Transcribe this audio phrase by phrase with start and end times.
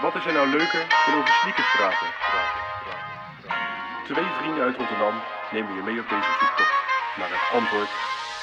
[0.00, 2.08] Wat is er nou leuker dan over sneakers praten?
[2.32, 3.10] praten, praten,
[3.44, 4.04] praten?
[4.08, 5.14] Twee vrienden uit Rotterdam
[5.52, 6.74] nemen je mee op deze zoektocht
[7.18, 7.90] naar het antwoord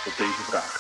[0.10, 0.72] op deze vraag.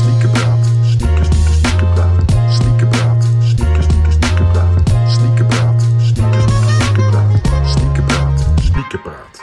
[0.00, 2.18] Sneakerpraat, sneaker, sneaker, sneakerpraat.
[2.58, 3.22] Sneakerpraat,
[3.52, 4.80] sneaker, sneaker, sneakerpraat.
[5.16, 7.68] Sneakerpraat, sneaker, sneaker, sneakerpraat.
[7.74, 9.34] Sneakerpraat, sneakerpraat.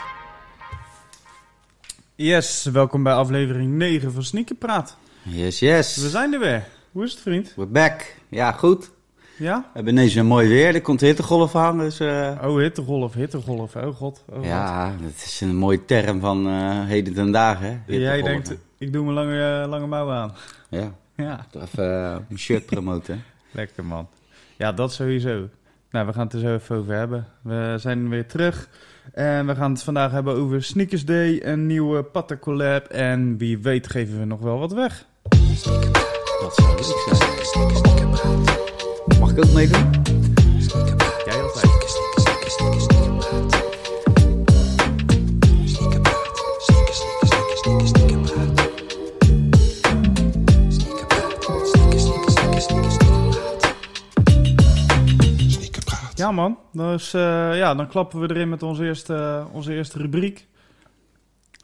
[2.14, 4.96] Yes, welkom bij aflevering 9 van Sneakerpraat.
[5.22, 5.96] Yes, yes.
[5.96, 6.64] We zijn er weer.
[6.92, 7.52] Hoe is het, vriend?
[7.54, 8.14] We're back.
[8.28, 8.94] Ja, goed.
[9.38, 9.58] Ja?
[9.60, 10.74] We hebben ineens een mooi weer.
[10.74, 12.00] Er komt hittegolf aan, dus...
[12.00, 13.76] eh, Oh, hittegolf, hittegolf.
[13.76, 14.24] Oh god.
[14.28, 14.44] Oh, god.
[14.44, 17.96] ja, dat is een mooie term van eh, heden ten dagen, hè.
[17.98, 20.32] Jij denkt, ik doe mijn lange, eh, lange mouw aan.
[20.68, 23.24] Ja, Ja, even een shirt promoten.
[23.50, 24.08] lekker man.
[24.56, 25.48] Ja, dat sowieso.
[25.90, 27.26] Nou, we gaan het er zo even over hebben.
[27.42, 28.68] We zijn weer terug.
[29.12, 32.86] En we gaan het vandaag hebben over Sneakers Day, een nieuwe Patta collab.
[32.86, 35.06] En wie weet geven we nog wel wat weg.
[36.40, 38.65] Dat zou leuk zijn.
[39.20, 39.90] Mag ik ook meedoen?
[41.24, 41.74] Jij altijd.
[56.14, 60.46] Ja man, dus, eh, ja, dan klappen we erin met onze eerste, onze eerste rubriek.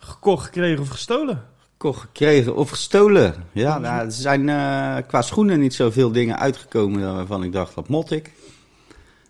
[0.01, 1.52] Gekocht, gekregen of gestolen?
[1.83, 3.35] Kocht, gekregen of gestolen.
[3.53, 7.89] Ja, nou, er zijn eh, qua schoenen niet zoveel dingen uitgekomen waarvan ik dacht, dat
[7.89, 8.33] mot ik.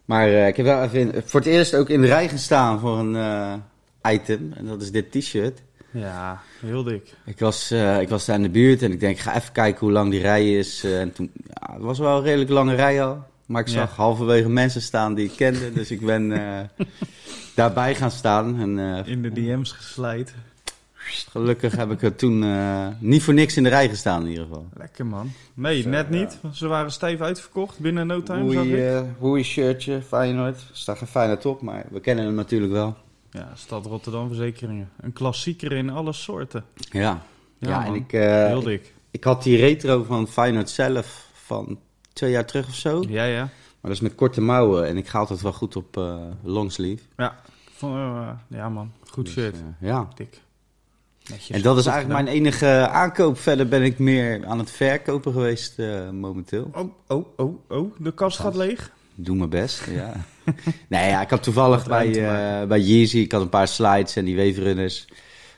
[0.05, 2.79] Maar eh, ik heb wel even in- voor het eerst ook in de rij gestaan
[2.81, 4.53] voor een eh, item.
[4.57, 5.63] En dat is dit t-shirt.
[5.91, 7.15] Ja, heel dik.
[7.25, 9.81] Ik was, ik was daar in de buurt en ik denk, ik ga even kijken
[9.81, 10.85] hoe lang die rij is.
[10.85, 13.25] En toen, ja, het was wel een redelijk lange rij al.
[13.47, 13.73] Maar ik Ja.
[13.75, 15.73] zag halverwege mensen staan die ik kende.
[15.73, 16.33] dus ik ben
[17.55, 18.61] daarbij gaan staan.
[18.61, 20.35] En In de DM's geslijt.
[21.31, 24.45] Gelukkig heb ik er toen eh, niet voor niks in de rij gestaan in ieder
[24.45, 24.67] geval.
[24.75, 25.33] Lekker man.
[25.55, 26.39] Nee, net niet.
[26.53, 30.57] Ze waren stijf uitverkocht binnen no time, zag Hoei, eh, hoei shirtje, Feyenoord.
[30.57, 32.97] Er staat geen Feyenoord op, maar we kennen hem natuurlijk wel.
[33.31, 34.91] Ja, Stad Rotterdam Verzekeringen.
[35.01, 36.65] Een klassieker in alle soorten.
[36.91, 37.23] Ja,
[37.59, 38.95] Ja, ja, en ik, eh, Heel ik, dik.
[39.11, 41.79] ik had die retro van Feyenoord zelf van
[42.13, 43.05] twee jaar terug of zo.
[43.09, 43.41] Ja, ja.
[43.41, 47.03] Maar dat is met korte mouwen en ik ga altijd wel goed op eh longsleeve.
[47.17, 47.37] Ja,
[47.77, 48.93] Van, ja man.
[49.11, 49.57] Goed Dus, shirt.
[49.81, 50.09] ja.
[50.15, 50.41] Dik.
[51.31, 51.57] Netjes.
[51.57, 52.35] En dat is eigenlijk gedaan.
[52.35, 53.39] mijn enige aankoop.
[53.39, 56.71] Verder ben ik meer aan het verkopen geweest eh, momenteel.
[56.75, 57.95] Oh, oh, oh, oh.
[57.99, 58.91] De kast gaat leeg.
[59.15, 60.13] Doe mijn best, ja.
[60.89, 64.25] nee, ja, ik had toevallig bij, eh bij Yeezy, ik had een paar slides en
[64.25, 65.07] die weefrunners.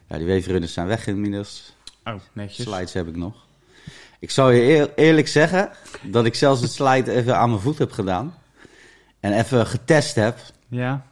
[0.09, 1.75] Ja, die weefrunners zijn weg inmiddels.
[2.05, 2.67] Oh, netjes.
[2.67, 3.35] Slides heb ik nog.
[4.19, 5.71] Ik zal je eer- eerlijk zeggen
[6.03, 8.35] dat ik zelfs het slide even aan mijn voet heb gedaan.
[9.21, 10.39] En even getest heb.
[10.69, 11.07] Ja.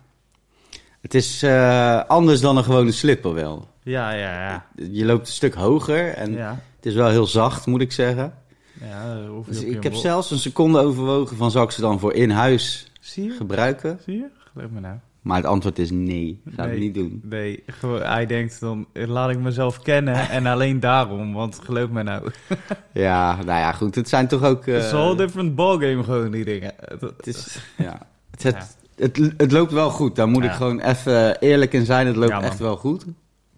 [1.01, 3.69] Het is eh, anders dan een gewone slipper wel.
[3.82, 4.66] Ja, ja, ja.
[4.91, 6.59] Je loopt een stuk hoger en Ja.
[6.76, 8.34] het is wel heel zacht, moet ik zeggen.
[8.81, 11.98] Ja, hoef je Dus ik heb zelfs een seconde overwogen van zal ik ze dan
[11.98, 13.31] voor in huis Zie je?
[13.31, 13.98] gebruiken?
[14.04, 14.26] Zie je?
[14.53, 14.97] Geloof me nou.
[15.22, 16.75] Maar het antwoord is nee, ga Nee.
[16.75, 17.20] ik niet doen.
[17.25, 17.65] Nee,
[18.03, 22.31] hij denkt dan, eh, laat ik mezelf kennen en alleen daarom, want geloof me nou.
[22.93, 24.66] Ja, nou ja, goed, het zijn toch ook...
[24.66, 26.72] eh, Het is een different ballgame gewoon, die dingen.
[26.84, 27.99] Het- is, ja,
[28.31, 30.50] het, het, het, het loopt wel goed, daar moet Ja.
[30.50, 32.06] ik gewoon even eerlijk in zijn.
[32.06, 33.04] Het loopt Ja, echt wel goed.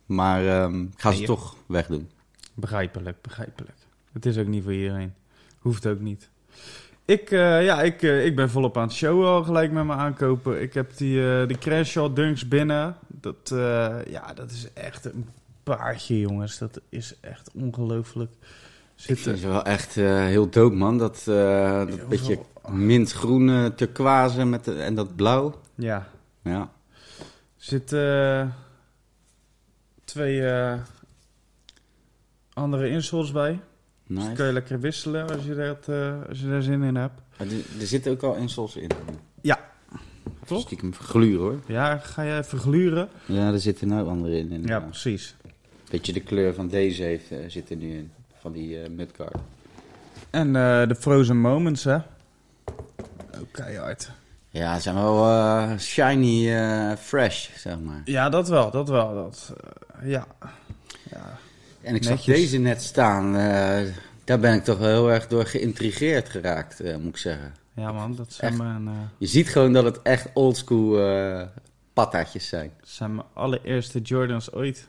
[0.06, 2.10] Maar ehm, ik ga ze toch wegdoen.
[2.54, 3.76] Begrijpelijk, begrijpelijk.
[4.12, 5.14] Het is ook niet voor iedereen.
[5.58, 6.28] Hoeft ook niet.
[7.04, 9.98] Ik, eh, ja, ik, eh, ik ben volop aan het showen al gelijk met mijn
[9.98, 10.62] aankopen.
[10.62, 12.96] Ik heb die, eh die Crenshaw Dunks binnen.
[13.06, 13.36] Dat,
[14.08, 15.28] ja, dat is echt een
[15.62, 16.58] paardje, jongens.
[16.58, 18.32] Dat is echt ongelooflijk.
[18.94, 20.98] Zitten, vind ze wel echt heel dood, man.
[20.98, 25.60] Dat, dat Heel beetje veel- mintgroene turquoise met de- en dat blauw.
[25.74, 26.08] ja,
[26.42, 26.70] Ja.
[27.90, 28.46] eh,
[30.14, 30.74] twee eh,
[32.52, 33.60] andere insoles bij.
[34.06, 36.94] Dus dan kan je lekker wisselen als je, dat, eh, als je daar zin in
[36.94, 37.20] hebt.
[37.38, 38.90] Maar er, er zitten ook al insoles in.
[39.40, 39.70] Ja.
[40.44, 40.60] Toch?
[40.60, 41.60] Stiekem gluren, hoor.
[41.66, 43.08] Ja, ga jij even gluren?
[43.26, 44.62] Ja, er zitten nou andere in.
[44.66, 45.34] Ja, precies.
[45.90, 48.12] Beetje de kleur van deze heeft, eh, zit er nu in.
[48.40, 49.36] Van die mudguard.
[50.30, 50.52] En
[50.88, 51.96] de Frozen Moments, hè?
[53.40, 54.10] Ook keihard.
[54.50, 58.02] Ja, ze zijn wel shiny fresh, zeg maar.
[58.04, 59.14] Ja, dat wel, dat wel.
[59.14, 59.54] Dat,
[60.02, 60.26] ja.
[61.10, 61.38] ja.
[61.82, 62.24] En ik Netjes.
[62.24, 63.36] zag deze net staan.
[63.36, 63.92] eh,
[64.24, 67.54] daar ben ik toch wel heel erg door geïntrigeerd geraakt, eh, moet ik zeggen.
[67.74, 68.60] Ja, man, dat zijn Echt?
[68.62, 71.48] mijn, eh, Je ziet gewoon dat het echt oldschool
[71.92, 72.72] patatjes zijn.
[72.82, 74.88] zijn mijn allereerste Jordans ooit.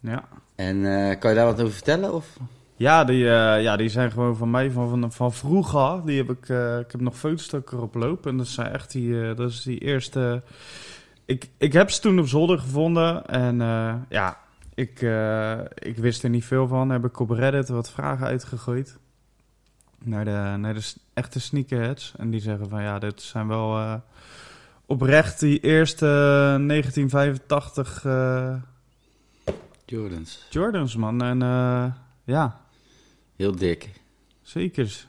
[0.00, 0.28] Ja.
[0.54, 0.82] En
[1.18, 2.14] kan je daar wat over vertellen?
[2.14, 2.36] Of?
[2.76, 6.00] Ja, die, ja, die zijn gewoon van mij van, van, van vroeger.
[6.04, 6.42] Die heb ik,
[6.84, 8.26] ik heb nog foto's dat erop loop.
[8.26, 10.42] En dat zijn echt die, dat is die eerste...
[11.30, 13.26] Ik, ik heb ze toen op zolder gevonden.
[13.26, 14.38] En eh, ja,
[14.74, 16.90] ik, eh, ik wist er niet veel van.
[16.90, 18.98] Heb ik op Reddit wat vragen uitgegooid.
[19.98, 22.14] naar de, naar de echte sneakerheads.
[22.16, 23.94] En die zeggen van ja, dit zijn wel eh,
[24.86, 28.54] oprecht die eerste 1985 eh,
[29.84, 30.46] Jordans.
[30.50, 31.22] Jordans, man.
[31.22, 31.38] En
[32.24, 32.60] ja,
[33.36, 33.90] Heel dik.
[34.42, 35.06] zeker.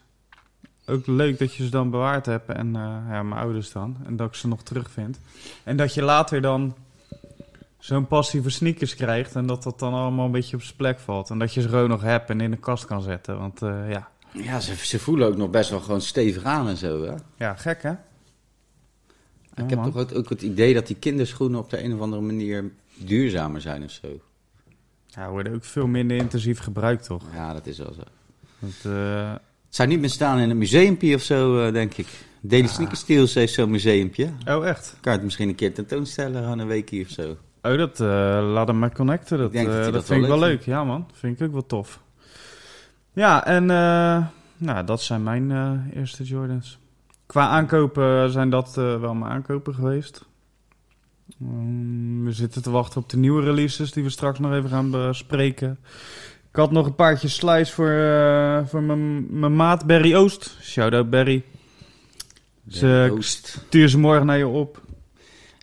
[0.92, 2.50] Ook leuk dat je ze dan bewaard hebt.
[2.50, 3.98] En eh, ja, mijn ouders dan.
[4.06, 5.20] En dat ik ze nog terugvind.
[5.64, 6.76] En dat je later dan
[7.80, 9.36] zo'n passie voor sneakers krijgt.
[9.36, 11.30] En dat dat dan allemaal een beetje op zijn plek valt.
[11.30, 13.38] En dat je ze gewoon nog hebt en in de kast kan zetten.
[13.38, 16.78] Want eh, ja, Ja, ze, ze voelen ook nog best wel gewoon stevig aan en
[16.78, 17.14] zo, hè?
[17.38, 17.90] ja, gek hè?
[17.90, 19.92] Ja, ik heb man.
[19.92, 23.62] toch ook, ook het idee dat die kinderschoenen op de een of andere manier duurzamer
[23.62, 24.08] zijn of zo.
[25.06, 27.24] Ja, worden ook veel minder intensief gebruikt, toch?
[27.34, 28.04] Ja, dat is wel zo.
[28.60, 29.36] Dat, eh,
[29.72, 32.08] zou niet meer staan in een museumpje of zo, eh, denk ik.
[32.42, 34.30] Daily Sneaker Steals heeft zo'n museumpje.
[34.48, 34.98] Oh, echt?
[35.02, 37.38] Kan het misschien een keer tentoonstellen, gewoon een weekje of zo.
[37.62, 38.08] Oh, dat eh
[38.54, 39.38] laat hem maar connecten.
[39.38, 40.66] Dat, eh, dat, dat vind ik wel leuk leuk.
[40.66, 41.08] Ja, man.
[41.14, 42.00] Vind ik ook wel tof.
[43.14, 43.66] Ja, en
[44.58, 45.52] nou, dat zijn mijn
[45.94, 46.80] eerste Jordans.
[47.26, 50.26] Qua aankopen zijn dat wel mijn aankopen geweest.
[51.38, 54.92] Mm, we zitten te wachten op de nieuwe releases die we straks nog even gaan
[54.92, 55.80] bespreken.
[56.52, 60.58] Ik had nog een paardje slice voor, eh, voor mijn mijn maat Barry Oost.
[60.62, 61.44] Shout-out Barry.
[62.68, 63.48] Ze- Oost.
[63.68, 64.82] Stuur ze morgen naar je op.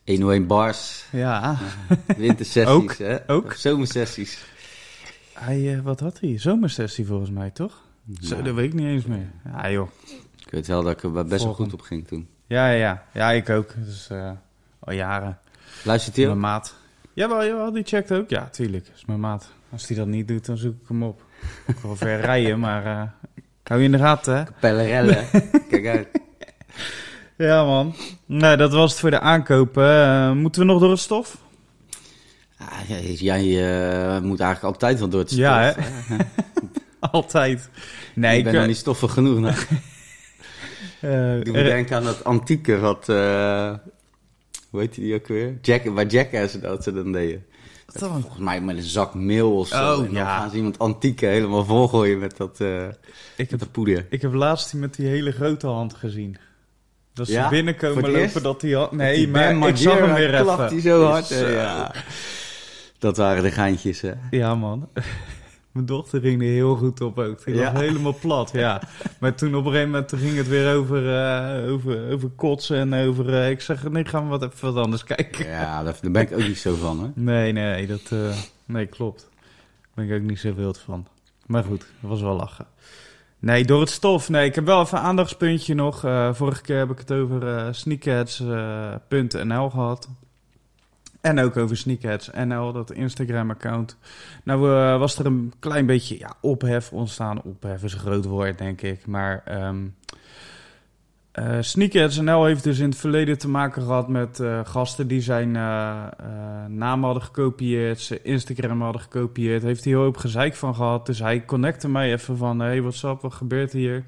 [0.05, 1.59] 101 bars, Ja.
[2.17, 3.17] wintersessies, Ook, hè?
[3.31, 3.45] ook.
[3.45, 4.45] Of zomersessies.
[5.33, 6.39] Hij, eh, wat had hij?
[6.39, 7.83] Zomersessie volgens mij, toch?
[8.21, 9.31] Zo, dat weet ik niet eens meer.
[9.45, 9.89] Ja, joh.
[10.45, 12.29] ik weet wel dat ik er best wel goed op ging toen.
[12.47, 13.31] Ja, ja, ja.
[13.33, 13.75] Ik ook.
[13.85, 14.09] Dus
[14.79, 15.39] al jaren.
[15.85, 16.75] Luistert hij Mijn maat.
[17.13, 18.31] Jawel, jawel, die checkt ook.
[18.31, 18.87] Ja, tuurlijk.
[18.87, 19.51] Dat is mijn maat.
[19.73, 21.23] Als hij dat niet doet, dan zoek ik hem op.
[21.67, 23.03] Ik wil ver rijden, maar eh,
[23.63, 24.43] hou je in de gaten, hè?
[24.61, 25.25] Pellerellen.
[25.69, 26.09] Kijk uit.
[27.37, 27.95] Ja, man.
[28.27, 29.85] Nee, dat was het voor de aankopen.
[30.05, 31.37] Eh, moeten we nog door het stof?
[32.59, 32.81] Ah,
[33.19, 35.41] jij eh, moet eigenlijk altijd wel door het stof.
[35.41, 35.73] Ja, hè?
[37.11, 37.69] Altijd.
[38.15, 39.39] Nee, ik ben eh, nog niet stoffig genoeg.
[39.41, 39.55] Nou.
[41.39, 43.07] Ik doe me er- denken aan dat antieke wat...
[43.07, 43.81] hoe
[44.81, 45.59] heet die ook weer?
[45.63, 47.45] Jack, waar Jackass dat ze dan deden.
[47.93, 48.21] Wat dan?
[48.21, 49.93] Volgens mij met een zak meel of zo.
[49.93, 50.39] Oh, en dan ja.
[50.39, 52.87] gaan ze iemand antieke helemaal volgooien met dat, eh
[53.37, 54.07] ik, heb, dat poeder.
[54.11, 56.37] ik heb laatst die met die hele grote hand gezien.
[57.13, 57.49] Dat ze Ja?
[57.49, 58.43] binnenkomen lopen eerst?
[58.43, 58.91] dat die hand...
[58.93, 60.69] Nee, Die maar Ben ik zag hem weer even.
[60.69, 61.29] die zo hard.
[61.29, 61.95] Ja.
[62.99, 64.13] Dat waren de geintjes, hè.
[64.31, 64.89] Ja, man.
[65.79, 67.45] Mijn dochter ging er heel goed op ook.
[67.45, 67.73] Die Ja.
[67.73, 68.83] lag helemaal plat, ja.
[69.21, 72.77] Maar toen op een gegeven moment toen ging het weer over, eh, over, over kotsen
[72.93, 73.35] en over...
[73.35, 75.47] eh, ik zeg, nee, gaan we wat even wat anders kijken.
[75.49, 77.09] Ja, daar ben ik ook niet zo van, hè.
[77.23, 78.01] Nee, nee, dat...
[78.11, 79.29] eh, nee, klopt.
[79.31, 81.07] Daar ben ik ook niet zo wild van.
[81.47, 82.67] Maar goed, dat was wel lachen.
[83.39, 84.29] Nee, door het stof.
[84.29, 86.01] Nee, ik heb wel even een aandachtspuntje nog.
[86.33, 90.09] Vorige keer heb ik het over sneakheads.nl gehad.
[91.21, 93.97] En ook over sneakheads.nl, dat Instagram-account.
[94.45, 97.43] Nou eh, was er een klein beetje ja, ophef ontstaan.
[97.43, 99.07] Ophef is een groot woord, denk ik.
[99.07, 99.77] Maar ehm
[101.33, 105.51] eh, Sneakheads.nl heeft dus in het verleden te maken gehad met eh, gasten die zijn
[106.77, 109.63] naam hadden gekopieerd, zijn Instagram hadden gekopieerd.
[109.63, 111.07] Heeft hij heel hoop gezeik van gehad.
[111.07, 114.05] Dus hij connecte mij even van, hey, what's up, wat gebeurt hier?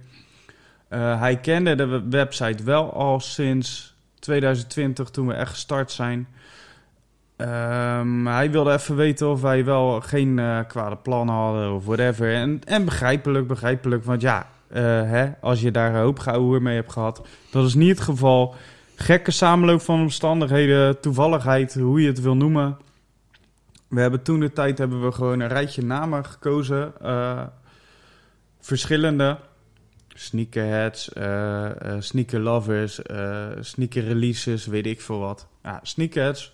[0.88, 6.28] Hij kende de we- website wel al sinds 2020, toen we echt gestart zijn.
[7.40, 12.34] Ehm, hij wilde even weten of wij wel geen eh, kwade plannen hadden of whatever.
[12.34, 14.04] En, en begrijpelijk, begrijpelijk.
[14.04, 17.74] Want ja, eh, hè, als je daar een hoop gehouden mee hebt gehad, dat is
[17.74, 18.54] niet het geval.
[18.94, 22.78] Gekke samenloop van omstandigheden, toevalligheid, hoe je het wil noemen.
[23.88, 26.92] We hebben toen de tijd hebben we gewoon een rijtje namen gekozen.
[27.00, 27.42] eh,
[28.60, 29.38] verschillende.
[30.08, 31.10] Sneakerheads,
[31.98, 33.00] sneaker lovers,
[33.60, 35.46] sneaker releases, weet ik veel wat.
[35.62, 36.52] Ja, sneakerheads.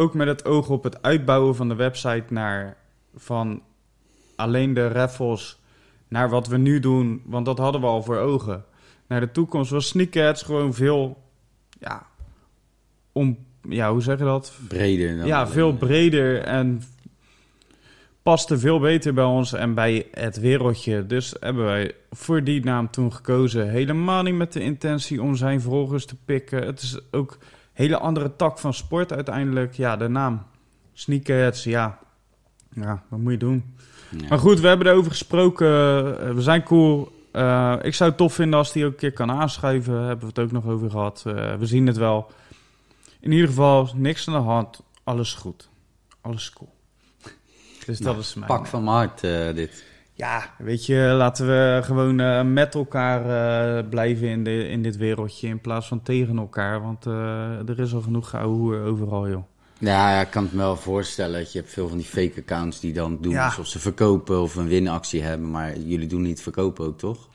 [0.00, 2.76] Ook met het oog op het uitbouwen van de website naar
[3.14, 3.62] van
[4.36, 5.58] alleen de raffles
[6.08, 8.64] naar wat we nu doen, want dat hadden we al voor ogen.
[9.06, 11.22] Naar de toekomst was sneakerheads gewoon veel,
[11.80, 12.06] ja,
[13.12, 13.38] om,
[13.68, 14.52] ja, hoe zeg je dat?
[14.68, 16.82] Breder dan ja, veel breder en
[18.22, 21.06] paste veel beter bij ons en bij het wereldje.
[21.06, 23.68] Dus hebben wij voor die naam toen gekozen.
[23.68, 26.66] Helemaal niet met de intentie om zijn volgers te pikken.
[26.66, 27.38] Het is ook
[27.80, 29.74] hele andere tak van sport uiteindelijk.
[29.74, 30.42] Ja, de naam.
[30.92, 31.98] Sneakerheads, ja.
[32.74, 33.74] Ja, wat moet je doen?
[34.18, 34.28] ja.
[34.28, 35.68] Maar goed, we hebben erover gesproken.
[35.68, 37.12] Eh, we zijn cool.
[37.32, 39.94] Eh, ik zou het tof vinden als die ook een keer kan aanschuiven.
[39.94, 41.22] Hebben we het ook nog over gehad.
[41.26, 42.30] Eh, we zien het wel.
[43.20, 44.80] In ieder geval, niks aan de hand.
[45.04, 45.68] Alles goed.
[46.20, 46.72] Alles cool.
[47.86, 48.46] Dus Nou, dat is mijn...
[48.46, 49.20] Pak van mijn hart,
[49.56, 49.84] dit.
[50.20, 53.20] Ja, weet je, laten we gewoon eh, met elkaar
[53.78, 55.48] eh, blijven in, de, in dit wereldje.
[55.48, 56.82] In plaats van tegen elkaar.
[56.82, 59.42] Want eh, er is al genoeg geouwe hoer overal, joh.
[59.78, 61.40] Ja, ja, ik kan het me wel voorstellen.
[61.40, 63.44] Dat je hebt veel van die fake accounts die dan doen Ja.
[63.44, 65.50] alsof ze verkopen of een winactie hebben.
[65.50, 67.28] Maar jullie doen niet verkopen ook, toch?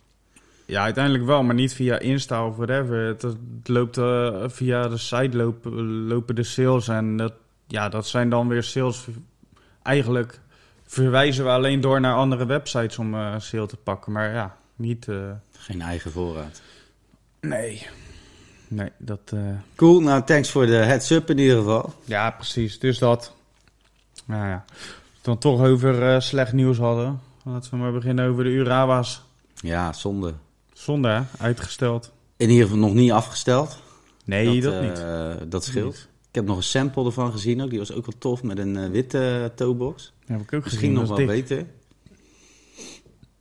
[0.65, 2.97] Ja, uiteindelijk wel, maar niet via Insta of whatever.
[3.07, 5.71] Het, het loopt eh, via de site lopen,
[6.07, 6.87] lopen de sales.
[6.87, 7.33] En dat,
[7.67, 9.07] ja, dat zijn dan weer sales.
[9.83, 10.39] Eigenlijk
[10.85, 14.11] verwijzen we alleen door naar andere websites om eh sale te pakken.
[14.11, 15.07] Maar ja, niet...
[15.07, 15.15] eh,
[15.57, 16.61] Geen eigen voorraad.
[17.41, 17.87] nee.
[18.67, 19.19] Nee, dat...
[19.33, 19.39] eh,
[19.75, 21.93] Cool, nou thanks voor de heads-up in ieder geval.
[22.03, 22.79] Ja, precies.
[22.79, 23.33] Dus dat.
[24.25, 24.65] Nou ja.
[25.21, 27.19] Dan toch over slecht nieuws hadden.
[27.43, 29.21] Laten we maar beginnen over de Urawa's.
[29.55, 30.33] Ja, zonde.
[30.73, 31.21] Zonde, hè?
[31.39, 32.11] Uitgesteld.
[32.37, 33.77] In ieder geval nog niet afgesteld.
[34.25, 34.99] Nee, dat, niet.
[34.99, 36.07] eh, dat scheelt.
[36.35, 37.69] Ik heb nog een sample ervan gezien ook.
[37.69, 40.13] Die was ook wel tof met een eh, witte uh, toebox.
[40.25, 41.27] Heb ik ook Misschien nog wel dik.
[41.27, 41.65] beter.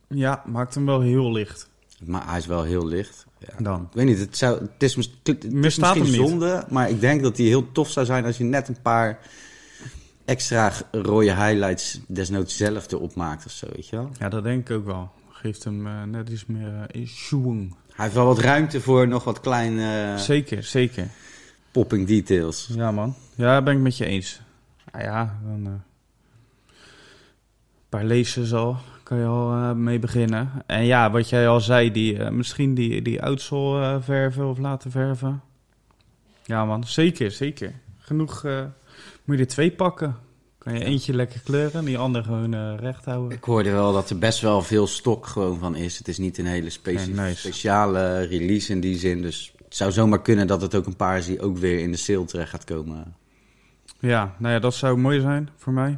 [0.07, 1.69] Ja, maakt hem wel heel licht.
[2.05, 3.25] Maar hij is wel heel licht.
[3.39, 3.63] Ja.
[3.63, 3.81] Dan.
[3.81, 7.35] Ik weet niet, het, zou, het is, het is misschien zonde, maar ik denk dat
[7.35, 9.19] die heel tof zou zijn als je net een paar
[10.25, 14.09] extra rode highlights desnoods zelf erop maakt of zo, weet je wel.
[14.19, 15.11] Ja, dat denk ik ook wel.
[15.29, 17.75] Geeft hem eh, net iets meer uh, schoen.
[17.93, 21.07] Hij heeft wel wat ruimte voor nog wat kleine Zeker, zeker.
[21.75, 22.69] Popping details.
[22.75, 23.15] Ja, man.
[23.35, 24.41] Ja, ben ik met je eens.
[24.91, 25.65] Nou ja, dan...
[25.65, 25.81] eh, een
[27.89, 28.77] paar lezen al.
[29.03, 30.51] Kan je al eh, mee beginnen.
[30.65, 34.57] En ja, wat jij al zei, die, eh, misschien die, die oudsole eh, verven of
[34.57, 35.41] laten verven.
[36.45, 36.83] Ja, man.
[36.87, 37.73] Zeker, zeker.
[37.97, 38.43] Genoeg.
[39.23, 40.15] moet je er twee pakken.
[40.57, 43.37] Kan je eentje lekker kleuren en die andere gewoon recht houden.
[43.37, 45.97] Ik hoorde wel dat er best wel veel stok gewoon van is.
[45.97, 47.37] Het is niet een hele speci- Ja, nice.
[47.39, 49.21] speciale release in die zin.
[49.21, 51.97] Dus zou zomaar kunnen dat het ook een paar is die ook weer in de
[51.97, 53.15] sale terecht gaat komen.
[53.99, 55.97] Ja, nou ja, dat zou mooi zijn voor mij.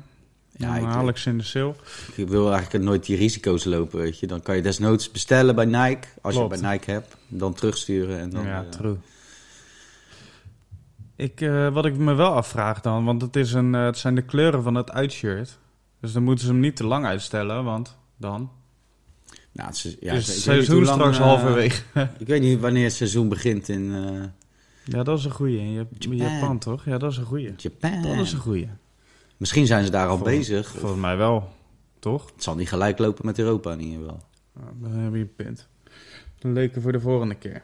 [0.51, 1.73] Ja, dan ik- haal ik ze in de sale.
[2.15, 4.27] Ik wil eigenlijk nooit die risico's lopen, weet je.
[4.27, 6.07] Dan kan je desnoods bestellen bij Nike.
[6.21, 6.55] Als Klopt.
[6.55, 8.19] je bij Nike hebt, dan terugsturen.
[8.19, 8.97] En dan, ja, eh, true.
[11.15, 14.15] Ik, eh, wat ik me wel afvraag dan, want het, is een, eh, het zijn
[14.15, 15.57] de kleuren van het uitshirt.
[16.01, 18.51] Dus dan moeten ze hem niet te lang uitstellen, want dan
[19.57, 21.81] nou, het ja, is ik het seizoen lang, straks eh, halverwege.
[22.19, 24.23] Ik weet niet wanneer het seizoen begint in eh,
[24.83, 25.59] Ja, dat is een goeie.
[25.59, 26.17] In Jap- Japan.
[26.17, 26.85] Japan, toch?
[26.85, 27.53] Ja, dat is een goeie.
[27.57, 28.01] Japan.
[28.01, 28.69] Dat is een goeie.
[29.37, 30.73] Misschien zijn ze daar al bezig.
[30.73, 31.49] of Volgens mij wel,
[31.99, 32.31] toch?
[32.33, 34.23] het zal niet gelijk lopen met Europa in ieder geval.
[34.53, 35.67] Nou, dan heb je een punt.
[36.39, 37.61] Een leuke voor de volgende keer.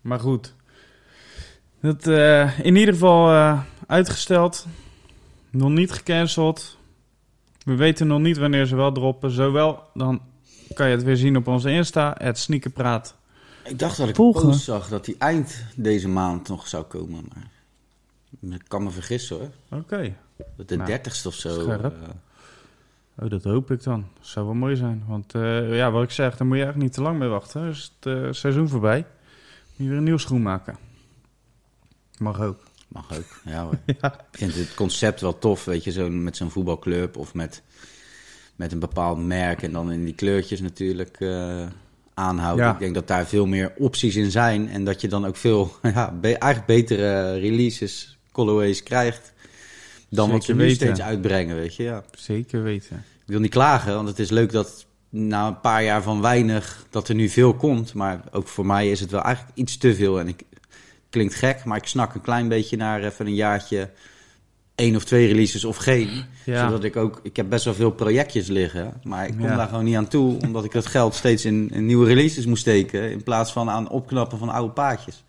[0.00, 0.54] Maar goed.
[1.80, 4.66] Dat, eh, in ieder geval uitgesteld.
[5.50, 6.78] Nog niet gecanceld.
[7.64, 9.30] We weten nog niet wanneer ze wel droppen.
[9.30, 10.20] Zowel, dan
[10.74, 12.14] kan je het weer zien op onze Insta.
[12.18, 13.14] Het Sneakerpraat.
[13.64, 14.48] Ik dacht dat ik Volgen.
[14.48, 17.24] een zag dat die eind deze maand nog zou komen.
[18.40, 19.78] Maar ik kan me vergissen hoor.
[19.80, 20.14] Oké.
[20.66, 21.60] De Nou, dertigste of zo.
[21.62, 21.84] scherp.
[22.02, 22.08] eh,
[23.18, 24.06] Oh, dat hoop ik dan.
[24.18, 25.04] Dat zou wel mooi zijn.
[25.06, 27.60] Want eh, ja, wat ik zeg, daar moet je eigenlijk niet te lang mee wachten.
[27.60, 28.98] Dan is het eh, seizoen voorbij.
[28.98, 30.76] Moet je weer een nieuw schoen maken.
[32.18, 32.60] Mag ook.
[32.88, 33.78] Mag ook, ja hoor.
[33.86, 37.62] Ik vind het concept wel tof, weet je, zo met zo'n voetbalclub of met,
[38.56, 41.66] met een bepaald merk en dan in die kleurtjes natuurlijk eh,
[42.14, 42.64] aanhouden.
[42.64, 42.72] Ja.
[42.72, 45.76] Ik denk dat daar veel meer opties in zijn en dat je dan ook veel,
[45.94, 49.32] ja, be- eigenlijk betere releases, colorways krijgt
[50.08, 50.76] dan wat ze nu weten.
[50.76, 51.82] steeds uitbrengen, weet je.
[51.82, 52.04] Ja.
[52.16, 52.96] Zeker weten.
[52.96, 56.86] Ik wil niet klagen, want het is leuk dat na een paar jaar van weinig
[56.90, 59.94] dat er nu veel komt, maar ook voor mij is het wel eigenlijk iets te
[59.94, 60.42] veel en ik
[61.10, 63.90] klinkt gek, maar ik snak een klein beetje naar even een jaartje
[64.74, 66.08] één of twee releases of geen.
[66.44, 66.66] Ja.
[66.66, 69.56] Zodat ik ook, ik heb best wel veel projectjes liggen, maar ik kom Ja.
[69.56, 72.60] daar gewoon niet aan toe, omdat ik dat geld steeds in, in nieuwe releases moest
[72.60, 75.24] steken, in plaats van aan opknappen van oude paadjes.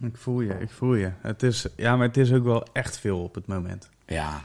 [0.00, 1.10] Ik voel je, ik voel je.
[1.20, 3.88] Het is, ja, maar het is ook wel echt veel op het moment.
[4.06, 4.40] Ja.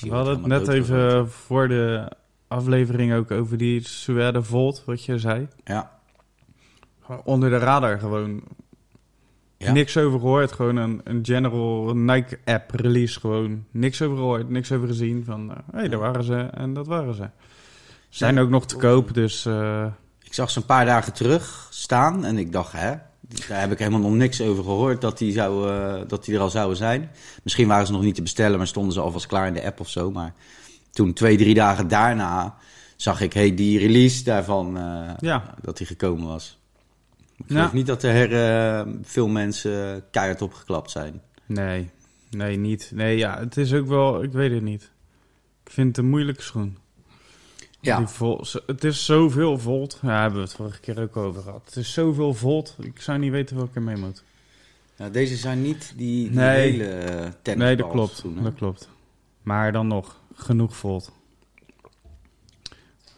[0.00, 2.12] We hadden het net even voor de
[2.48, 5.48] aflevering ook over die Suède Volt, wat je zei.
[5.64, 5.98] Ja.
[7.24, 8.42] Onder de radar gewoon.
[9.58, 9.72] Ja.
[9.72, 10.52] Niks over gehoord.
[10.52, 13.20] Gewoon een, een general Nike-app release.
[13.20, 15.24] Gewoon niks over gehoord, niks over gezien.
[15.24, 17.28] Van, hé, hey, daar waren ze en dat waren ze.
[18.08, 18.40] Zijn Ja.
[18.40, 19.46] ook nog te koop, dus...
[19.46, 19.86] eh,
[20.22, 22.94] Ik zag ze een paar dagen terug staan en ik dacht, hè,
[23.48, 26.40] daar heb ik helemaal nog niks over gehoord dat die, zou, eh, dat die er
[26.40, 27.10] al zouden zijn.
[27.42, 29.80] Misschien waren ze nog niet te bestellen, maar stonden ze alvast klaar in de app
[29.80, 30.10] of zo.
[30.10, 30.34] Maar
[30.90, 32.54] toen twee, drie dagen daarna
[32.96, 35.54] zag ik, hey, die release daarvan, eh, Ja.
[35.62, 36.58] dat die gekomen was.
[37.36, 41.22] Ik niet dat er eh, veel mensen keihard opgeklapt zijn.
[41.46, 41.90] nee,
[42.30, 42.90] nee, niet.
[42.94, 44.22] Nee, ja, het is ook wel...
[44.22, 44.90] Ik weet het niet.
[45.64, 46.78] Ik vind het een moeilijke schoen.
[47.80, 48.06] Ja, Die
[48.66, 49.98] het is zoveel volt.
[50.02, 51.62] Ja, hebben we het vorige keer ook over gehad.
[51.64, 52.76] Het is zoveel volt.
[52.80, 54.22] Ik zou niet weten welke er mee moet.
[54.96, 56.70] Nou, deze zijn niet die, die Nee.
[56.70, 58.22] hele uh, Nee, dat klopt.
[58.42, 58.88] Dat klopt.
[59.42, 61.12] Maar dan nog, genoeg volt.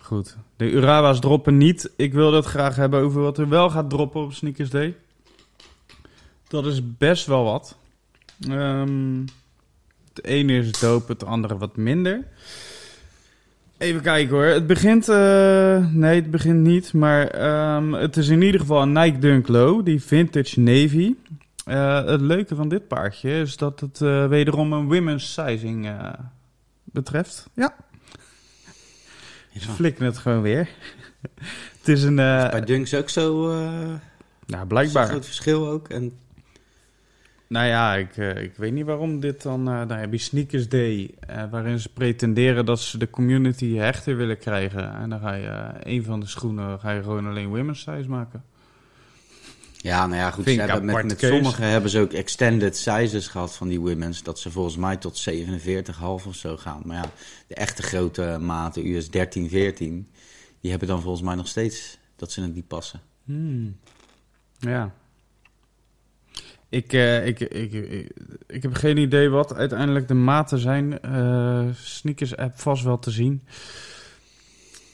[0.09, 0.37] Goed.
[0.57, 1.91] De Urawa's droppen niet.
[1.97, 4.97] Ik wil het graag hebben over wat er wel gaat droppen op Sneakers Day.
[6.49, 7.77] Dat is best wel wat.
[8.49, 9.21] Ehm
[10.15, 12.25] het ene is dope, het andere wat minder.
[13.79, 14.45] Even kijken hoor.
[14.45, 15.09] Het begint...
[15.09, 16.93] eh, nee, het begint niet.
[16.93, 19.85] Maar ehm, het is in ieder geval een Nike Dunk Low.
[19.85, 21.15] Die Vintage Navy.
[21.65, 25.91] Eh, het leuke van dit paardje is dat het eh, wederom een women's sizing
[26.85, 27.49] betreft.
[27.55, 27.75] Ja.
[29.61, 30.69] Ze flikken het gewoon weer.
[31.79, 32.19] het is een...
[32.19, 33.51] eh, Bij Dunks ook zo...
[33.51, 33.95] eh
[34.47, 35.07] nou, blijkbaar.
[35.07, 35.89] groot verschil ook.
[35.89, 36.13] En
[37.49, 39.69] Nou ja, ik, eh, ik weet niet waarom dit dan...
[39.69, 44.17] eh dan heb je Sneakers Day, eh, waarin ze pretenderen dat ze de community hechter
[44.17, 44.95] willen krijgen.
[44.95, 48.45] En dan ga je een van de schoenen ga je gewoon alleen women's size maken.
[49.81, 50.45] Ja, nou ja, goed.
[50.45, 51.31] Ze hebben met, met keus.
[51.31, 54.23] sommige hebben ze ook extended sizes gehad van die women's.
[54.23, 56.83] Dat ze volgens mij tot 47,5 of zo gaan.
[56.85, 57.11] Maar ja,
[57.47, 60.09] de echte grote maten, US 13, 14,
[60.61, 63.01] die hebben dan volgens mij nog steeds dat ze het niet passen.
[63.25, 63.77] Hmm.
[64.59, 64.93] Ja.
[66.69, 68.13] Ik, eh, ik, ik, ik,
[68.47, 71.01] ik heb geen idee wat uiteindelijk de maten zijn.
[71.01, 73.43] Eh sneakers app vast wel te zien.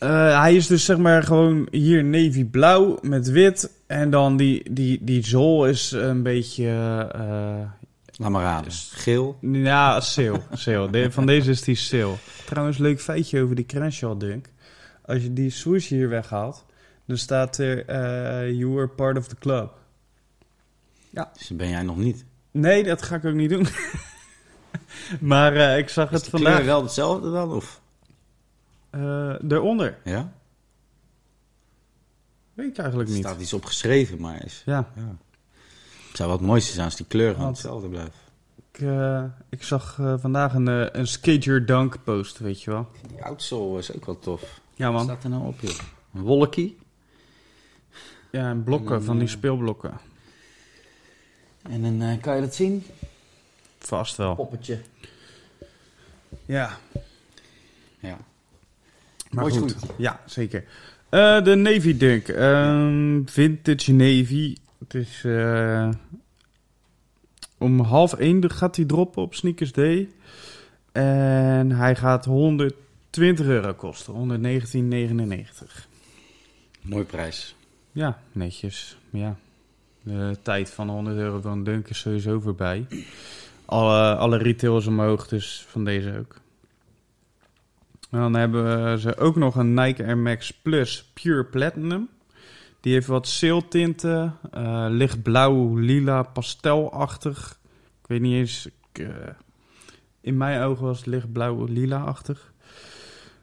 [0.04, 3.70] Eh, hij is dus zeg maar gewoon hier navy blauw met wit.
[3.86, 6.66] En dan die, die, die zool is een beetje...
[7.12, 7.70] eh,
[8.16, 8.64] Laat maar raden.
[8.64, 9.36] Dus- Geel.
[9.40, 10.90] ja, sale.
[10.90, 12.14] De- van deze is die sale.
[12.46, 14.48] Trouwens, leuk feitje over die Crenshaw dunk.
[15.04, 16.64] Als je die swoosh hier weghaalt,
[17.06, 17.84] dan staat er...
[17.86, 19.72] eh, you were part of the club.
[21.38, 22.24] Dus ben jij nog niet.
[22.50, 23.66] Nee, dat ga ik ook niet doen.
[25.20, 27.52] maar ik zag Is het de vandaag wel hetzelfde dan?
[27.52, 27.80] Of?
[28.94, 29.98] Eh, eronder.
[30.04, 30.32] Ja?
[32.54, 33.24] Weet ik eigenlijk Er niet.
[33.24, 34.62] staat iets opgeschreven, maar is...
[34.66, 35.16] Ja, Ja.
[36.08, 38.16] Het zou wat mooiste zijn als die kleur gewoon Want- hetzelfde blijft.
[38.72, 42.70] ik, eh, ik zag eh, vandaag een, eh, een Skate Your Dunk post, weet je
[42.70, 42.88] wel.
[43.08, 44.60] Die outsole is ook wel tof.
[44.74, 45.78] Ja Wat man, staat er nou op, joh?
[46.14, 46.78] Een wolkie.
[48.30, 49.98] ja, en blokken, van die speelblokken.
[51.62, 52.84] En dan eh, kan je dat zien?
[53.78, 54.34] Vast wel.
[54.34, 54.80] Poppetje.
[56.46, 56.78] Ja,
[57.98, 58.18] Ja.
[59.34, 59.76] Maar Mooi goed.
[59.96, 60.64] Ja, zeker.
[61.08, 62.28] Eh, de Navy Dunk.
[62.28, 64.56] Ehm, vintage Navy.
[64.78, 65.88] Het is eh,
[67.58, 70.08] om half één gaat hij droppen op Sneakers Day.
[70.92, 74.14] En hij gaat 120 euro kosten.
[74.14, 75.88] 119,99.
[76.80, 77.56] Mooi prijs.
[77.92, 78.96] Ja, netjes.
[79.10, 79.36] Ja.
[80.02, 82.86] De tijd van 100 euro een dunk is sowieso voorbij.
[83.64, 86.40] Alle, alle retail is omhoog, dus van deze ook.
[88.14, 92.08] En dan hebben ze ook nog een Nike Air Max Plus Pure Platinum.
[92.80, 94.38] Die heeft wat sailtinten.
[94.50, 97.58] eh lichtblauw, lila, pastelachtig.
[98.02, 98.66] Ik weet niet eens...
[98.66, 99.06] ik, eh,
[100.20, 102.52] in mijn ogen was het lichtblauw, lila-achtig.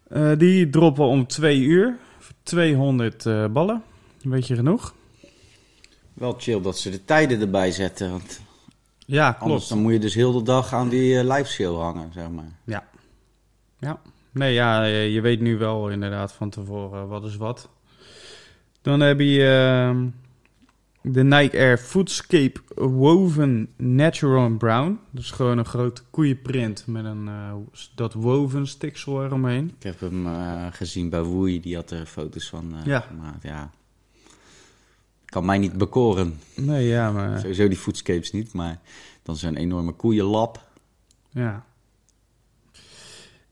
[0.07, 1.97] Eh, die droppen om 2 uur.
[2.19, 3.83] Voor 200 eh, ballen.
[4.21, 4.93] Weet je genoeg?
[6.13, 8.11] Wel chill dat ze de tijden erbij zetten.
[8.11, 8.41] Want
[8.97, 9.69] Ja, anders klopt.
[9.69, 12.59] dan moet je dus heel de dag aan die live sale hangen, zeg maar.
[14.31, 17.69] Nee, ja, eh, je weet nu wel inderdaad van tevoren wat is wat.
[18.81, 20.07] Dan heb je ehm,
[21.13, 24.99] de Nike Air Foodscape Woven Natural and Brown.
[25.11, 27.53] Dus gewoon een grote koeienprint met een eh,
[27.95, 29.71] dat woven stiksel eromheen.
[29.77, 32.99] Ik heb hem eh, gezien bij Woei, die had er foto's van Ja.
[32.99, 33.43] gemaakt.
[33.43, 33.71] Ja.
[35.25, 36.39] Kan mij niet bekoren.
[36.55, 38.79] Nee, ja, maar Sowieso die foodscapes niet, maar
[39.23, 40.63] dan zo'n enorme koeienlap.
[41.29, 41.65] ja.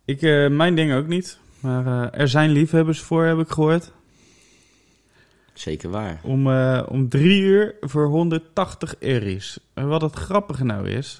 [0.09, 1.39] Ik, eh, mijn ding ook niet.
[1.59, 3.91] Maar eh, er zijn liefhebbers voor, heb ik gehoord.
[5.53, 6.19] Zeker waar.
[6.23, 9.59] Om, eh, om drie uur voor 180 Eris.
[9.73, 11.19] En wat het grappige nou is,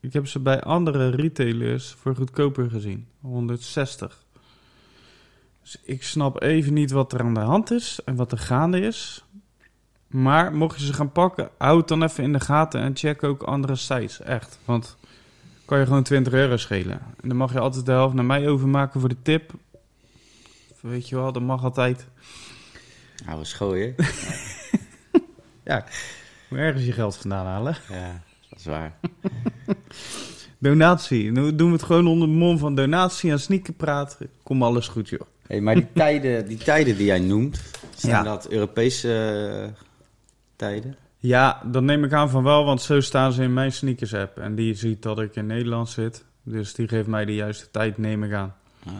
[0.00, 3.06] ik heb ze bij andere retailers voor goedkoper gezien.
[3.20, 4.24] 160.
[5.62, 8.80] Dus ik snap even niet wat er aan de hand is en wat er gaande
[8.80, 9.24] is.
[10.06, 13.22] Maar mocht je ze gaan pakken, houd het dan even in de gaten en check
[13.22, 14.20] ook andere sites.
[14.20, 14.96] Echt, want
[15.72, 17.00] kan je gewoon 20 euro schelen.
[17.22, 19.52] En dan mag je altijd de helft naar mij overmaken voor de tip.
[20.80, 22.06] Weet je wel, dat mag altijd.
[23.26, 23.94] Oude schooien.
[25.64, 25.84] Ja,
[26.48, 27.76] moet ergens je geld vandaan halen.
[27.88, 28.92] ja, dat is waar.
[30.58, 31.30] Donatie.
[31.30, 34.18] Nu doen we het gewoon onder de mom van donatie aan sneakerpraat.
[34.42, 35.20] Kom alles goed, joh.
[35.46, 37.62] Hey, maar die tijden, die tijden die jij noemt,
[37.96, 38.22] zijn Ja.
[38.22, 39.12] dat Europese
[39.62, 39.84] eh,
[40.56, 40.96] tijden?
[41.22, 44.38] Ja, dat neem ik aan van wel, want zo staan ze in mijn sneakers app.
[44.38, 46.24] En die ziet dat ik in Nederland zit.
[46.42, 48.54] Dus die geeft mij de juiste tijd, neem ik aan.
[48.86, 48.92] Ah.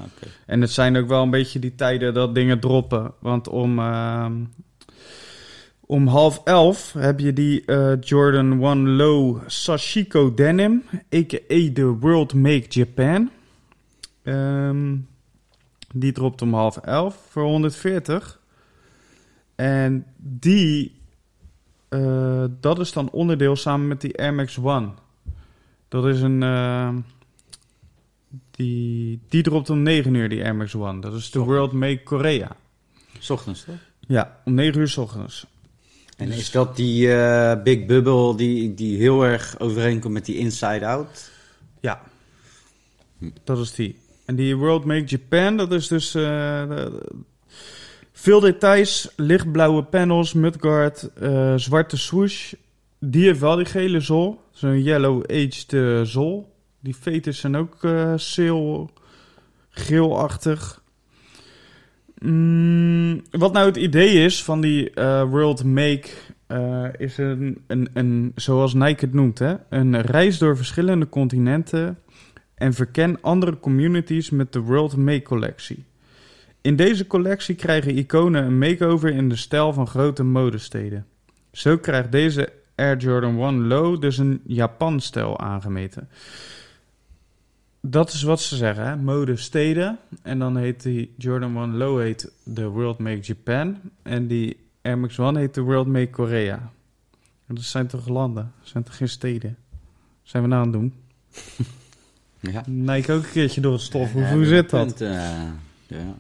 [0.47, 3.13] En het zijn ook wel een beetje die tijden dat dingen droppen.
[3.19, 4.33] Want om, ehm,
[5.81, 10.83] om half elf heb je die eh, Jordan One Low Sashiko Denim,
[11.15, 11.71] a.k.a.
[11.73, 13.31] de World Make Japan.
[14.23, 14.97] Ehm,
[15.95, 18.41] die dropt om half elf voor 140.
[19.55, 21.01] En die,
[21.93, 24.89] eh, dat is dan onderdeel samen met die Air Max One.
[25.89, 26.43] Dat is een...
[26.43, 26.97] ehm,
[28.57, 31.01] Die, die dropt om 9 uur, die Air Max One.
[31.01, 31.39] Dat is de.
[31.39, 32.57] World Make Korea.
[33.19, 33.75] S ochtends toch?
[34.07, 35.47] Ja, om 9 uur s ochtends.
[36.17, 40.87] En is dat die eh, Big Bubble die, die heel erg overeenkomt met die Inside
[40.87, 41.31] Out?
[41.81, 42.03] Ja,
[43.45, 43.97] dat is die.
[44.25, 46.87] En die World Make Japan, dat is dus eh,
[48.13, 52.53] veel details, lichtblauwe panels, mudguard, eh, zwarte swoosh.
[52.99, 56.53] Die heeft wel die gele zool, zo'n yellow aged eh, zool.
[56.81, 58.91] Die veters zijn ook sail,
[59.69, 60.83] geelachtig.
[62.19, 64.91] Mm, wat nou het idee is van die
[65.29, 66.09] World Make,
[66.97, 71.99] is een, een, een, zoals Nike het noemt, hè, een reis door verschillende continenten
[72.63, 75.85] en verken andere communities met de World Make collectie.
[76.63, 81.07] In deze collectie krijgen iconen een makeover in de stijl van grote modesteden.
[81.53, 86.09] Zo krijgt deze Air Jordan 1 Low dus een Japan-stijl aangemeten.
[87.81, 88.97] Dat is wat ze zeggen, hè?
[88.97, 89.99] modesteden.
[90.23, 93.77] En dan heet die Jordan 1 Low heet de World Make Japan.
[94.03, 96.71] En die Air Max 1 heet de World Make Korea.
[97.47, 98.53] En dat zijn toch landen?
[98.61, 99.57] Dat zijn toch geen steden?
[100.23, 100.95] Zijn we nou aan het doen?
[102.53, 102.63] Ja.
[102.67, 104.13] Nike ook een keertje door het stof.
[104.13, 104.87] Hoe, Ja, zit dat?
[104.87, 105.31] punt, eh,
[105.87, 106.15] ja.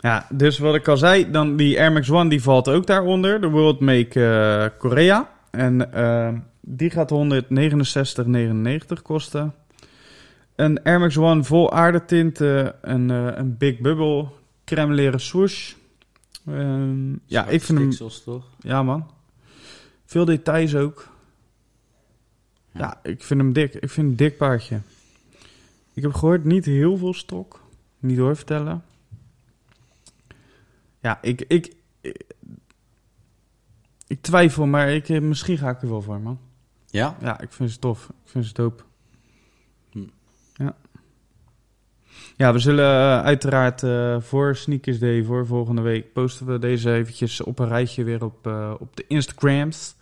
[0.00, 3.40] Ja, dus wat ik al zei, dan die Air Max One die valt ook daaronder.
[3.40, 5.30] De World Make eh, Korea.
[5.50, 7.12] En eh, die gaat
[8.96, 9.54] 169,99 kosten.
[10.56, 14.26] Een Air Max One vol aardetinten, een, eh, een Big Bubble,
[14.64, 15.72] crème leren swoosh.
[16.46, 17.92] Ehm, ja, ik vind hem...
[17.92, 18.44] stiksels, toch?
[18.60, 19.10] Ja, man.
[20.04, 21.08] Veel details ook.
[22.72, 22.80] Ja.
[22.80, 23.74] Ja, ik vind hem dik.
[23.74, 24.80] Ik vind een dik paardje.
[25.94, 27.60] Ik heb gehoord, niet heel veel stok.
[27.98, 28.82] Niet doorvertellen.
[31.00, 32.22] Ja, ik, ik, ik,
[34.06, 36.38] ik twijfel, maar ik, eh, misschien ga ik er wel voor, man.
[36.86, 37.16] Ja?
[37.20, 38.08] Ja, ik vind ze tof.
[38.08, 38.82] Ik vind ze dope.
[39.90, 40.06] Hm.
[40.54, 40.76] Ja.
[42.36, 46.92] Ja, we zullen eh, uiteraard eh, voor Sneakers Day, voor volgende week, posten we deze
[46.92, 48.46] eventjes op een rijtje weer op,
[48.78, 49.94] op de Instagrams.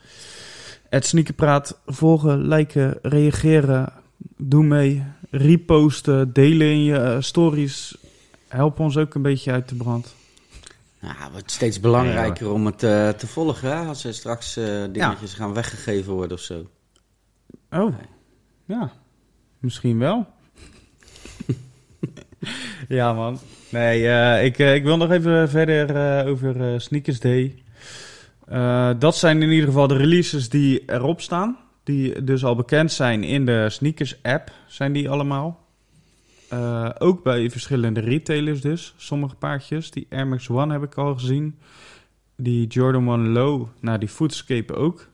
[0.88, 3.92] Het Sneakerpraat volgen, liken, reageren,
[4.36, 7.96] doe mee, reposten, delen in je stories.
[8.48, 10.14] Help ons ook een beetje uit de brand.
[11.06, 13.86] Nou, het wordt steeds belangrijker om het eh, te volgen, hè?
[13.86, 16.66] Als er straks eh, dingetjes gaan weggegeven worden of zo.
[17.70, 17.94] Oh,
[18.64, 18.92] ja.
[19.58, 20.26] Misschien wel.
[22.88, 23.38] ja, man.
[23.70, 27.62] Nee, eh, ik, ik wil nog even verder over Sneakers Day.
[28.98, 31.56] Dat zijn in ieder geval de releases die erop staan.
[31.82, 35.65] Die dus al bekend zijn in de Sneakers app, zijn die allemaal.
[36.48, 38.94] Eh, ook bij verschillende retailers dus.
[38.96, 39.90] Sommige paardjes.
[39.90, 41.58] Die Air Max One heb ik al gezien.
[42.36, 45.08] Die Jordan 1 Low, nou die Foodscape ook.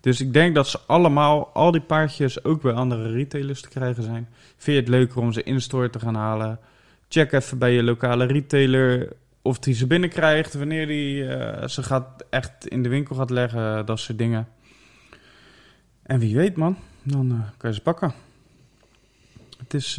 [0.00, 4.02] Dus ik denk dat ze allemaal, al die paardjes, ook bij andere retailers te krijgen
[4.02, 4.28] zijn.
[4.56, 6.58] Vind je het leuker om ze in-store te gaan halen?
[7.08, 9.12] Check even bij je lokale retailer
[9.42, 13.86] of die ze binnenkrijgt, wanneer die eh, ze gaat echt in de winkel gaat leggen,
[13.86, 14.48] dat soort dingen.
[16.02, 18.12] En wie weet man, dan eh, kan je ze pakken.
[19.58, 19.98] Het is,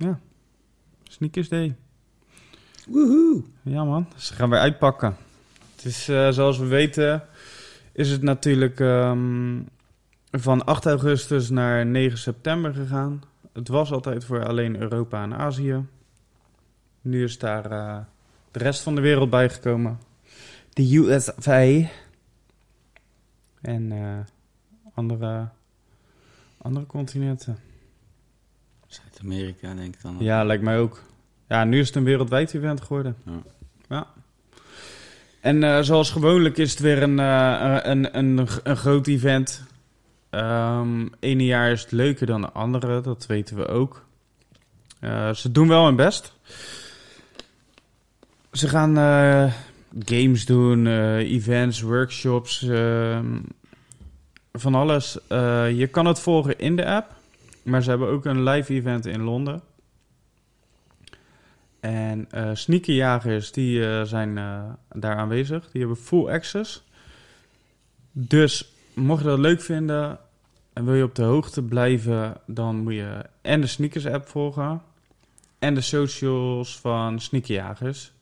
[0.00, 0.18] ja,
[1.02, 1.76] Sneakers Day.
[2.86, 3.42] Woehoe!
[3.62, 5.16] Ja man, ze gaan weer uitpakken.
[5.76, 7.22] Het is eh, zoals we weten,
[7.92, 9.62] is het natuurlijk ehm,
[10.30, 13.22] van 8 augustus naar 9 september gegaan.
[13.52, 15.84] Het was altijd voor alleen Europa en Azië.
[17.00, 17.98] Nu is daar eh,
[18.50, 19.98] de rest van de wereld bijgekomen.
[20.72, 21.88] De USA.
[23.60, 24.18] En eh,
[24.94, 25.48] andere,
[26.58, 27.58] andere continenten.
[28.90, 30.16] Zuid-Amerika, denk ik dan.
[30.18, 31.02] Ja, lijkt mij ook.
[31.48, 33.16] Ja, nu is het een wereldwijd event geworden.
[33.24, 33.42] Ja.
[33.88, 34.06] Ja.
[35.40, 39.62] En eh, zoals gewoonlijk is het weer een, eh, een, een, een groot event.
[40.30, 44.04] Ehm ene jaar is het leuker dan de andere, dat weten we ook.
[45.00, 46.32] Eh, ze doen wel hun best.
[48.52, 48.94] Ze gaan
[50.04, 53.38] games doen, events, workshops, ehm,
[54.52, 55.18] van alles.
[55.74, 57.14] Je kan het volgen in de app,
[57.62, 59.62] maar ze hebben ook een live event in Londen.
[61.80, 65.70] En eh sneakerjagers die eh, zijn eh, daar aanwezig.
[65.70, 66.84] Die hebben full access.
[68.12, 70.18] Dus mocht je dat leuk vinden
[70.72, 74.82] en wil je op de hoogte blijven, dan moet je en de sneakers app volgen
[75.58, 78.12] en de socials van sneakerjagers.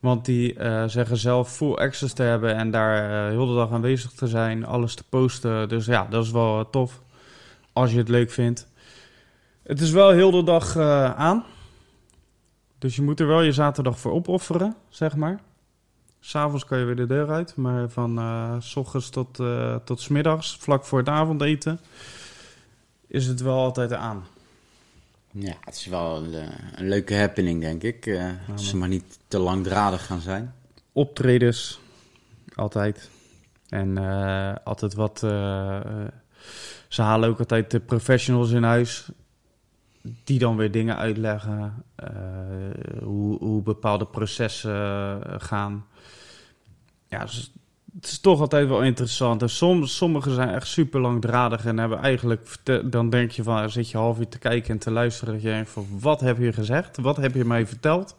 [0.00, 0.54] Want die
[0.86, 4.94] zeggen zelf full access te hebben en daar heel de dag aanwezig te zijn, alles
[4.94, 5.68] te posten.
[5.68, 7.02] Dus ja, dat is wel tof
[7.76, 8.66] als je het leuk vindt.
[9.62, 11.44] Het is wel heel de dag eh, aan.
[12.78, 15.40] Dus je moet er wel je zaterdag voor opofferen, zeg maar.
[16.20, 20.00] S'avonds kan je weer de deur uit, maar van eh, s ochtends tot, eh tot
[20.00, 21.80] 's middags, vlak voor het avondeten,
[23.06, 24.24] is het wel altijd aan.
[25.30, 26.34] Ja, het is wel een,
[26.74, 28.20] een leuke happening, denk ik.
[28.52, 30.54] als ze maar niet te langdradig gaan zijn.
[30.92, 31.80] Optredens,
[32.54, 33.10] altijd.
[33.68, 33.98] En
[34.64, 35.22] altijd wat...
[36.88, 39.08] ze halen ook altijd de professionals in huis...
[40.24, 41.84] die dan weer dingen uitleggen...
[41.94, 42.10] eh,
[43.02, 44.72] hoe, hoe bepaalde processen
[45.24, 45.86] eh, gaan.
[47.08, 47.52] Ja, dus
[47.94, 49.42] het is toch altijd wel interessant.
[49.42, 52.56] En soms, sommige zijn echt super langdradig en hebben eigenlijk...
[52.84, 55.34] Dan denk je van, zit je half uur te kijken en te luisteren...
[55.34, 56.96] dat je denkt van, wat heb je gezegd?
[56.96, 58.16] Wat heb je mij verteld?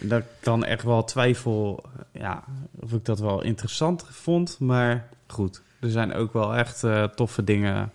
[0.00, 2.44] En Dat ik dan echt wel twijfel ja,
[2.80, 4.58] of ik dat wel interessant vond.
[4.60, 7.92] Maar goed, er zijn ook wel echt eh, toffe dingen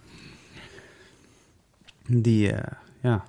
[2.07, 3.23] die, eh, ja,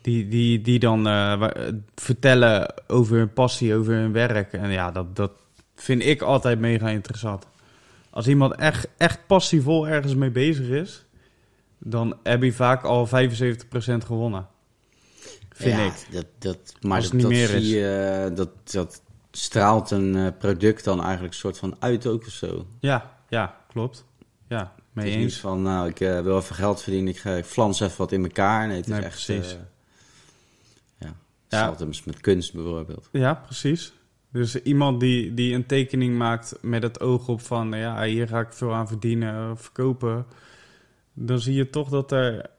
[0.00, 1.48] die, die, die dan eh,
[1.94, 4.52] vertellen over hun passie, over hun werk.
[4.52, 5.32] En ja, dat, dat
[5.74, 7.46] vind ik altijd mega interessant.
[8.10, 11.04] Als iemand echt, echt passievol ergens mee bezig is,
[11.78, 13.10] dan heb je vaak al 75%
[14.06, 14.46] gewonnen.
[15.50, 16.06] Vind ja, ik.
[16.10, 19.02] Dat, dat, maar dat, dat zie je, dat, dat
[19.36, 22.66] straalt een eh, product dan eigenlijk een soort van uit ook of zo.
[22.80, 24.04] Ja, ja, klopt.
[24.48, 25.40] Ja, Het mee is niet eens.
[25.40, 28.22] van, nou, ik eh, wil even geld verdienen, ik, ga, ik flans even wat in
[28.22, 28.66] elkaar.
[28.66, 29.24] Nee, het is Nee, echt...
[29.26, 29.52] precies.
[29.52, 29.58] eh,
[30.98, 31.16] ja,
[31.48, 33.08] hetzelfde met kunst bijvoorbeeld.
[33.12, 33.92] Ja, precies.
[34.32, 37.70] Dus iemand die, die een tekening maakt met het oog op van...
[37.72, 40.26] ja, hier ga ik veel aan verdienen, eh, verkopen.
[41.12, 42.50] Dan zie je toch dat er...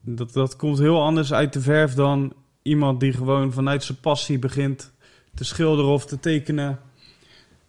[0.00, 4.38] Dat, dat komt heel anders uit de verf dan iemand die gewoon vanuit zijn passie
[4.38, 4.92] begint
[5.38, 6.78] te schilderen of te tekenen.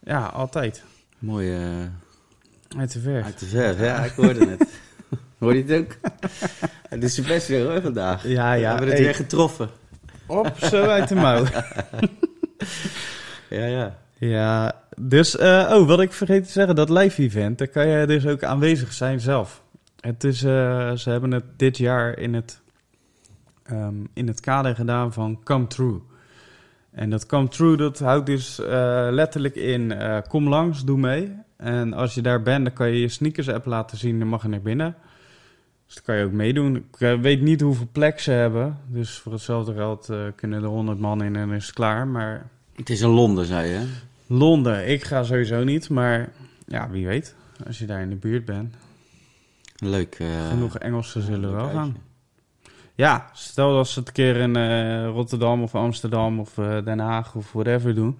[0.03, 0.84] Ja, altijd.
[1.19, 1.58] Mooi
[2.77, 3.25] Uit de verf.
[3.25, 3.79] uit de verf.
[3.79, 4.67] Ja, ik hoorde het.
[5.39, 6.12] Hoor je het ook?
[6.89, 8.27] Het is zijn best weer hoor vandaag.
[8.27, 8.69] Ja, We ja.
[8.69, 9.69] hebben het hey, weer getroffen.
[10.25, 11.45] op, zo uit de mouw.
[13.49, 13.97] Ja, ja.
[14.17, 18.05] Ja, dus, eh, oh, wat ik vergeten te zeggen, dat live event, daar kan je
[18.08, 19.63] dus ook aanwezig zijn zelf.
[19.99, 22.62] Het is, eh, ze hebben het dit jaar in het,
[23.63, 26.01] ehm, in het kader gedaan van Come True.
[26.91, 31.32] En dat Come True, dat houdt dus eh, letterlijk in, eh, kom langs, doe mee.
[31.58, 34.41] En als je daar bent, dan kan je je sneakers app laten zien, dan mag
[34.41, 34.95] je naar binnen.
[35.86, 36.75] Dus dan kan je ook meedoen.
[36.75, 40.99] Ik eh, weet niet hoeveel plek ze hebben, dus voor hetzelfde geld kunnen er 100
[40.99, 42.49] man in en is het klaar, maar...
[42.75, 43.88] Het is in Londen, zei je.
[44.28, 46.30] Londen, ik ga sowieso niet, maar
[46.67, 47.36] ja, wie weet.
[47.67, 48.75] Als je daar in de buurt bent.
[49.75, 50.17] Leuk.
[50.49, 51.78] Genoeg Engelsen zullen wel uitje.
[51.78, 51.97] gaan.
[52.99, 56.99] Ja, stel dat ze het een keer in eh, Rotterdam of Amsterdam of eh, Den
[56.99, 58.17] Haag of whatever doen.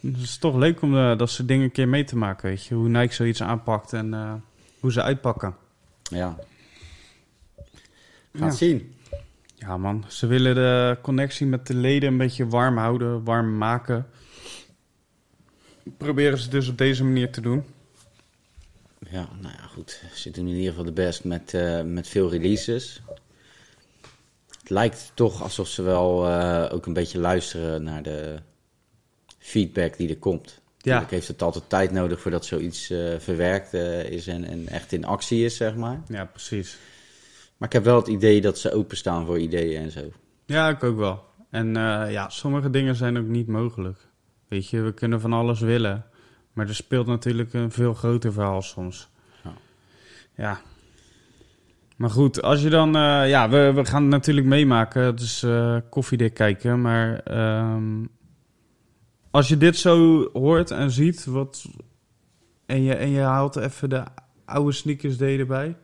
[0.00, 2.64] Het is toch leuk om eh, dat soort dingen een keer mee te maken, weet
[2.64, 2.74] je.
[2.74, 4.32] Hoe Nike zoiets aanpakt en eh,
[4.80, 5.56] hoe ze uitpakken.
[6.02, 6.36] Ja.
[8.34, 8.50] Gaan Ja.
[8.50, 8.94] zien.
[9.56, 14.06] Ja man, ze willen de connectie met de leden een beetje warm houden, warm maken.
[15.96, 17.64] Proberen ze dus op deze manier te doen.
[19.10, 20.02] Ja, nou ja, goed.
[20.14, 23.02] Ze doen in ieder geval de best met, eh, met veel releases.
[24.64, 28.36] Het lijkt toch alsof ze wel eh, ook een beetje luisteren naar de
[29.38, 30.60] feedback die er komt.
[30.76, 34.92] Natuurlijk heeft het altijd tijd nodig voordat zoiets eh, verwerkt eh, is en, en echt
[34.92, 36.02] in actie is, zeg maar.
[36.08, 36.78] Ja, precies.
[37.56, 40.12] Maar ik heb wel het idee dat ze openstaan voor ideeën en zo.
[40.46, 41.24] Ja, ik ook wel.
[41.50, 41.74] En
[42.10, 43.98] ja, sommige dingen zijn ook niet mogelijk.
[44.48, 46.06] Weet je, we kunnen van alles willen.
[46.52, 49.08] Maar er speelt natuurlijk een veel groter verhaal soms.
[49.42, 49.52] Ja.
[50.34, 50.60] Ja.
[51.96, 52.96] Maar goed, als je dan...
[52.96, 55.16] eh, ja, we, we gaan het natuurlijk meemaken.
[55.16, 56.80] Is eh, koffiedik kijken.
[56.80, 58.04] Maar ehm,
[59.30, 61.24] als je dit zo hoort en ziet...
[61.24, 61.64] Wat,
[62.66, 64.02] en, je, en je haalt even de
[64.44, 65.76] oude sneakers erbij...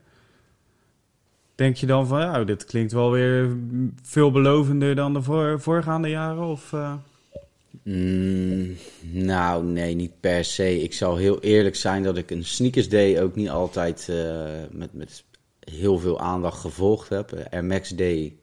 [1.55, 3.57] Denk je dan van, ja, dit klinkt wel weer
[4.03, 6.43] veelbelovender dan de voor, voorgaande jaren?
[6.43, 6.93] Of, eh?
[7.83, 10.83] Mm, nou, nee, niet per se.
[10.83, 14.13] Ik zal heel eerlijk zijn dat ik een Sneakers Day ook niet altijd
[14.71, 15.25] met, met
[15.71, 17.33] heel veel aandacht gevolgd heb.
[17.51, 18.37] Air Max Day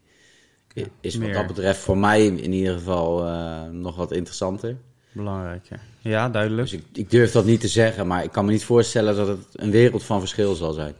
[0.73, 1.33] Ja, is wat meer.
[1.33, 4.77] dat betreft voor mij in ieder geval eh, nog wat interessanter.
[5.11, 5.77] Belangrijk, ja.
[6.01, 6.69] Ja, duidelijk.
[6.69, 9.27] Dus ik, ik durf dat niet te zeggen, maar ik kan me niet voorstellen dat
[9.27, 10.93] het een wereld van verschil zal zijn.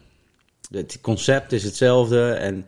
[0.72, 2.66] Het concept is hetzelfde en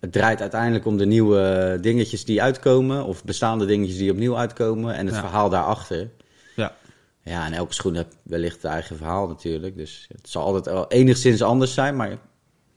[0.00, 4.94] het draait uiteindelijk om de nieuwe dingetjes die uitkomen, of bestaande dingetjes die opnieuw uitkomen
[4.94, 5.20] en het Ja.
[5.20, 6.10] verhaal daarachter.
[6.56, 6.76] Ja.
[7.24, 10.88] Ja, en elke schoen heeft wellicht het eigen verhaal natuurlijk, dus het zal altijd wel
[10.88, 12.18] enigszins anders zijn, maar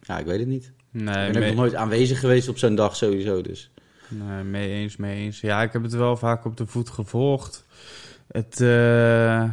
[0.08, 0.72] ja, ik weet het niet.
[0.92, 3.72] Nee, ik ben ook nog nooit aanwezig geweest op zo'n dag sowieso, dus.
[4.08, 5.40] nee, mee eens, mee eens.
[5.40, 7.66] Ja, ik heb het wel vaak op de voet gevolgd.
[8.28, 9.52] Het, eh,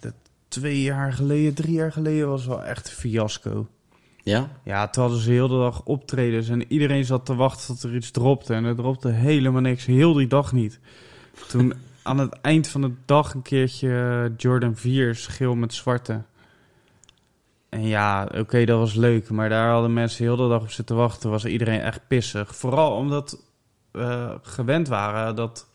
[0.00, 0.14] het
[0.48, 3.68] twee jaar geleden, drie jaar geleden was wel echt een fiasco.
[4.22, 4.48] Ja?
[4.64, 7.94] Ja, toen hadden ze heel de dag optredens en iedereen zat te wachten tot er
[7.94, 8.54] iets dropte.
[8.54, 10.78] En er dropte helemaal niks, heel die dag niet.
[11.48, 16.22] Toen aan het eind van de dag een keertje Jordan 4's, geel met zwarte.
[17.72, 19.30] En ja, oké, dat was leuk.
[19.30, 21.30] Maar daar hadden mensen heel de dag op zitten wachten.
[21.30, 22.56] Was iedereen echt pissig.
[22.56, 23.44] Vooral omdat
[23.90, 25.68] we gewend waren dat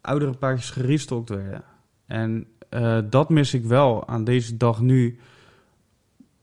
[0.00, 1.64] oudere paardjes gerestokt werden.
[2.06, 5.18] En eh, dat mis ik wel aan deze dag nu.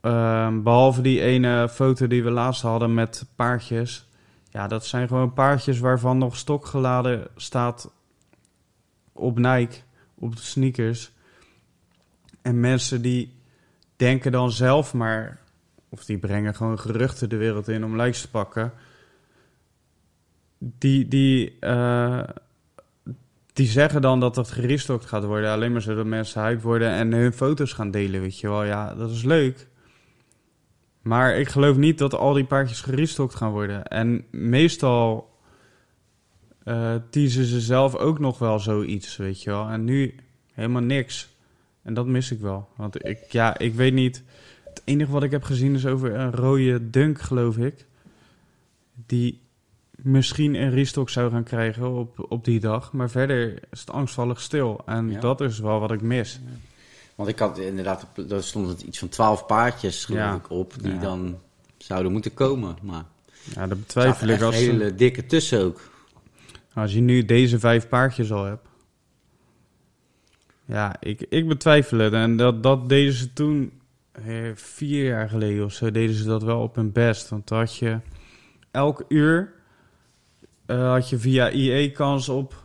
[0.01, 4.09] Ehm, behalve die ene foto die we laatst hadden met paardjes.
[4.49, 7.91] Ja, dat zijn gewoon paardjes waarvan nog stok geladen staat
[9.11, 9.77] op Nike,
[10.15, 11.11] op de sneakers.
[12.41, 13.33] En mensen die
[13.95, 15.39] denken dan zelf maar,
[15.89, 18.73] of die brengen gewoon geruchten de wereld in om likes te pakken.
[20.57, 22.23] Die, die, eh,
[23.53, 25.51] die zeggen dan dat dat gerestokt gaat worden.
[25.51, 28.63] Alleen maar zodat mensen hype worden en hun foto's gaan delen, weet je wel.
[28.63, 29.67] Ja, dat is leuk.
[31.01, 33.87] Maar ik geloof niet dat al die paardjes gerestokt gaan worden.
[33.87, 35.33] En meestal
[36.63, 39.67] eh teasen ze zelf ook nog wel zoiets, weet je wel.
[39.67, 40.15] En nu
[40.53, 41.34] helemaal niks.
[41.85, 42.67] En dat mis ik wel.
[42.75, 44.23] Want ik, ja, ik weet niet.
[44.63, 47.85] Het enige wat ik heb gezien is over een rode dunk, geloof ik.
[49.05, 49.39] Die
[49.91, 52.91] misschien een restock zou gaan krijgen op, op die dag.
[52.93, 54.81] Maar verder is het angstvallig stil.
[54.85, 55.19] En Ja.
[55.19, 56.39] dat is wel wat ik mis.
[57.15, 60.35] Want ik had inderdaad, daar stond iets van twaalf paardjes geloof Ja.
[60.35, 61.37] ik op, die dan
[61.77, 62.75] zouden moeten komen.
[62.81, 63.03] Maar
[63.53, 64.41] Ja, dat er betwijfel ik.
[64.41, 65.81] Als, hele dikke tussen ook.
[66.73, 68.67] als je nu deze vijf paardjes al hebt.
[70.65, 72.13] Ja, ik, ik betwijfel het.
[72.13, 73.71] En dat, dat deden ze toen,
[74.11, 77.29] eh, vier jaar geleden of zo, deden ze dat wel op hun best.
[77.29, 77.99] Want toen had je
[78.71, 79.53] elk uur
[80.65, 82.63] eh, had je via IE kans op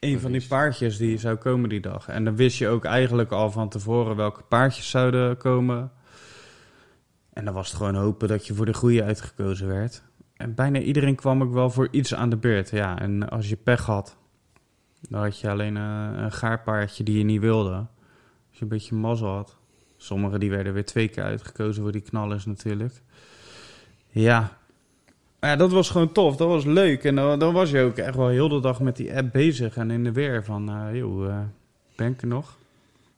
[0.00, 2.08] een van die paardjes die zou komen die dag.
[2.08, 5.92] En dan wist je ook eigenlijk al van tevoren welke paardjes zouden komen.
[7.32, 10.02] En dan was het gewoon hopen dat je voor de goede uitgekozen werd.
[10.36, 12.70] En bijna iedereen kwam ook wel voor iets aan de beurt.
[12.70, 14.16] Ja, en als je pech had,
[15.08, 17.74] dan had je alleen eh, een gaarpaardje die je niet wilde.
[18.48, 19.56] Als je een beetje mazzel had.
[19.96, 23.02] Sommigen die werden weer twee keer uitgekozen voor die knallers natuurlijk.
[24.08, 24.58] Ja.
[25.40, 26.36] Maar ja, dat was gewoon tof.
[26.36, 27.04] Dat was leuk.
[27.04, 29.76] En dan, dan was je ook echt wel heel de dag met die app bezig.
[29.76, 31.38] En in de weer van, eh joh, eh,
[31.96, 32.56] ben ik er nog?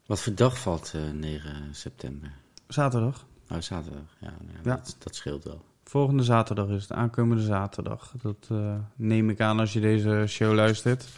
[0.07, 2.33] Wat voor dag valt eh 9 september?
[2.69, 3.27] Zaterdag.
[3.51, 4.17] Oh, zaterdag.
[4.19, 4.77] Ja, nou ja.
[4.77, 5.65] Dat, dat scheelt wel.
[5.85, 8.15] Volgende zaterdag is het, aankomende zaterdag.
[8.23, 8.49] Dat
[8.97, 11.09] neem ik aan als je deze show luistert.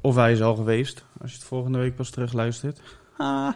[0.00, 2.80] Of hij is al geweest, als je het volgende week pas terug luistert.
[3.16, 3.52] Ah.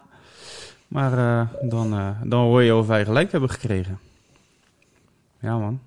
[0.92, 3.98] Maar eh, dan, eh, dan hoor je of wij gelijk hebben gekregen.
[5.40, 5.80] Ja, man.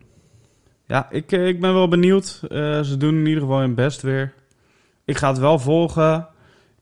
[0.85, 2.25] Ja, ik, eh, ik ben wel benieuwd.
[2.83, 4.33] Ze doen in ieder geval hun best weer.
[5.03, 6.27] Ik ga het wel volgen.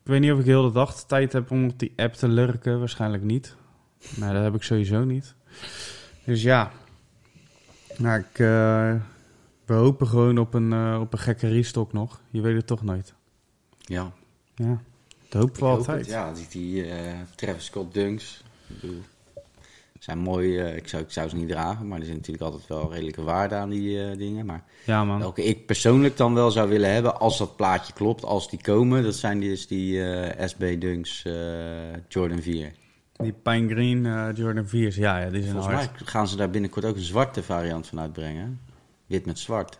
[0.03, 2.13] Ik weet niet of ik heel de dag de tijd heb om op die app
[2.13, 2.79] te lurken.
[2.79, 3.55] Waarschijnlijk niet.
[4.17, 5.35] Maar dat heb ik sowieso niet.
[6.25, 6.71] Dus ja,
[7.97, 8.37] nou, ik,
[9.65, 12.21] we hopen gewoon op een, op een gekke restock nog.
[12.29, 13.13] Je weet het toch nooit.
[13.85, 14.11] Ja.
[14.55, 14.81] Ja,
[15.29, 15.99] dat hopen Ik we altijd.
[15.99, 18.43] het, ja, die, die eh, Travis Scott Dunks.
[18.67, 19.01] Ik bedoel,
[19.99, 20.57] zijn mooi.
[20.59, 23.21] eh, ik, zou, ik zou ze niet dragen, maar er zit natuurlijk altijd wel redelijke
[23.23, 24.45] waarde aan die eh, dingen.
[24.45, 25.19] Maar Ja, man.
[25.19, 29.03] welke ik persoonlijk dan wel zou willen hebben, als dat plaatje klopt, als die komen,
[29.03, 30.01] dat zijn dus die
[30.45, 31.21] SB Dunks
[32.07, 32.71] Jordan 4.
[33.13, 34.01] Die Pine Green
[34.35, 35.91] Jordan 4's, ja, ja, die zijn Volgens hard.
[35.99, 38.59] mij gaan ze daar binnenkort ook een zwarte variant van uitbrengen.
[39.05, 39.77] Wit met zwart.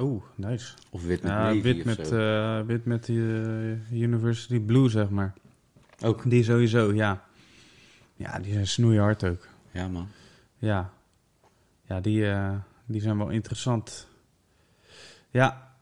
[0.00, 0.74] Oeh, nice.
[0.90, 5.08] Of wit met Ja, navy wit met, eh, wit met die eh, University Blue, zeg
[5.08, 5.32] maar.
[6.04, 6.30] Ook.
[6.30, 7.24] Die sowieso, ja.
[8.16, 9.46] Ja, die zijn snoeihard ook.
[9.70, 10.08] Ja, man.
[10.58, 10.90] Ja,
[11.82, 12.54] ja die, eh,
[12.86, 14.08] die zijn wel interessant.
[15.30, 15.72] Ja,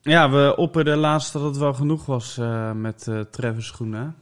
[0.00, 4.16] ja we opperden laatst dat het wel genoeg was eh, met eh Travis schoenen.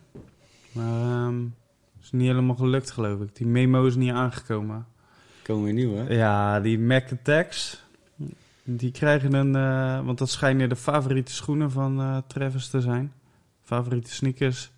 [0.73, 1.45] Maar ehm
[2.07, 3.37] is niet helemaal gelukt, geloof ik.
[3.37, 4.87] Die memo is niet aangekomen.
[5.43, 6.15] Komen weer nieuw, hè?
[6.15, 7.85] Ja, die Mac Attacks,
[8.67, 9.55] die krijgen een...
[9.57, 13.13] eh, want dat schijnen de favoriete schoenen van eh, Travis te zijn.
[13.63, 14.71] Favoriete sneakers.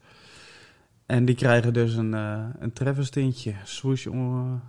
[1.06, 3.54] En die krijgen dus een, eh een Travis tintje.
[3.64, 4.60] Swoosh, om,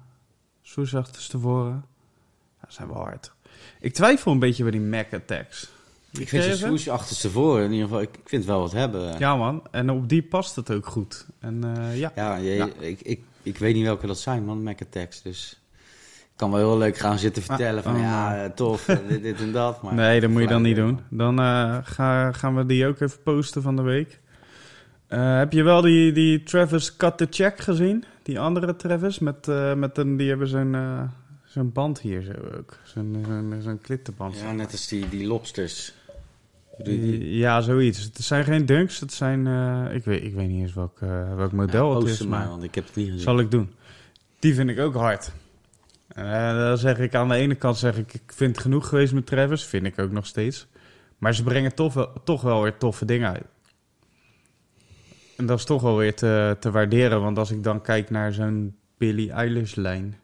[0.62, 1.71] swoosh achterstevoren.
[1.73, 3.32] Ja, dat zijn wel hard.
[3.79, 5.69] Ik twijfel een beetje bij die Mac Attacks.
[6.12, 9.19] Die Ik vind ze swoosh achterstevoren, in ieder geval, ik vind het wel wat hebben.
[9.19, 11.25] Ja man, en op die past het ook goed.
[11.39, 11.62] En
[11.93, 12.69] ja, Ja, je- Ja.
[12.79, 15.21] Ik, ik, ik weet niet welke dat zijn, man, Mac Attacks.
[15.21, 15.60] Dus
[16.39, 19.39] kan wel heel leuk gaan zitten vertellen van oh, ja, eh, tof, eh, dit, dit
[19.39, 19.82] en dat.
[19.82, 20.99] Maar nee, dat moet je dan niet doen.
[21.09, 21.38] Dan
[21.84, 24.20] ga, gaan we die ook even posten van de week.
[25.07, 28.03] Heb je wel die, die Travis Cut the Check gezien?
[28.24, 29.20] Die andere Travis?
[29.20, 30.76] Met, met een, die hebben zo'n
[31.45, 32.78] zo'n band hier zo ook.
[32.84, 34.39] Zo'n zo'n zo'n klittenband.
[34.39, 35.93] Ja, net als die, die lobsters.
[37.20, 38.03] Ja, zoiets.
[38.03, 38.99] Het zijn geen dunks.
[38.99, 39.47] Het zijn...
[39.93, 40.99] ik, weet, ik weet niet eens welk,
[41.36, 42.26] welk model Ja, het is.
[42.26, 43.22] Maar want ik heb het niet gezien.
[43.22, 43.74] zal ik doen.
[44.39, 45.32] Die vind ik ook hard.
[46.24, 49.13] Eh, dan zeg ik aan de ene kant zeg ik, ik vind het genoeg geweest
[49.13, 49.63] met Travis.
[49.63, 50.67] Vind ik ook nog steeds.
[51.17, 53.45] Maar ze brengen toch wel, toch wel weer toffe dingen uit.
[55.38, 57.22] En dat is toch wel weer te, te waarderen.
[57.22, 60.17] Want als ik dan kijk naar zo'n Billie Eilish lijn.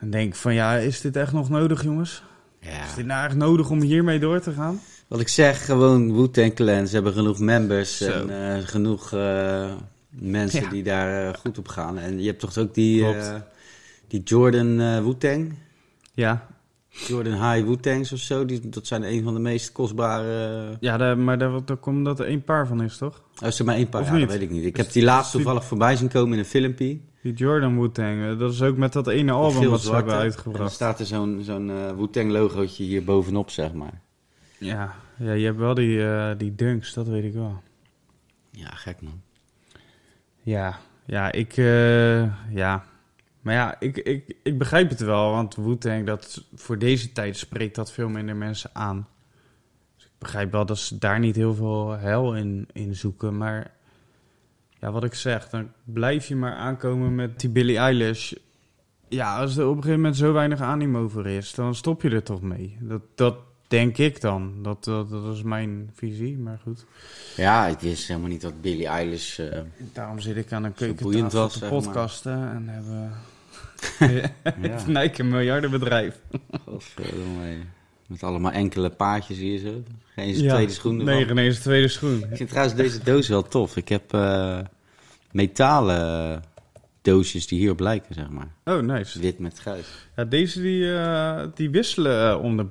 [0.00, 2.22] Dan denk ik van ja, is dit echt nog nodig jongens?
[2.60, 2.84] Ja.
[2.84, 4.80] Is dit nou echt nodig om hiermee door te gaan?
[5.08, 6.86] Wat ik zeg, gewoon Wu-Tang Clan.
[6.86, 8.26] Ze hebben genoeg members Zo.
[8.28, 9.72] en eh, genoeg eh,
[10.08, 10.68] mensen Ja.
[10.70, 11.98] die daar goed op gaan.
[11.98, 13.32] En je hebt toch ook die, Klopt.
[14.12, 15.54] Eh, die Jordan eh Wu-Tang?
[16.14, 16.46] Ja,
[16.88, 18.44] Jordan High Wu-Tangs of zo.
[18.44, 20.76] Die, dat zijn een van de meest kostbare...
[20.80, 23.22] ja daar, maar daar, daar komt dat er één paar van is toch?
[23.42, 24.00] Oh, is er maar één paar?
[24.00, 24.64] Of Ja, dat weet ik niet.
[24.64, 26.98] Ik Dus heb die laatst toevallig voorbij zien komen in een filmpje.
[27.22, 29.94] Die Jordan Wu-Tang, eh, dat is ook met dat ene album wat ze zwarte.
[30.04, 30.72] hebben En uitgebracht.
[30.72, 34.00] staat er zo'n zo'n eh, Wu-Tang logootje hier bovenop, zeg maar.
[34.58, 37.62] Ja, ja, je hebt wel die, eh, die dunks, dat weet ik wel.
[38.50, 39.20] Ja, gek man.
[40.42, 42.22] Ja, ja, ik, eh,
[42.54, 42.84] ja.
[43.42, 47.74] Maar ja, ik, ik, ik begrijp het wel, want Wu-Tang, dat voor deze tijd spreekt
[47.74, 49.08] dat veel minder mensen aan.
[49.96, 53.70] Dus ik begrijp wel dat ze daar niet heel veel hel in, in zoeken, maar
[54.80, 58.32] ja, wat ik zeg, dan blijf je maar aankomen met die Billie Eilish.
[59.08, 62.10] Ja, als er op een gegeven moment zo weinig animo voor is, dan stop je
[62.10, 62.76] er toch mee.
[62.80, 63.36] Dat, dat
[63.68, 64.54] denk ik dan.
[64.62, 66.84] Dat, dat, dat is mijn visie, maar goed.
[67.36, 69.38] Ja, het is helemaal niet dat Billie Eilish...
[69.38, 69.60] eh,
[69.92, 71.80] Daarom zit ik aan een keukentafel te zeg maar.
[71.80, 73.12] podcasten en hebben
[73.98, 74.84] ja.
[75.00, 76.20] Nike een miljardenbedrijf.
[76.64, 77.56] Godverdomme.
[78.06, 79.82] Met allemaal enkele paadjes hier zo.
[80.14, 81.04] Geen eens Ja, tweede schoen.
[81.04, 82.24] Nee, geen eens tweede schoen.
[82.30, 83.76] Ik vind trouwens deze doos wel tof.
[83.76, 84.58] Ik heb eh,
[85.30, 86.42] metalen
[87.02, 88.48] doosjes die hierop lijken, zeg maar.
[88.64, 89.20] Oh, nice.
[89.20, 89.86] Wit met grijs.
[90.16, 92.66] Ja, deze die, eh, die wisselen eh, om de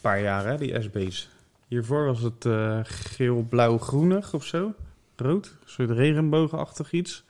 [0.00, 1.28] paar jaar, hè, die SB's.
[1.68, 4.74] Hiervoor was het eh, geel-blauw-groenig of zo.
[5.16, 7.24] Rood, een soort regenboogachtig iets.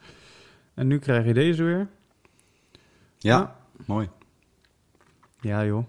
[0.74, 1.88] En nu krijg je deze weer.
[3.22, 3.56] Ja, Ja.
[3.86, 4.08] mooi.
[5.40, 5.84] Ja, joh.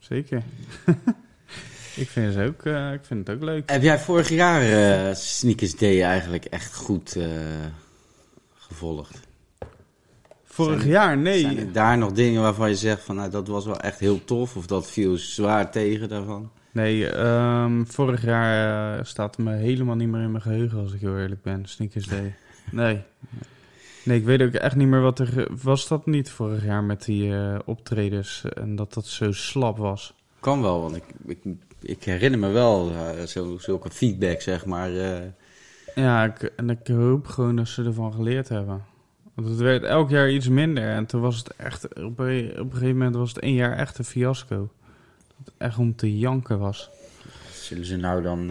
[0.00, 0.42] Zeker.
[2.02, 3.70] ik, vind ze ook, eh, ik vind het ook leuk.
[3.70, 7.26] Heb jij vorig jaar eh, Sneakers Day eigenlijk echt goed eh,
[8.54, 9.20] gevolgd?
[10.44, 11.40] Vorig Zijn- jaar, nee.
[11.40, 14.24] Zijn er daar nog dingen waarvan je zegt van nou, dat was wel echt heel
[14.24, 16.50] tof of dat viel zwaar tegen daarvan?
[16.72, 21.18] Nee, ehm, vorig jaar staat me helemaal niet meer in mijn geheugen, als ik heel
[21.18, 21.66] eerlijk ben.
[21.66, 22.34] Sneakers Day.
[22.70, 23.02] Nee.
[24.06, 25.48] Nee, ik weet ook echt niet meer wat er...
[25.62, 30.14] Was dat niet vorig jaar met die eh, optredens en dat dat zo slap was?
[30.40, 31.38] Kan wel, want ik, ik,
[31.80, 33.26] ik herinner me wel eh,
[33.58, 34.94] zulke feedback, zeg maar.
[34.96, 35.22] eh.
[35.94, 38.84] Ja, ik, en ik hoop gewoon dat ze ervan geleerd hebben.
[39.34, 41.84] Want het werd elk jaar iets minder en toen was het echt...
[41.94, 44.56] Op een, op een gegeven moment was het één jaar echt een fiasco.
[45.36, 46.90] Dat het echt om te janken was.
[47.52, 48.50] zullen ze nou dan,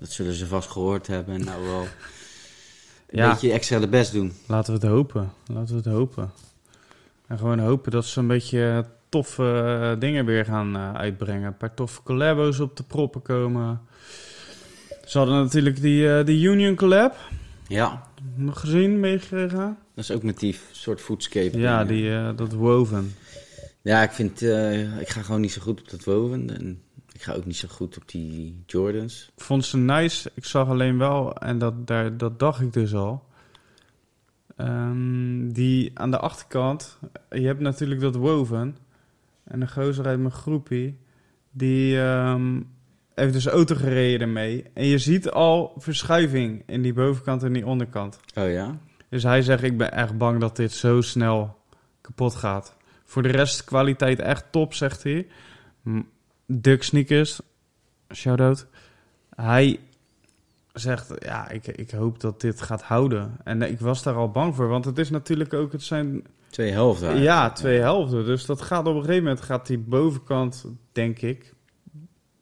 [0.00, 1.86] dat zullen ze vast gehoord hebben en nou wel
[3.12, 3.30] Ja.
[3.30, 4.32] beetje extra de best doen.
[4.46, 5.32] Laten we het hopen.
[5.46, 6.30] Laten we het hopen.
[7.26, 9.42] En gewoon hopen dat ze een beetje toffe
[9.92, 11.46] eh, dingen weer gaan eh, uitbrengen.
[11.46, 13.80] Een paar toffe collabos op de proppen komen.
[15.04, 17.16] Ze hadden natuurlijk die, eh, die Union collab.
[17.68, 18.02] Ja,
[18.34, 19.76] Nog gezien, meegekregen?
[19.94, 21.58] dat is ook met die soort foodscape.
[21.58, 23.14] Ja, die, dat woven.
[23.82, 24.42] Ja, ik vind,
[25.00, 26.82] ik ga gewoon niet zo goed op dat woven en
[27.22, 29.30] ik ga ook niet zo goed op die Jordans.
[29.36, 30.30] Ik vond ze nice.
[30.34, 33.24] Ik zag alleen wel, en dat, daar, dat dacht ik dus al.
[34.56, 36.98] ehm, die aan de achterkant,
[37.30, 38.76] je hebt natuurlijk dat woven.
[39.44, 40.98] En een gozer uit mijn groepie,
[41.50, 42.60] die ehm,
[43.14, 44.64] heeft dus auto gereden ermee.
[44.74, 48.20] En je ziet al verschuiving in die bovenkant en die onderkant.
[48.34, 48.78] Oh ja?
[49.08, 51.58] Dus hij zegt, ik ben echt bang dat dit zo snel
[52.00, 52.76] kapot gaat.
[53.04, 55.26] Voor de rest kwaliteit echt top, zegt hij.
[56.46, 57.40] Duck Sneakers,
[58.14, 58.66] shout-out.
[59.34, 59.78] Hij
[60.72, 63.36] zegt, ja, ik, ik hoop dat dit gaat houden.
[63.44, 66.70] En ik was daar al bang voor, want het is natuurlijk ook, het zijn Twee
[66.72, 67.20] helften.
[67.20, 68.24] ja, twee helften.
[68.24, 71.54] Dus dat gaat op een gegeven moment, gaat die bovenkant, denk ik,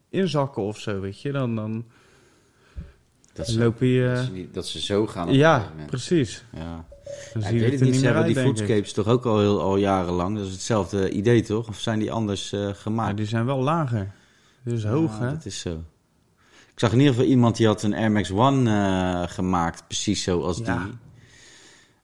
[0.09, 1.33] inzakken of zo, weet je.
[1.33, 1.85] Dan, dan
[3.33, 4.13] Dat ze, loop je...
[4.15, 5.33] dat, ze, niet- dat ze zo gaan.
[5.33, 6.45] ja, precies.
[6.53, 6.85] Ja.
[7.41, 9.77] Ja, ik weet het niet, ze hebben die uit, foodscapes toch ook al, heel, al
[9.77, 10.37] jarenlang.
[10.37, 11.69] Dat is hetzelfde idee toch?
[11.69, 13.17] Of zijn die anders eh, gemaakt?
[13.17, 14.13] die zijn wel lager.
[14.65, 15.31] Dus hoog, Ja, hè?
[15.33, 15.71] Dat is zo.
[16.73, 20.23] Ik zag in ieder geval iemand die had een Air Max One eh, gemaakt, precies
[20.23, 20.83] zo als Ja.
[20.85, 20.93] die.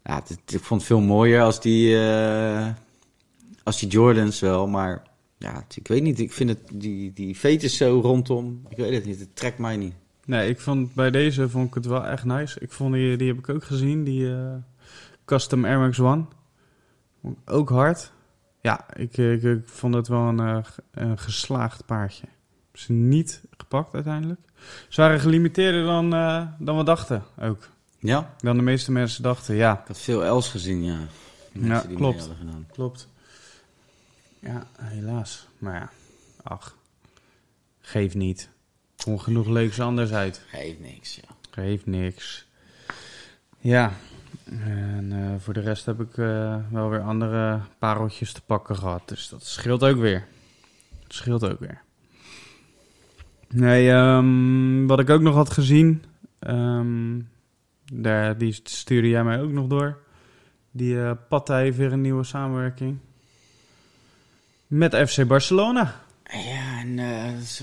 [0.05, 2.69] Ja, ik vond het veel mooier als die, eh,
[3.63, 5.03] als die Jordans wel, maar
[5.39, 6.21] ja, ik weet niet.
[6.21, 9.77] Ik vind het, die, die veters zo rondom, ik weet het niet, het trekt mij
[9.77, 9.95] niet.
[10.25, 12.61] Nee, ik vond bij deze vond ik het wel echt nice.
[12.61, 14.55] Ik vond die, die heb ik ook gezien, die eh,
[15.27, 16.25] Custom Air Max One.
[17.45, 18.13] Ook hard.
[18.61, 22.27] Ja, ik, ik, ik vond het wel een, eh, een geslaagd paardje.
[22.73, 24.41] Ze niet gepakt uiteindelijk.
[24.89, 27.69] Ze waren gelimiteerder dan, eh, dan we dachten ook.
[27.99, 30.99] Ja, Dan de meeste mensen dachten, ja, ik had veel Els gezien, ja.
[31.53, 32.31] Ja, klopt.
[32.73, 33.09] klopt.
[34.41, 35.47] Ja, helaas.
[35.59, 35.91] Maar ja,
[36.43, 36.77] ach,
[37.81, 38.49] geeft niet.
[39.05, 40.43] Kon genoeg leuks anders uit.
[40.49, 41.35] Geeft niks, ja.
[41.51, 42.47] Geeft niks.
[43.59, 43.93] Ja,
[44.51, 49.09] En eh, voor de rest heb ik eh, wel weer andere pareltjes te pakken gehad.
[49.09, 50.27] Dus dat scheelt ook weer.
[51.03, 51.83] Dat scheelt ook weer.
[53.49, 56.05] Nee, ehm, wat ik ook nog had gezien.
[56.39, 57.21] ehm,
[57.93, 59.99] daar, die stuurde jij mij ook nog door.
[60.71, 62.99] Die Patta heeft weer een nieuwe samenwerking.
[64.67, 65.95] Met FC Barcelona.
[66.31, 66.97] Ja, en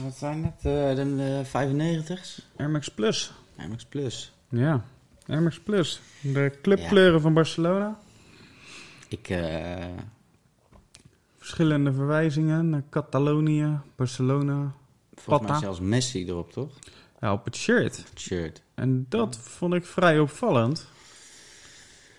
[0.04, 0.74] wat zijn dat?
[0.74, 2.42] Eh, de, de 95's?
[2.58, 3.34] Air Max Plus.
[3.58, 4.34] MX Plus.
[4.50, 4.84] Ja,
[5.26, 6.02] Max Plus.
[6.22, 8.00] De clubkleuren van Barcelona.
[9.08, 9.86] Ik, eh,
[11.38, 14.74] Verschillende verwijzingen naar Catalonië, Barcelona.
[15.16, 16.70] volgens mij zelfs Messi erop, toch?
[17.20, 17.98] Ja, op het shirt.
[18.10, 18.62] Het shirt.
[18.76, 20.88] En dat vond ik vrij opvallend.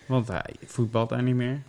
[0.07, 1.61] Want hij voetbalt daar niet meer.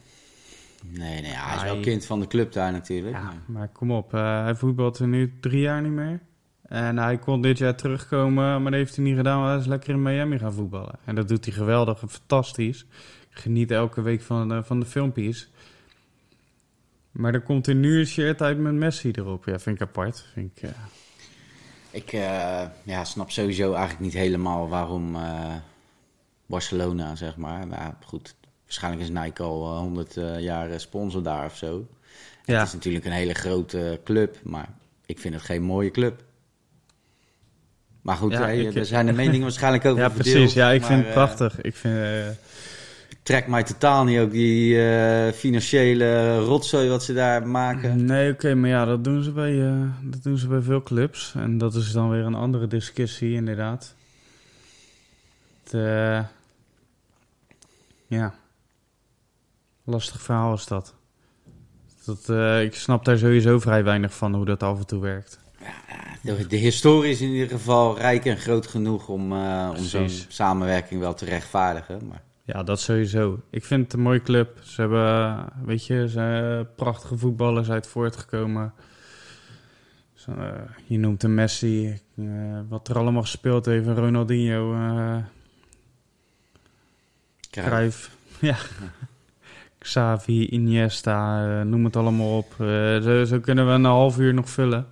[0.82, 3.14] Nee, nee, hij is wel kind van de club daar natuurlijk.
[3.16, 4.14] Ja, maar- maar kom op.
[4.14, 6.20] eh, hij voetbalt er nu drie jaar niet meer.
[6.68, 9.46] En hij kon dit jaar terugkomen, maar dat heeft hij niet gedaan.
[9.46, 10.98] Hij is lekker in Miami gaan voetballen.
[11.04, 12.86] En dat doet hij geweldig en fantastisch.
[13.30, 15.50] Geniet elke week van, eh, van de filmpjes.
[17.10, 19.44] Maar er komt er nu een shirt uit met Messi erop.
[19.44, 20.26] Ja, vind ik apart.
[20.32, 20.70] Vind ik, eh,
[21.90, 25.16] Ik eh, ja, snap sowieso eigenlijk niet helemaal waarom
[26.46, 27.68] Barcelona, zeg maar.
[27.68, 31.86] Ja, goed, waarschijnlijk is Nike al eh, 100 eh, jaar sponsor daar of zo.
[32.44, 32.58] Ja.
[32.58, 34.68] Het is natuurlijk een hele grote club, maar
[35.06, 36.24] ik vind het geen mooie club.
[38.06, 40.54] Maar goed, Ja, ik- er zijn de meningen waarschijnlijk over ja, verdeeld, precies.
[40.54, 41.60] Ja, ik maar, vind het eh, prachtig.
[41.60, 41.94] Ik vind...
[41.98, 42.26] eh,
[43.22, 48.04] trekt mij totaal niet ook die eh, financiële rotzooi wat ze daar maken.
[48.04, 51.32] Nee, oké, maar ja, dat doen, ze bij, eh, dat doen ze bij veel clubs.
[51.36, 53.94] En dat is dan weer een andere discussie, inderdaad.
[55.64, 56.20] Het, eh,
[58.06, 58.34] ja,
[59.84, 60.94] lastig verhaal is dat.
[62.04, 65.38] dat eh, ik snap daar sowieso vrij weinig van hoe dat af en toe werkt.
[66.26, 70.08] De, de historie is in ieder geval rijk en groot genoeg om, eh, om zo'n
[70.28, 72.06] samenwerking wel te rechtvaardigen.
[72.08, 73.40] Maar Ja, dat sowieso.
[73.50, 74.58] Ik vind het een mooie club.
[74.62, 78.72] Ze hebben, weet je, ze prachtige voetballers uit voortgekomen.
[80.14, 80.48] Zo, eh,
[80.86, 82.24] je noemt een Messi, eh,
[82.68, 85.16] wat er allemaal gespeeld heeft, Ronaldinho, eh
[87.50, 88.10] Cruijff.
[88.40, 88.56] Ja.
[89.78, 92.54] Xavi, Iniesta, noem het allemaal op.
[93.02, 94.86] Zo, zo kunnen we een half uur nog vullen.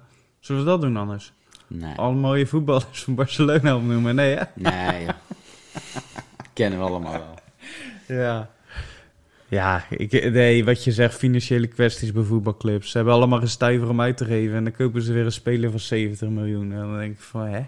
[0.45, 1.32] Zullen we dat doen anders?
[1.66, 4.42] Nee, Alle mooie voetballers van Barcelona opnoemen, nee hè?
[4.55, 5.14] nee joh.
[6.53, 7.38] kennen we allemaal wel.
[8.18, 8.51] Ja.
[9.49, 12.90] Ja, ik, nee, wat je zegt, financiële kwesties bij voetbalclubs.
[12.90, 14.57] Ze hebben allemaal een stuiver om uit te geven.
[14.57, 16.72] En dan kopen ze weer een speler van 70 miljoen.
[16.72, 17.66] En dan denk ik van, hè?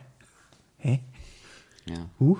[0.76, 1.00] Hè?
[1.84, 2.08] Ja.
[2.16, 2.38] Hoe?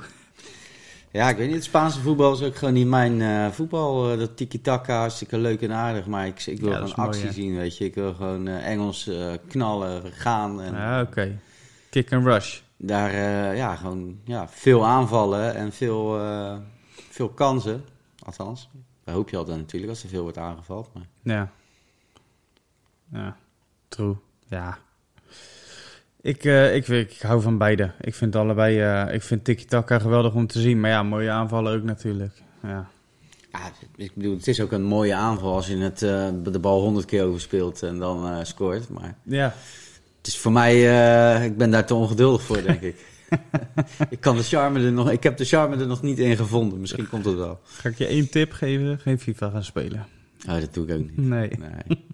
[1.17, 4.13] Ja, ik weet niet, het Spaanse voetbal is ook gewoon niet mijn eh, voetbal.
[4.13, 6.07] Eh, dat tiki-taka, hartstikke leuk en aardig.
[6.07, 7.85] Maar ik, ik wil Ja, gewoon mooi, actie zien, weet je.
[7.85, 9.11] Ik wil gewoon eh, Engels
[9.49, 10.63] knallen, gaan.
[10.63, 11.39] En Ja, oké.
[11.91, 12.61] Kick and rush.
[12.77, 13.13] daar,
[13.57, 16.21] ja, gewoon ja, veel aanvallen en veel,
[17.11, 17.85] veel kansen.
[18.19, 18.69] Althans,
[19.05, 20.87] dat hoop je altijd natuurlijk als er veel wordt aangevallen.
[20.93, 21.07] Maar...
[21.23, 21.51] Ja.
[23.13, 23.37] Ja,
[23.89, 24.17] true.
[24.49, 24.79] Ja.
[26.27, 27.91] Ik, eh, ik, ik, ik hou van beide.
[28.01, 30.81] Ik vind allebei, eh, ik vind tiki-taka geweldig om te zien.
[30.81, 32.33] Maar ja, mooie aanvallen ook natuurlijk.
[32.63, 32.89] Ja.
[33.53, 36.81] Ja, ik bedoel, het is ook een mooie aanval als je het, eh, de bal
[36.81, 38.89] honderd keer overspeelt en dan scoort.
[38.89, 39.55] Maar Ja,
[40.19, 40.75] het is voor mij,
[41.45, 43.05] ik ben daar te ongeduldig voor, denk ik.
[44.11, 46.81] ik, kan de charme er nog, ik heb de charme er nog niet in gevonden.
[46.81, 47.61] Misschien komt het wel.
[47.65, 48.99] ga ik je één tip geven?
[48.99, 50.07] Geen FIFA gaan spelen.
[50.49, 51.17] Oh, dat doe ik ook niet.
[51.17, 51.51] Nee.
[51.59, 52.06] Nee.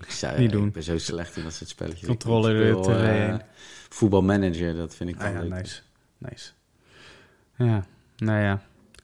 [0.00, 0.66] Ik, zou, Niet doen.
[0.66, 2.08] ik ben zo slecht in dat soort spelletjes.
[2.08, 3.42] Controller Ik speel, er te eh, rijden.
[3.88, 5.50] voetbalmanager, dat vind ik Ah wel ja, leuk.
[5.50, 5.80] nice.
[6.18, 6.50] Nice.
[7.56, 7.84] Ja,
[8.16, 8.62] nou ja.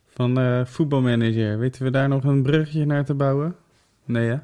[0.08, 3.56] Van eh voetbalmanager, weten we daar nog een bruggetje naar te bouwen?
[4.04, 4.36] Nee, hè?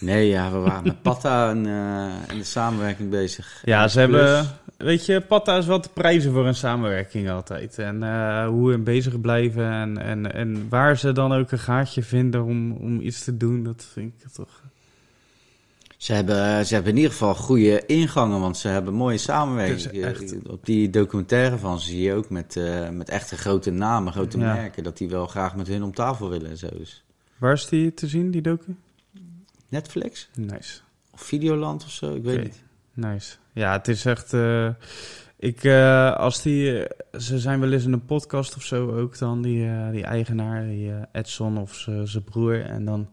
[0.00, 3.62] Nee, ja, we waren met Patta en, eh, en de samenwerking bezig.
[3.64, 4.46] Ja, ze Plus- hebben...
[4.76, 7.78] Weet je, Patta is wel te prijzen voor een samenwerking altijd.
[7.78, 12.02] En eh, hoe we bezig blijven en, en, en waar ze dan ook een gaatje
[12.02, 14.62] vinden om, om iets te doen, dat vind ik toch...
[16.02, 20.02] Ze hebben, ze hebben in ieder geval goede ingangen, want ze hebben mooie samenwerking.
[20.04, 24.12] Echt- Op die documentaire van ze zie je ook met, eh, met echte grote namen,
[24.12, 24.54] grote Ja.
[24.54, 26.68] merken, dat die wel graag met hun om tafel willen en zo.
[26.76, 27.04] Dus
[27.38, 28.74] Waar is die te zien, die docu?
[29.68, 30.80] Netflix Nice.
[31.12, 32.44] of Videoland of zo, ik weet Oké.
[32.44, 32.62] niet.
[32.94, 33.36] Nice.
[33.52, 34.32] Ja, het is echt.
[34.32, 34.68] eh,
[35.38, 36.84] ik, eh, als die.
[36.84, 40.04] eh, ze zijn wel eens in een podcast of zo ook dan, die, eh, die
[40.04, 41.74] eigenaar, die eh, Edson of
[42.04, 42.64] zijn broer.
[42.64, 43.08] En dan.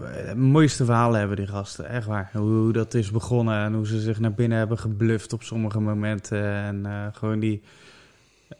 [0.00, 2.30] De mooiste verhalen hebben die gasten, echt waar.
[2.32, 6.44] Hoe, dat is begonnen en hoe ze zich naar binnen hebben gebluft op sommige momenten.
[6.44, 7.62] En eh, gewoon die,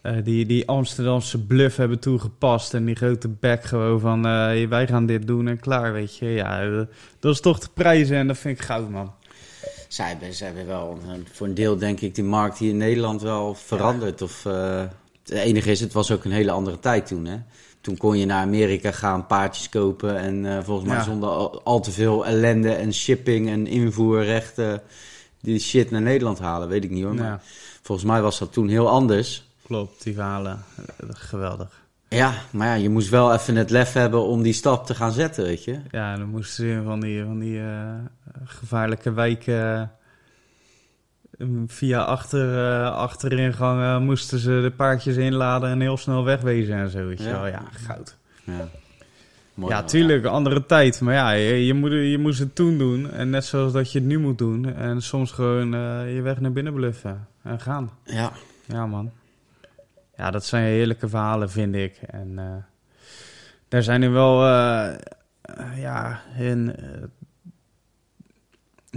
[0.02, 2.74] eh, die, die Amsterdamse bluff hebben toegepast.
[2.74, 6.26] En die grote bek gewoon van eh, wij gaan dit doen en klaar, weet je.
[6.26, 6.86] Ja,
[7.20, 9.12] dat is toch te prijzen en dat vind ik goud, man.
[9.88, 10.98] Zij hebben, zij hebben wel
[11.32, 14.22] voor een deel, denk ik, die markt hier in Nederland wel veranderd.
[14.22, 17.36] Of Het enige is, het was ook een hele andere tijd toen, hè.
[17.88, 21.02] Toen kon je naar Amerika gaan, paardjes kopen en eh, volgens mij Ja.
[21.02, 24.82] zonder al, al te veel ellende en shipping en invoerrechten
[25.40, 27.14] die shit naar Nederland halen, weet ik niet hoor.
[27.14, 27.42] Maar
[27.82, 29.46] volgens mij was dat toen heel anders.
[29.66, 30.64] klopt, die verhalen.
[30.76, 31.80] eh, Geweldig.
[32.08, 35.12] Ja, maar ja, je moest wel even het lef hebben om die stap te gaan
[35.12, 35.78] zetten, weet je.
[35.90, 37.94] Ja, dan moesten ze in van die, van die eh,
[38.44, 39.90] gevaarlijke wijken...
[41.38, 46.90] eh, via achter, eh, achteringangen moesten ze de paardjes inladen en heel snel wegwezen en
[46.90, 47.12] zo.
[47.16, 47.46] Ja.
[47.46, 48.16] Ja, goud.
[48.44, 48.68] Ja,
[49.58, 51.00] Mooi Ja, tuurlijk, andere tijd.
[51.00, 53.10] Maar ja, je, je, moet, je moest het toen doen.
[53.10, 54.74] En net zoals dat je het nu moet doen.
[54.74, 57.90] En soms gewoon eh, je weg naar binnen bluffen en gaan.
[58.04, 58.32] Ja,
[58.66, 59.10] Ja, man.
[60.16, 61.96] Ja, dat zijn heerlijke verhalen, vind ik.
[61.96, 62.44] En eh,
[63.68, 64.44] daar zijn nu wel,
[65.76, 66.74] ja, hun,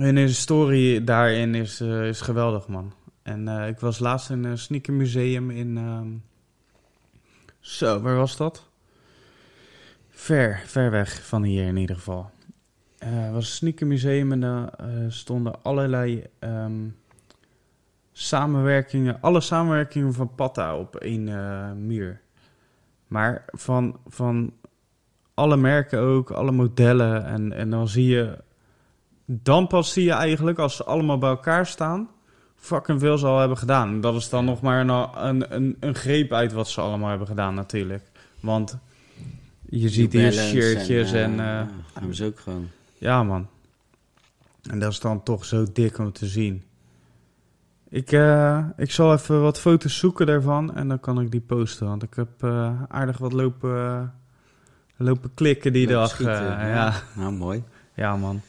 [0.01, 2.93] eh, hun historie daarin is, eh, is geweldig, man.
[3.23, 6.07] En eh, ik was laatst in een sneakermuseum in, ehm,
[7.59, 8.69] zo, waar was dat?
[10.09, 12.29] Ver, ver weg van hier in ieder geval.
[12.97, 16.87] Eh, Het was een sneakermuseum en daar eh, stonden allerlei ehm,
[18.11, 22.21] samenwerkingen, alle samenwerkingen van Patta op één eh, muur.
[23.07, 24.53] Maar van, van
[25.33, 27.25] alle merken ook, alle modellen.
[27.25, 28.37] En, en dan zie je,
[29.41, 32.09] dan pas zie je eigenlijk, als ze allemaal bij elkaar staan,
[32.55, 33.89] fucking veel ze al hebben gedaan.
[33.89, 37.27] En dat is dan nog maar een, een, een, greep uit wat ze allemaal hebben
[37.27, 38.03] gedaan natuurlijk.
[38.39, 38.77] Want
[39.69, 41.39] je ziet hier shirtjes en...
[41.39, 42.67] eh, eh, ja, hebben ze ook gewoon.
[42.97, 43.47] ja, man.
[44.69, 46.63] En dat is dan toch zo dik om te zien.
[47.89, 51.87] Ik, eh, ik zal even wat foto's zoeken daarvan en dan kan ik die posten.
[51.87, 54.13] Want ik heb eh, aardig wat lopen,
[54.97, 56.19] lopen klikken die dag.
[56.23, 56.67] ja.
[56.67, 56.93] ja.
[57.15, 57.63] Nou, mooi.
[57.95, 58.41] ja, man.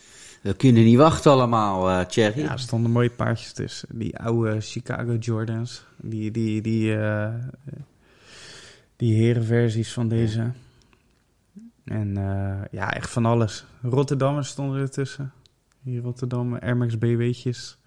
[0.43, 2.41] We kunnen niet wachten allemaal, Thierry.
[2.43, 3.89] Ja, er stonden mooie paardjes tussen.
[3.93, 5.85] Die oude Chicago Jordans.
[5.97, 7.35] Die, die, die, eh
[8.97, 10.51] die herenversies van deze.
[11.85, 13.65] En eh, ja, echt van alles.
[13.83, 15.33] Rotterdammers stonden er tussen.
[15.81, 17.79] Die Rotterdam Air Max BW'tjes.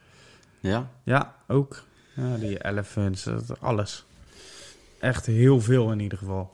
[0.59, 0.89] Ja?
[1.03, 1.83] Ja, ook.
[2.15, 3.27] Ja, die Elephants,
[3.59, 4.05] alles.
[4.99, 6.53] Echt heel veel in ieder geval.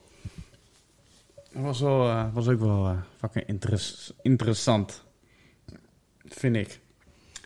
[1.53, 5.03] Was, wel, was ook wel fucking interes- interessant.
[6.37, 6.79] Vind ik.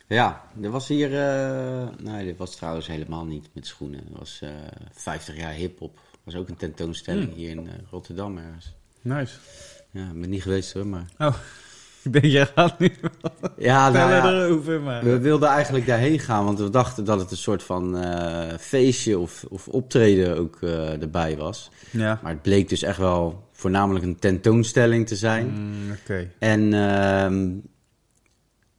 [0.08, 1.20] Ja, er was hier...
[1.20, 4.00] eh, nee, dit was trouwens helemaal niet met schoenen.
[4.00, 4.50] Het was eh
[4.92, 6.00] 50 jaar hip-hop.
[6.24, 7.36] was ook een tentoonstelling Hmm.
[7.36, 8.74] hier in eh, Rotterdam ergens.
[9.02, 9.36] Nice.
[9.92, 11.06] Ja, ik ben niet geweest hoor, maar...
[11.18, 11.36] Oh,
[12.04, 12.92] ik denk, jij gaat nu
[13.58, 15.04] Ja, nou vertellen ja, erover, maar...
[15.04, 18.04] we wilden eigenlijk daarheen gaan, want we dachten dat het een soort van
[18.60, 20.62] feestje of, of optreden ook
[21.02, 21.72] erbij was.
[21.92, 22.20] Ja.
[22.24, 25.48] Maar het bleek dus echt wel voornamelijk een tentoonstelling te zijn.
[25.52, 26.32] Mm, Oké.
[26.40, 27.50] En ehm,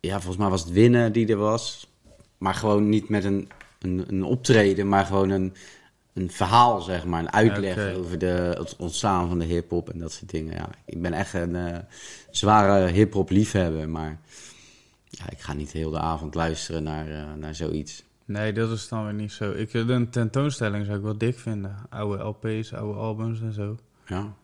[0.06, 1.94] ja, volgens mij was het winnen die er was.
[2.38, 3.48] Maar gewoon niet met een,
[3.78, 5.54] een, een optreden, maar gewoon een,
[6.12, 7.20] een verhaal, zeg maar.
[7.20, 10.54] Een uitleg over de, het ontstaan van de hip-hop en dat soort dingen.
[10.54, 11.78] Ja, ik ben echt een eh,
[12.30, 14.20] zware hip-hop liefhebber, maar
[15.08, 18.04] ja, ik ga niet heel de avond luisteren naar, eh, naar zoiets.
[18.24, 19.52] Nee, dat is dan weer niet zo.
[19.52, 21.76] Ik, een tentoonstelling zou ik wel dik vinden.
[21.90, 23.76] Oude LP's, oude albums en zo.
[24.06, 24.34] Ja,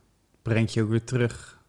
[0.42, 1.61] Brengt je ook weer terug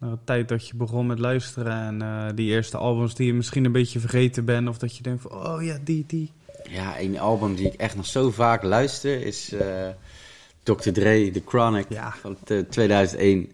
[0.00, 1.72] naar de tijd dat je begon met luisteren.
[1.72, 4.68] En eh, die eerste albums die je misschien een beetje vergeten bent.
[4.68, 6.32] Of dat je denkt van, oh ja, die, die.
[6.68, 9.88] ja een album die ik echt nog zo vaak luister is eh,
[10.62, 10.90] Dr.
[10.90, 12.14] Dre, The Chronic Ja.
[12.20, 13.50] van eh, 2001.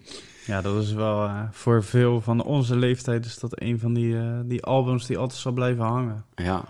[0.47, 4.17] Ja, dat is wel eh, voor veel van onze leeftijd is dat een van die,
[4.45, 6.25] die albums die altijd zal blijven hangen.
[6.35, 6.65] Ja,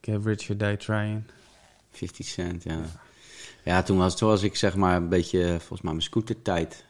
[0.00, 1.22] Ik heb Richard Die Trying.
[1.90, 2.78] 50 cent, ja.
[3.64, 6.84] Ja, toen was, toen was ik zeg maar een beetje, volgens mij mijn scootertijd.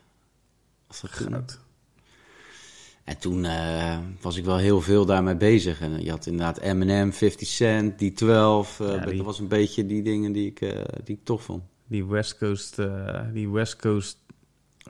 [0.86, 1.44] Was dat toen?
[3.04, 5.80] En toen eh, was ik wel heel veel daarmee bezig.
[5.80, 8.80] En je had inderdaad Eminem, 50 Cent, die 12.
[8.80, 11.42] eh, Ja, die- Dat was een beetje die dingen die ik, eh, die ik tof
[11.42, 11.62] vond.
[11.86, 12.76] Die West Coast,
[13.32, 14.18] die West Coast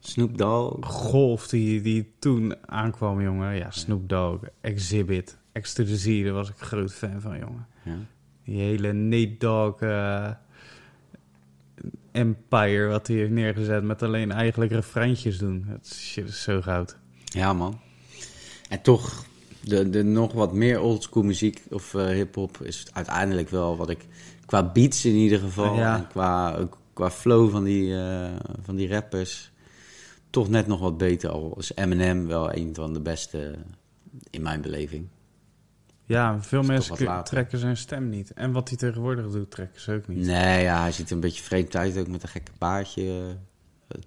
[0.01, 0.87] Snoop Dogg.
[0.87, 3.57] golf die, die toen aankwam, jongen.
[3.57, 7.67] Ja, Snoop Dogg, Exhibit, Ecstasy, daar was ik een groot fan van, jongen.
[7.85, 7.97] Ja.
[8.45, 9.81] Die hele Nate Dogg
[12.13, 15.65] empire wat hij heeft neergezet met alleen eigenlijk refreintjes doen.
[15.69, 16.97] Dat shit is zo goud.
[17.25, 17.81] ja, man.
[18.69, 19.25] En toch,
[19.61, 24.07] de, de nog wat meer oldschool muziek of eh hip-hop is uiteindelijk wel wat ik.
[24.47, 25.75] Qua beats in ieder geval.
[25.77, 25.97] Ja.
[25.97, 28.31] En qua, qua flow van die, eh,
[28.63, 29.53] van die rappers.
[30.31, 31.31] Toch net nog wat beter.
[31.31, 33.55] Al is Eminem wel een van de beste
[34.31, 35.09] in mijn beleving.
[36.07, 38.33] Ja, veel mensen trekken zijn stem niet.
[38.33, 40.27] En wat hij tegenwoordig doet, trekken ze ook niet.
[40.27, 43.37] Nee, ja, hij ziet er een beetje vreemd uit, ook met een gekke baardje.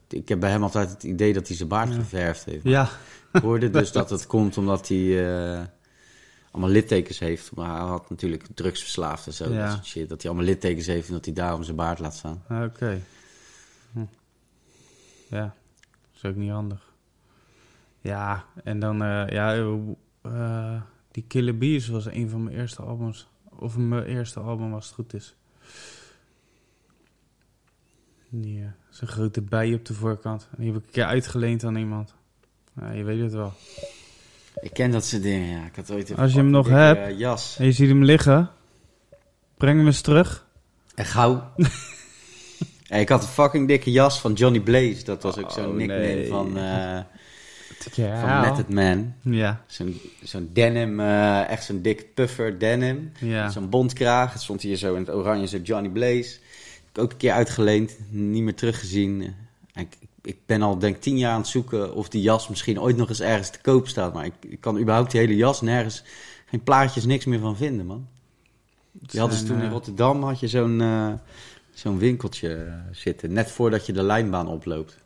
[0.07, 2.63] Ik heb bij hem altijd het idee dat hij zijn baard geverfd heeft.
[2.63, 2.89] Ja,
[3.33, 5.65] Ik hoorde dus dat het komt omdat hij eh,
[6.51, 7.55] allemaal littekens heeft.
[7.55, 9.51] Maar hij had natuurlijk drugsverslaafd en zo.
[9.51, 9.63] Ja.
[9.65, 10.09] Dat soort shit.
[10.09, 12.43] Dat hij allemaal littekens heeft en dat hij daarom zijn baard laat staan.
[12.47, 13.01] Ah, Oké.
[13.91, 14.05] Hm.
[15.29, 15.55] Ja,
[16.15, 16.85] is ook niet handig.
[18.01, 19.55] Ja, en dan, eh, ja,
[20.21, 20.81] eh,
[21.11, 23.27] die Killer Bees was een van mijn eerste albums.
[23.49, 25.35] Of mijn eerste album, als het goed is.
[28.33, 28.39] Eh,
[28.89, 30.47] zo'n grote bij op de voorkant.
[30.57, 32.13] Die heb ik een keer uitgeleend aan iemand.
[32.81, 33.53] Ja, je weet het wel.
[34.61, 35.65] Ik ken dat soort dingen, ja.
[35.65, 37.19] Ik had ooit Als je hem nog dikke, hebt.
[37.19, 37.55] jas.
[37.59, 38.49] En je ziet hem liggen.
[39.57, 40.45] Breng hem eens terug.
[40.95, 41.43] En gauw.
[42.89, 45.03] Ja, ik had een fucking dikke jas van Johnny Blaze.
[45.03, 46.27] Dat was ook Oh, zo'n nickname nee.
[46.27, 47.07] van, Ja.
[47.95, 49.13] van Method Man.
[49.21, 53.11] Ja, Zo'n zo'n denim, eh, echt zo'n dik puffer denim.
[53.19, 53.49] ja.
[53.49, 54.33] Zo'n bondkraag.
[54.33, 56.37] Het stond hier zo in het oranje, zo Johnny Blaze.
[56.97, 59.35] Ook een keer uitgeleend, niet meer teruggezien.
[59.73, 62.79] En Ik, ik ben al denk tien jaar aan het zoeken of die jas misschien
[62.79, 64.13] ooit nog eens ergens te koop staat.
[64.13, 66.03] Maar ik, ik kan überhaupt die hele jas nergens,
[66.45, 68.07] geen plaatjes, niks meer van vinden, man.
[68.91, 71.13] Die hadden ze zijn, toen in eh, Rotterdam, had je zo'n eh,
[71.73, 73.33] zo'n winkeltje eh, zitten.
[73.33, 74.97] Net voordat je de lijnbaan oploopt.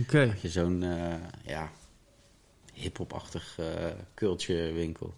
[0.00, 0.26] Oké.
[0.26, 1.70] Had je zo'n, eh, ja,
[2.72, 3.58] hip-hop-achtig
[4.14, 5.14] cultje winkel.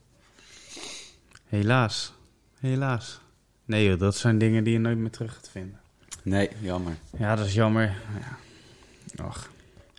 [1.47, 2.12] Helaas.
[2.59, 3.20] Helaas.
[3.64, 5.80] Nee joh, dat zijn dingen die je nooit meer terug gaat vinden.
[6.22, 6.92] Nee, jammer.
[7.18, 7.94] Ja, dat is jammer.
[8.20, 9.24] Ja.
[9.24, 9.50] Och,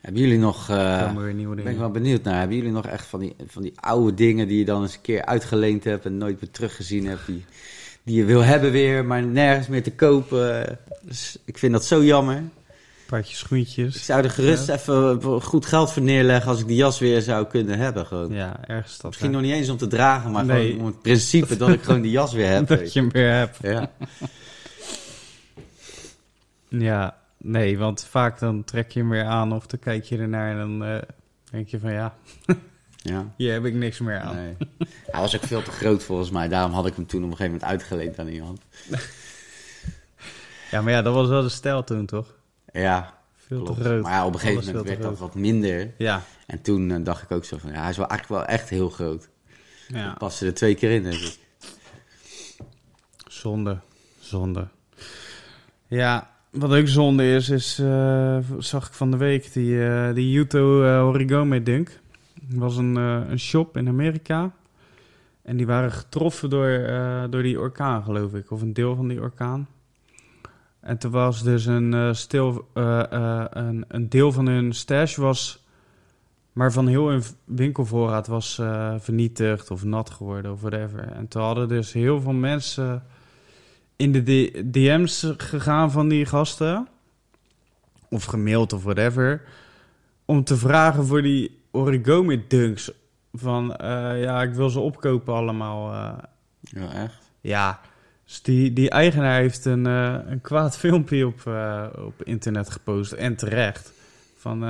[0.02, 0.68] Hebben jullie nog...
[0.68, 1.72] weer nieuwe ben dingen.
[1.72, 2.40] ik wel benieuwd naar.
[2.40, 5.02] Hebben jullie nog echt van die, van die oude dingen die je dan eens een
[5.02, 7.26] keer uitgeleend hebt en nooit meer teruggezien hebt?
[7.26, 7.46] Die,
[8.04, 10.80] die je wil hebben weer, maar nergens meer te kopen.
[11.02, 12.44] Dus ik vind dat zo jammer.
[13.06, 14.06] Paardje Ik schoentjes.
[14.06, 17.78] zou er gerust even goed geld voor neerleggen als ik die jas weer zou kunnen
[17.78, 18.06] hebben.
[18.06, 18.34] Gewoon.
[18.34, 19.06] Ja, ergens dat.
[19.12, 20.66] Misschien nog niet eens om te dragen, maar Nee.
[20.68, 22.68] gewoon om het principe dat ik gewoon die jas weer heb.
[22.70, 23.58] weet dat je hem weer hebt.
[23.62, 23.92] Ja.
[26.80, 30.52] Ja, nee, want vaak dan trek je hem weer aan of dan kijk je ernaar
[30.52, 31.02] en dan eh,
[31.52, 32.16] denk je van ja,
[33.02, 33.34] ja.
[33.38, 34.36] hier heb ik niks meer aan.
[34.36, 34.56] Nee.
[35.12, 36.48] Hij was ook veel te groot volgens mij.
[36.48, 38.62] Daarom had ik hem toen op een gegeven moment uitgeleend aan iemand.
[40.72, 42.36] Ja, maar ja, dat was wel de stijl toen toch?
[42.72, 43.78] Ja, Veel klopt.
[43.80, 44.02] te groot.
[44.02, 45.92] Maar ja, op een gegeven moment werd dat wat minder.
[45.98, 48.56] Ja, En toen eh, dacht ik ook zo van, ja, hij is wel eigenlijk wel
[48.58, 49.30] echt heel groot.
[49.88, 50.14] ja.
[50.18, 51.38] Paste er twee keer in, denk ik.
[53.28, 53.80] Zonde,
[54.20, 54.68] zonde.
[55.88, 60.32] Ja, wat ook zonde is, is eh, zag ik van de week die, eh die
[60.32, 62.00] Yuto eh, Origami Dunk.
[62.48, 64.52] Het was een, een shop in Amerika.
[65.42, 66.88] En die waren getroffen door,
[67.30, 68.52] door die orkaan, geloof ik.
[68.52, 69.68] Of een deel van die orkaan.
[70.80, 75.62] En toen was dus een, stil, een, een deel van hun stash was...
[76.54, 78.62] Maar van heel hun winkelvoorraad was
[78.98, 81.12] vernietigd of nat geworden of whatever.
[81.12, 83.04] En toen hadden dus heel veel mensen
[83.96, 84.24] in de
[84.72, 86.88] DM's gegaan van die gasten.
[88.10, 89.42] Of gemaild of whatever.
[90.26, 92.92] Om te vragen voor die origami dunks.
[93.34, 95.94] Van eh, ja, ik wil ze opkopen allemaal.
[95.94, 96.24] eh.
[96.60, 97.32] Ja, echt?
[97.42, 97.80] ja,
[98.26, 101.42] dus die, die eigenaar heeft een, eh, een kwaad filmpje op,
[102.06, 103.12] op internet gepost.
[103.12, 103.92] En terecht.
[104.38, 104.64] Van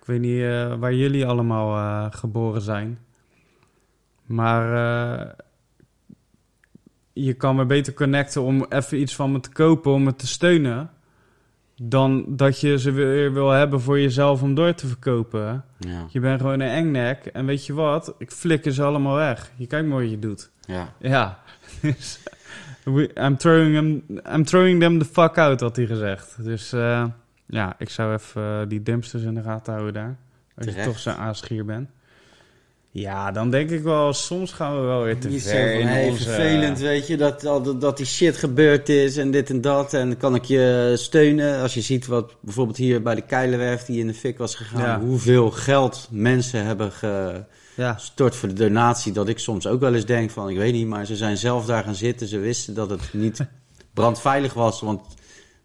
[0.00, 0.42] ik weet niet
[0.78, 2.98] waar jullie allemaal geboren zijn.
[4.26, 4.66] Maar
[7.14, 10.26] je kan me beter connecten om even iets van me te kopen, om me te
[10.26, 10.90] steunen.
[11.82, 15.64] Dan dat je ze weer wil hebben voor jezelf om door te verkopen.
[15.78, 17.26] Ja, Je bent gewoon een engnek.
[17.26, 18.14] En weet je wat?
[18.18, 19.50] Ik flikker ze allemaal weg.
[19.56, 20.50] Je kijkt maar wat je doet.
[20.66, 20.92] ja.
[20.98, 21.38] Ja.
[21.82, 22.18] Dus,
[23.14, 26.44] I'm throwing, them, I'm throwing them the fuck out, had hij gezegd.
[26.44, 27.04] Dus eh,
[27.46, 30.16] ja, ik zou even eh, die dumpsters in de gaten houden daar.
[30.56, 31.88] Als je toch zo'n aasgier bent.
[32.94, 35.86] Ja, dan denk ik wel, soms gaan we wel weer te Niet ver van, in
[35.86, 36.22] hey, onze...
[36.22, 39.94] vervelend, weet je, dat, dat, dat die shit gebeurd is en dit en dat.
[39.94, 44.00] En kan ik je steunen als je ziet wat bijvoorbeeld hier bij de Keilenwerf die
[44.00, 44.80] in de fik was gegaan.
[44.80, 45.00] Ja.
[45.00, 46.92] Hoeveel geld mensen hebben
[47.76, 49.12] Ja, gestort voor de donatie.
[49.12, 51.66] Dat ik soms ook wel eens denk van, ik weet niet, maar ze zijn zelf
[51.66, 52.28] daar gaan zitten.
[52.28, 53.40] Ze wisten dat het niet
[53.94, 55.00] brandveilig was, want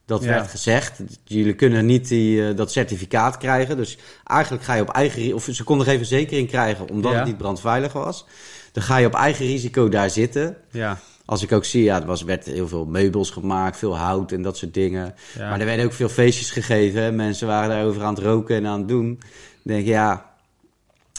[0.10, 0.30] dat Ja.
[0.30, 0.99] werd gezegd.
[1.24, 3.78] Jullie kunnen niet die, eh, dat certificaat krijgen.
[3.78, 5.34] Dus eigenlijk ga je op eigen...
[5.34, 7.18] Of ze konden geen verzekering krijgen omdat Ja.
[7.18, 8.26] het niet brandveilig was.
[8.72, 10.55] Dan ga je op eigen risico daar zitten.
[10.72, 14.32] ja, Als ik ook zie, ja, er was, werd heel veel meubels gemaakt, veel hout
[14.32, 15.16] en dat soort dingen.
[15.38, 15.49] ja.
[15.49, 17.16] Maar er werden ook veel feestjes gegeven.
[17.16, 19.05] Mensen waren daarover aan het roken en aan het doen.
[19.07, 19.20] Dan
[19.64, 20.26] denk ik, ja,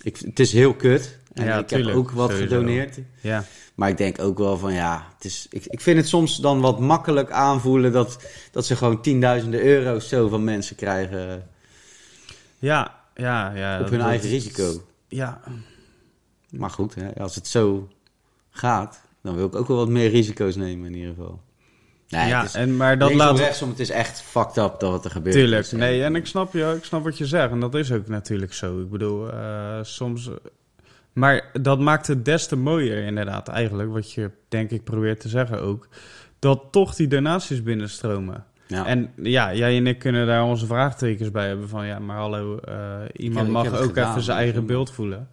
[0.02, 1.18] ik, het is heel kut.
[1.32, 2.48] En Ja, ik tuurlijk, heb ook wat sowieso.
[2.54, 2.98] gedoneerd.
[3.20, 3.44] ja.
[3.80, 6.60] Maar ik denk ook wel van, ja, het is, ik, ik vind het soms dan
[6.60, 8.18] wat makkelijk aanvoelen dat,
[8.50, 11.48] dat ze gewoon tienduizenden euro's zo van mensen krijgen
[12.58, 13.80] Ja, ja, ja.
[13.80, 14.82] op hun eigen risico.
[15.08, 15.40] Ja,
[16.50, 17.88] Maar goed, hè, als het zo
[18.50, 21.40] gaat, dan wil ik ook wel wat meer risico's nemen in ieder geval.
[22.08, 23.38] Nee, ja het is, en, maar dat laat...
[23.38, 25.34] rechtsom, het is echt fucked up dat wat er gebeurt.
[25.34, 25.72] Tuurlijk, is.
[25.72, 27.50] nee, en ik snap, je, ik snap wat je zegt.
[27.50, 28.80] En dat is ook natuurlijk zo.
[28.80, 30.30] Ik bedoel, eh, soms...
[31.20, 35.28] Maar dat maakt het des te mooier inderdaad eigenlijk, wat je denk ik probeert te
[35.28, 35.88] zeggen ook,
[36.38, 38.44] dat toch die donaties binnenstromen.
[38.66, 38.86] Ja.
[38.86, 42.58] En ja, jij en ik kunnen daar onze vraagtekens bij hebben van ja, maar hallo,
[42.58, 42.74] eh,
[43.16, 45.28] iemand mag ook gedaan, even zijn eigen beeld voelen.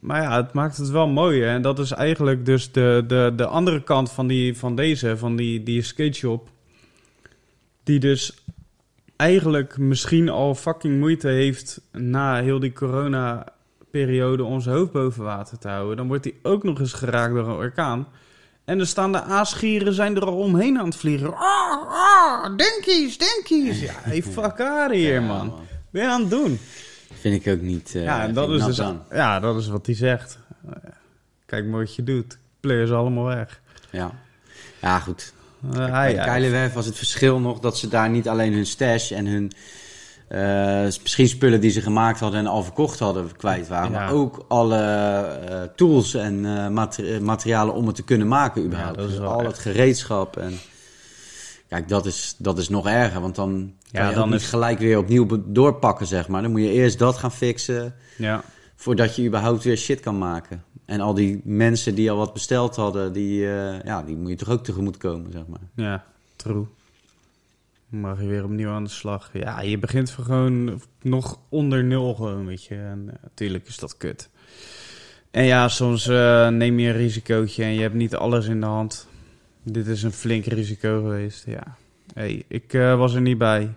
[0.00, 1.48] Maar ja, het maakt het wel mooier.
[1.48, 5.36] En dat is eigenlijk dus de, de, de andere kant van, die, van deze, van
[5.36, 6.48] die, die skate shop.
[7.82, 8.44] Die dus
[9.16, 12.72] eigenlijk misschien al fucking moeite heeft na heel die
[13.90, 15.96] corona-periode ons hoofd boven water te houden.
[15.96, 18.06] Dan wordt hij ook nog eens geraakt door een orkaan.
[18.64, 21.34] En er staan de aasgieren zijn er al omheen aan het vliegen.
[21.34, 23.80] Ah, ah, denkies, denkies.
[23.80, 25.54] Ja, hey, fuck out hier, Ja, man.
[25.90, 26.58] Ben je aan het doen?
[27.12, 27.94] Vind ik ook niet.
[27.94, 29.02] eh, ja, dat is dus, dan.
[29.10, 30.38] ja, dat is wat hij zegt.
[31.46, 32.38] Kijk maar wat je doet.
[32.60, 33.60] Play ze allemaal weg.
[33.90, 34.10] Ja.
[34.80, 35.32] ja, goed.
[35.74, 39.26] Uh, Bij de was het verschil nog dat ze daar niet alleen hun stash en
[39.26, 39.52] hun
[40.30, 43.92] eh, misschien spullen die ze gemaakt hadden en al verkocht hadden kwijt waren.
[43.92, 43.98] Ja.
[43.98, 48.98] Maar ook alle eh, tools en eh, mate- materialen om het te kunnen maken überhaupt.
[48.98, 49.46] is Dus al echt.
[49.50, 50.58] het gereedschap en...
[51.68, 54.46] Kijk, dat is, dat is nog erger, want dan kan Ja, je dan niet is-
[54.48, 56.42] gelijk weer opnieuw doorpakken, zeg maar.
[56.42, 58.42] Dan moet je eerst dat gaan fixen ja,
[58.76, 60.62] voordat je überhaupt weer shit kan maken.
[60.84, 63.38] En al die mensen die al wat besteld hadden, die,
[63.84, 65.60] ja, die moet je toch ook tegemoet komen, zeg maar.
[65.86, 66.04] ja,
[66.36, 66.66] true.
[67.90, 69.30] Mag je weer opnieuw aan de slag.
[69.32, 72.74] Ja, je begint gewoon nog onder nul gewoon, weet je.
[72.74, 74.30] En natuurlijk is dat kut.
[75.30, 78.66] En ja, soms eh, neem je een risicootje en je hebt niet alles in de
[78.66, 79.08] hand.
[79.62, 81.76] Dit is een flink risico geweest, ja.
[82.14, 83.74] Hey, ik eh, was er niet bij.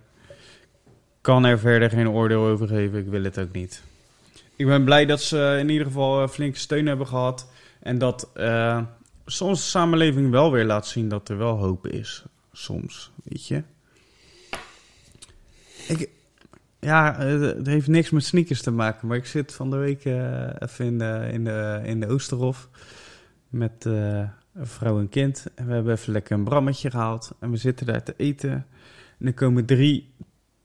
[1.22, 3.00] Kan er verder geen oordeel over geven.
[3.00, 3.84] Ik wil het ook niet.
[4.56, 7.48] Ik ben blij dat ze in ieder geval eh, flinke steun hebben gehad.
[7.80, 8.82] En dat eh,
[9.26, 12.24] soms de samenleving wel weer laat zien dat er wel hoop is.
[12.52, 13.64] Soms, weet je.
[15.88, 16.10] Ik,
[16.80, 19.08] ja, het heeft niks met sneakers te maken.
[19.08, 22.70] Maar ik zit van de week eh, even in de, in, de, in de Oosterhof
[23.50, 24.20] met eh,
[24.54, 25.46] een vrouw en kind.
[25.56, 27.36] En we hebben even lekker een brammetje gehaald.
[27.40, 28.52] En we zitten daar te eten.
[29.20, 30.14] En er komen drie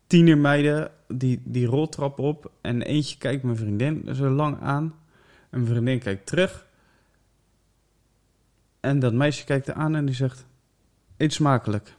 [0.06, 2.50] tienermeiden die, die roltrap op.
[2.60, 4.94] En eentje kijkt mijn vriendin zo lang aan.
[5.50, 6.66] En mijn vriendin kijkt terug.
[8.80, 10.46] En dat meisje kijkt er aan en die zegt...
[11.16, 11.94] Eet smakelijk.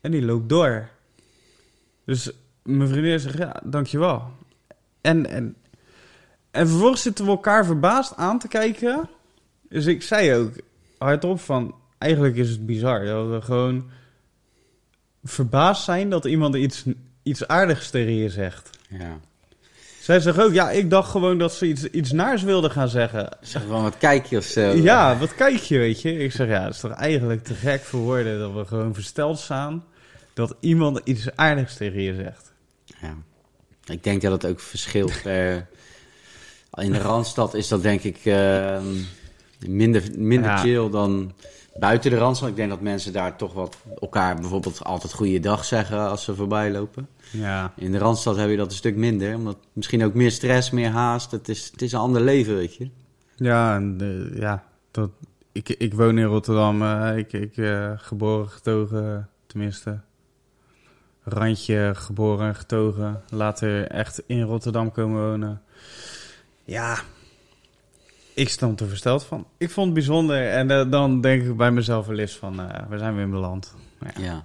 [0.00, 0.88] En die loopt door.
[2.04, 2.30] Dus
[2.62, 4.30] mijn vriendin zegt, ja, dankjewel.
[5.00, 5.56] En, en,
[6.50, 9.08] en vervolgens zitten we elkaar verbaasd aan te kijken.
[9.68, 10.52] Dus ik zei ook
[10.98, 11.74] hardop van...
[11.98, 13.90] Eigenlijk is het bizar dat we gewoon
[15.24, 16.84] verbaasd zijn dat iemand iets,
[17.22, 18.70] iets aardigs tegen je zegt.
[18.88, 19.18] Ja.
[20.00, 23.36] Zij zegt ook, ja, ik dacht gewoon dat ze iets, iets naars wilde gaan zeggen.
[23.40, 24.60] Zeg van, wat kijk je of zo?
[24.60, 26.18] Ja, wat kijk je, weet je?
[26.18, 29.38] Ik zeg, ja, het is toch eigenlijk te gek voor woorden dat we gewoon versteld
[29.38, 29.84] staan
[30.34, 32.52] dat iemand iets aardigs tegen je zegt.
[33.00, 33.14] Ja.
[33.84, 35.66] Ik denk dat het ook verschilt per...
[36.74, 38.84] In de Randstad is dat denk ik ehm,
[39.66, 40.56] minder, minder Ja.
[40.56, 41.32] chill dan
[41.78, 42.48] buiten de Randstad.
[42.48, 46.70] Ik denk dat mensen daar toch wat elkaar bijvoorbeeld altijd goeiedag zeggen als ze voorbij
[46.70, 47.08] lopen.
[47.30, 49.34] Ja, In de Randstad heb je dat een stuk minder.
[49.34, 51.30] Omdat misschien ook meer stress, meer haast.
[51.30, 52.90] Het is, het is een ander leven, weet je.
[53.36, 53.96] ja, en,
[54.32, 55.10] eh, ja dat,
[55.52, 56.82] ik, ik woon in Rotterdam.
[56.82, 60.00] eh, ik ik eh, geboren, getogen, tenminste.
[61.24, 63.22] Randje geboren en getogen.
[63.28, 65.62] Later echt in Rotterdam komen wonen.
[66.64, 66.98] Ja,
[68.34, 69.46] ik stond er versteld van.
[69.56, 70.48] Ik vond het bijzonder.
[70.50, 73.30] En eh, dan denk ik bij mezelf wel eens van, eh we zijn weer in
[73.30, 73.74] beland.
[74.16, 74.44] Ja.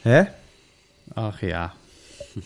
[0.00, 0.22] Hè?
[1.14, 1.72] Ach ja.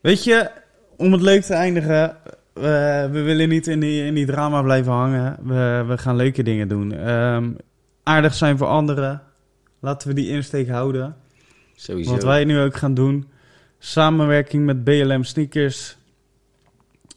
[0.00, 0.50] Weet je,
[0.96, 2.16] om het leuk te eindigen,
[2.52, 5.36] we, we willen niet in die, in die drama blijven hangen.
[5.42, 6.92] We, we gaan leuke dingen doen.
[6.92, 7.50] Ehm,
[8.02, 9.22] aardig zijn voor anderen.
[9.86, 11.16] Laten we die insteek houden.
[11.74, 12.10] Sowieso.
[12.10, 13.28] Wat wij nu ook gaan doen.
[13.78, 15.96] Samenwerking met BLM Sneakers.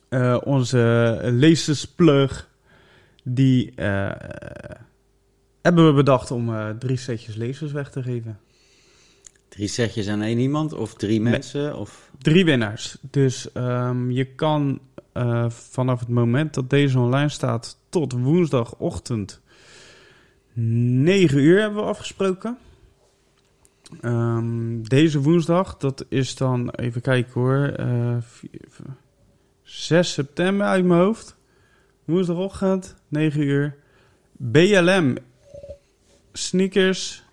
[0.10, 2.50] Eh, onze lezersplug.
[3.24, 4.12] Die eh,
[5.62, 8.40] hebben we bedacht om eh, drie setjes lezers weg te geven.
[9.48, 10.74] Drie setjes aan één iemand?
[10.74, 11.32] Of drie Nee.
[11.32, 11.78] mensen?
[11.78, 12.12] Of...
[12.18, 12.98] Drie winnaars.
[13.02, 14.80] Dus ehm, je kan
[15.48, 19.42] vanaf het moment dat deze online staat tot woensdagochtend
[20.62, 22.58] 9 uur hebben we afgesproken.
[24.02, 28.80] Ehm, deze woensdag, dat is dan, even kijken hoor, eh, vier- v-
[29.64, 31.36] 6 september uit mijn hoofd.
[32.06, 33.76] Woensdagochtend, 9 uur.
[34.32, 35.18] BLM
[36.34, 37.24] Sneakers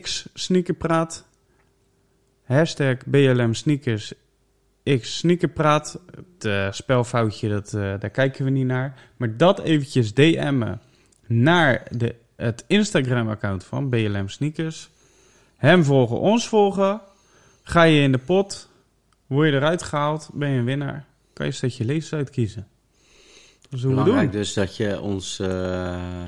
[0.00, 1.26] X Sneakerpraat
[2.46, 4.12] Hashtag BLM Sneakers
[5.00, 6.00] X Sneakerpraat.
[6.16, 9.10] Het eh, spelfoutje, dat, eh, daar kijken we niet naar.
[9.16, 10.80] Maar dat eventjes DM'en
[11.26, 14.90] naar de, het Instagram-account van BLM Sneakers.
[15.56, 17.00] Hem volgen, ons volgen.
[17.62, 18.68] Ga je in de pot,
[19.26, 21.06] word je eruit gehaald, ben je een winnaar.
[21.32, 22.68] kan je een setje lezers uitkiezen.
[23.60, 24.04] Dat is hoe we doen.
[24.04, 26.24] Belangrijk dus dat je ons eh,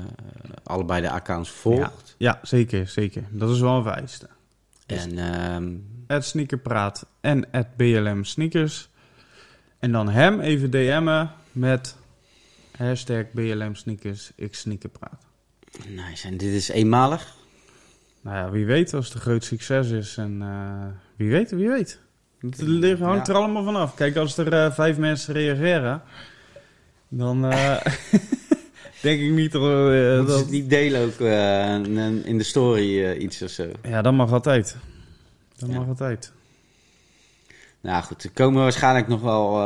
[0.63, 2.15] allebei de accounts volgt.
[2.17, 3.23] Ja, zeker, zeker.
[3.29, 4.27] Dat is wel een vereiste.
[4.85, 5.75] En ehm,
[6.07, 8.89] at Sneakerpraat en at BLM Sneakers.
[9.79, 11.95] En dan hem even DM'en met
[12.77, 15.28] hashtag BLM Sneakers, ik Sneakerpraat.
[15.87, 16.27] Nice.
[16.27, 17.35] En dit is eenmalig.
[18.21, 20.17] Nou ja, wie weet als het een groot succes is.
[20.17, 21.99] En eh, wie weet, wie weet.
[22.39, 23.33] Het ligt- hangt Ja.
[23.33, 23.95] er allemaal vanaf.
[23.95, 26.01] Kijk, als er eh, vijf mensen reageren,
[27.07, 27.77] dan eh,
[29.01, 29.61] denk ik niet dat...
[29.61, 31.19] ze dat het niet delen ook
[32.25, 33.71] in de story iets of zo.
[33.83, 34.77] ja, dat mag altijd.
[35.57, 35.75] Dat Ja.
[35.77, 36.31] mag altijd.
[37.81, 39.59] Nou goed, er komen waarschijnlijk nog wel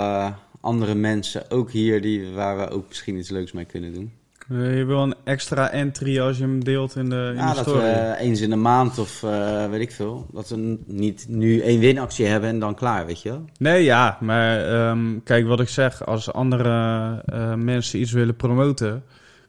[0.62, 4.12] andere mensen, ook hier, die, waar we ook misschien iets leuks mee kunnen doen.
[4.50, 7.56] Eh, je wil een extra entry als je hem deelt in de, in Ja, de
[7.56, 7.80] dat story.
[7.80, 11.60] we eh, eens in de maand of eh, weet ik veel, dat we niet nu
[11.62, 13.46] één winactie hebben en dan klaar, weet je wel.
[13.58, 16.06] Nee, ja, maar ehm, kijk wat ik zeg.
[16.06, 17.22] Als andere
[17.56, 19.04] mensen iets willen promoten,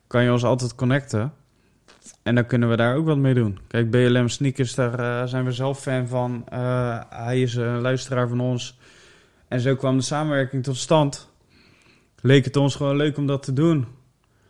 [0.07, 1.33] kan je ons altijd connecten.
[2.23, 3.59] En dan kunnen we daar ook wat mee doen.
[3.67, 6.45] Kijk, BLM Sneakers, daar zijn we zelf fan van.
[7.09, 8.79] Hij is een luisteraar van ons.
[9.49, 11.29] En zo kwam de samenwerking tot stand.
[12.21, 13.87] Leek het ons gewoon leuk om dat te doen.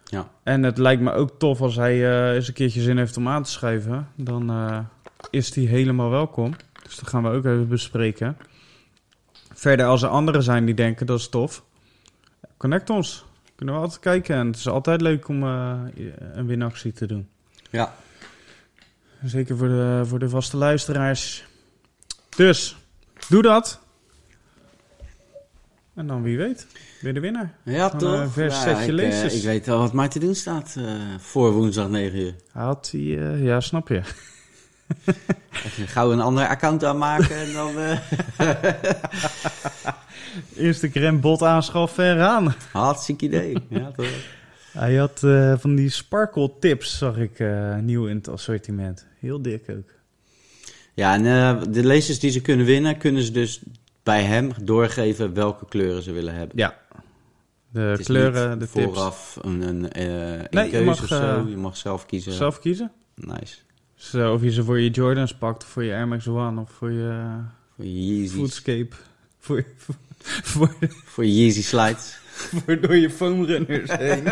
[0.05, 0.29] Ja.
[0.43, 3.29] En het lijkt me ook tof als hij eh, eens een keertje zin heeft om
[3.29, 4.09] aan te schrijven.
[4.17, 4.79] Dan eh,
[5.31, 6.55] is hij helemaal welkom.
[6.83, 8.37] Dus dat gaan we ook even bespreken.
[9.53, 11.65] Verder, als er anderen zijn die denken dat is tof,
[12.57, 13.25] connect ons.
[13.55, 14.37] Kunnen we altijd kijken.
[14.37, 15.81] En het is altijd leuk om eh,
[16.33, 17.29] een winactie te doen.
[17.71, 17.95] Ja,
[19.25, 21.45] Zeker voor de, voor de vaste luisteraars.
[22.37, 22.77] Dus,
[23.29, 23.81] doe dat.
[25.95, 26.67] En dan wie weet,
[27.01, 27.53] weer de winnaar.
[27.63, 28.21] ja Van, toch?
[28.21, 29.35] eh, vers Ja, setje ik, eh, lezers.
[29.37, 30.85] ik weet wel wat mij te doen staat eh,
[31.19, 32.35] voor woensdag 9 uur.
[32.53, 34.01] Had hij, eh, ja, snap je.
[35.65, 37.79] Even gauw een ander account aanmaken en dan...
[37.79, 37.99] eh,
[40.69, 42.55] Instagram bot aanschaffen en gaan.
[42.73, 43.57] hartstikke idee.
[43.69, 44.07] Ja, toch?
[44.73, 49.07] Hij had eh, van die sparkle tips, zag ik, eh, nieuw in het assortiment.
[49.21, 49.91] Heel dik ook.
[50.95, 53.61] Ja, en eh, de lezers die ze kunnen winnen, kunnen ze dus
[54.05, 56.57] bij hem doorgeven welke kleuren ze willen hebben.
[56.59, 56.83] Ja.
[57.71, 58.85] De kleuren, de tips.
[58.95, 61.15] vooraf een, een, eh, een Nee, je keuze mag, of zo.
[61.21, 62.33] eh, Je mag zelf kiezen.
[62.33, 62.93] Zelf kiezen.
[63.15, 63.57] Nice.
[64.33, 66.91] Of je ze voor je Jordans pakt, of voor je Air Max One, of voor
[66.91, 67.27] je
[67.77, 68.29] Voor je.
[68.29, 68.97] Foodscape.
[69.39, 69.95] Voor, voor,
[70.43, 70.75] voor,
[71.05, 72.19] Voor je Yeezy slides.
[72.65, 74.23] voor door je foamrunners heen.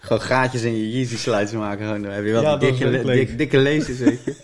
[0.00, 1.84] Gewoon gaatjes in je Yeezy slides maken.
[1.86, 4.36] Gewoon, dan heb je wel Ja, dikke, le- dik- dikke lezers, weet je.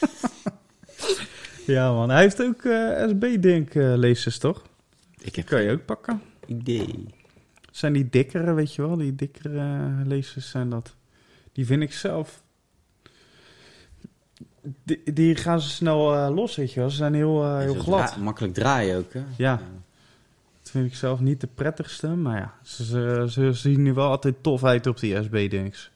[1.66, 4.62] ja man, hij heeft ook eh SB-Dink eh toch?
[5.18, 6.22] Ik heb Kan je ook pakken.
[6.46, 7.06] idee.
[7.70, 8.96] Zijn die dikkere, weet je wel?
[8.96, 10.94] Die dikkere eh, lezers zijn dat.
[11.52, 12.42] Die vind ik zelf.
[14.84, 16.90] Die, die gaan ze snel los, weet je wel.
[16.90, 18.06] Ze zijn heel, heel glad.
[18.06, 19.22] dra- makkelijk draaien ook, hè.
[19.36, 19.60] Ja.
[20.62, 22.08] Dat vind ik zelf niet de prettigste.
[22.08, 25.90] Maar ja, ze, ze, ze zien nu wel altijd tof uit op die SB-dinks.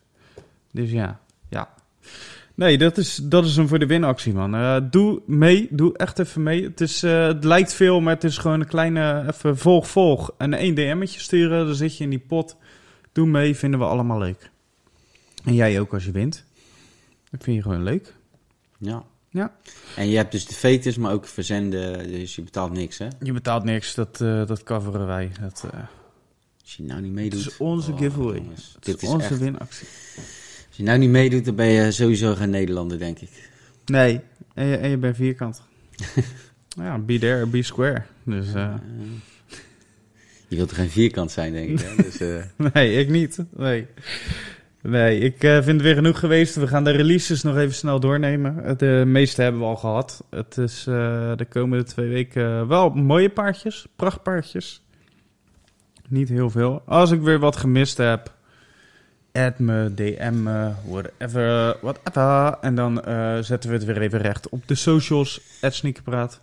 [0.72, 1.74] Dus ja, ja.
[2.60, 4.54] Nee, dat is, dat is hem voor de winactie, man.
[4.54, 6.62] Eh, doe mee, doe echt even mee.
[6.64, 10.32] Het, is, eh, het lijkt veel, maar het is gewoon een kleine even volg, volg.
[10.38, 12.56] En één DM'tje sturen, dan zit je in die pot.
[13.12, 14.50] Doe mee, vinden we allemaal leuk.
[15.44, 16.44] En jij ook als je wint.
[17.30, 18.14] Dat vind je gewoon leuk.
[18.78, 19.04] Ja.
[19.30, 19.54] Ja.
[19.96, 23.08] En je hebt dus de fetus, maar ook verzenden, dus je betaalt niks, hè.
[23.22, 25.30] Je betaalt niks, dat, eh, dat coveren wij.
[25.40, 25.64] Dat,
[26.62, 27.46] Als je nou niet het meedoet.
[27.46, 28.42] is onze Oh, giveaway.
[28.54, 29.38] Het dit is is onze echt...
[29.38, 29.86] winactie.
[30.80, 33.50] Als je nou niet meedoet, dan ben je sowieso geen Nederlander, denk ik.
[33.86, 34.20] Nee,
[34.54, 35.62] en je, en je bent vierkant.
[36.82, 38.02] ja, be there, be square.
[38.24, 38.74] Dus eh, Eh,
[40.48, 41.96] je wilt er geen vierkant zijn, denk ik, hè.
[42.02, 43.44] Dus, eh, nee, ik niet.
[43.56, 43.86] Nee,
[44.82, 46.54] nee ik vind het weer genoeg geweest.
[46.54, 48.78] We gaan de releases nog even snel doornemen.
[48.78, 50.24] De meeste hebben we al gehad.
[50.30, 54.82] Het is de komende twee weken wel mooie paardjes, prachtpaardjes.
[56.08, 56.82] Niet heel veel.
[56.86, 58.38] Als ik weer wat gemist heb,
[59.32, 62.58] add me, DM me, whatever, whatever.
[62.60, 66.40] En dan eh, zetten we het weer even recht op de socials, at Sneakerpraat.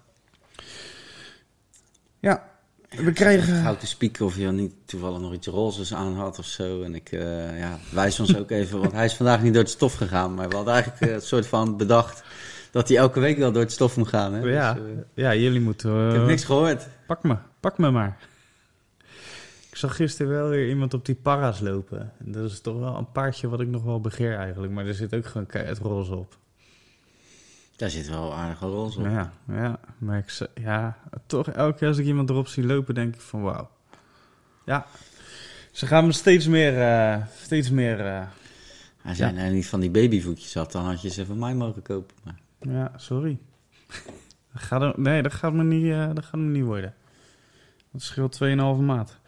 [2.20, 2.44] Ja,
[2.90, 3.78] we krijgen...
[3.78, 6.82] Te spieken of je niet toevallig nog iets rozes aan had of zo.
[6.82, 9.72] En ik eh, ja, wijs ons ook even, want hij is vandaag niet door het
[9.72, 10.34] stof gegaan.
[10.34, 12.24] Maar we hadden eigenlijk eh, het soort van bedacht
[12.72, 14.34] dat hij elke week wel door het stof moet gaan.
[14.34, 14.40] Hè?
[14.40, 16.06] Ja, Dus, eh, ja, jullie moeten...
[16.06, 16.88] ik heb eh, niks gehoord.
[17.08, 18.18] Pak me, pak me maar.
[19.78, 22.12] Ik zag gisteren wel weer iemand op die para's lopen.
[22.20, 24.74] En dat is toch wel een paardje wat ik nog wel begeer eigenlijk.
[24.74, 26.38] Maar er zit ook gewoon keihard roze op.
[27.76, 29.06] Daar zit wel aardige roze op.
[29.06, 33.16] Ja, ja, maar ik, ja, toch elke keer als ik iemand erop zie lopen, denk
[33.16, 33.70] ik van wauw.
[34.66, 34.86] Ja,
[35.72, 38.28] ze gaan me steeds meer, eh, steeds meer, eh,
[39.04, 41.82] Als jij nou niet van die babyvoetjes had, dan had je ze van mij mogen
[41.82, 42.16] kopen.
[42.24, 43.38] Maar ja, sorry.
[44.54, 46.94] Dat gaat nee, dat gaat me niet, eh, dat gaat me niet worden.
[47.92, 49.20] Dat scheelt 2,5 maand.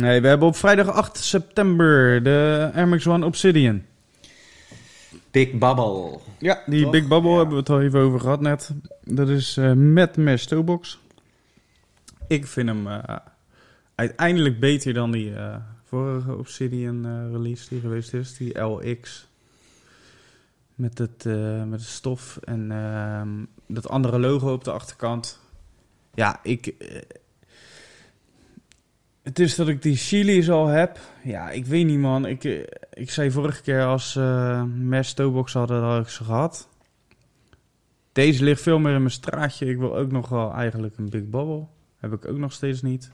[0.00, 3.82] Nee, we hebben op vrijdag 8 september de Air Max One Obsidian.
[5.30, 6.18] Big Bubble.
[6.38, 6.90] Ja, die Toch?
[6.90, 7.36] Big Bubble Ja.
[7.36, 8.70] hebben we het al even over gehad net.
[9.04, 10.98] Dat is eh, met mesh toolbox.
[12.28, 13.16] Ik vind hem eh,
[13.94, 18.36] uiteindelijk beter dan die eh, vorige Obsidian release die geweest is.
[18.36, 19.26] Die LX.
[20.74, 21.24] Met het,
[21.68, 23.28] met het stof en ehm,
[23.66, 25.40] dat andere logo op de achterkant.
[26.14, 26.74] Ja, ik...
[29.28, 30.98] het is dat ik die chili's al heb.
[31.22, 32.26] Ja, ik weet niet man.
[32.26, 32.62] Ik, eh,
[32.92, 36.68] ik zei vorige keer als eh mesh toolbox hadden, dat had ik ze gehad.
[38.12, 39.66] Deze ligt veel meer in mijn straatje.
[39.66, 41.66] Ik wil ook nog wel eigenlijk een Big Bubble.
[41.98, 43.10] Heb ik ook nog steeds niet.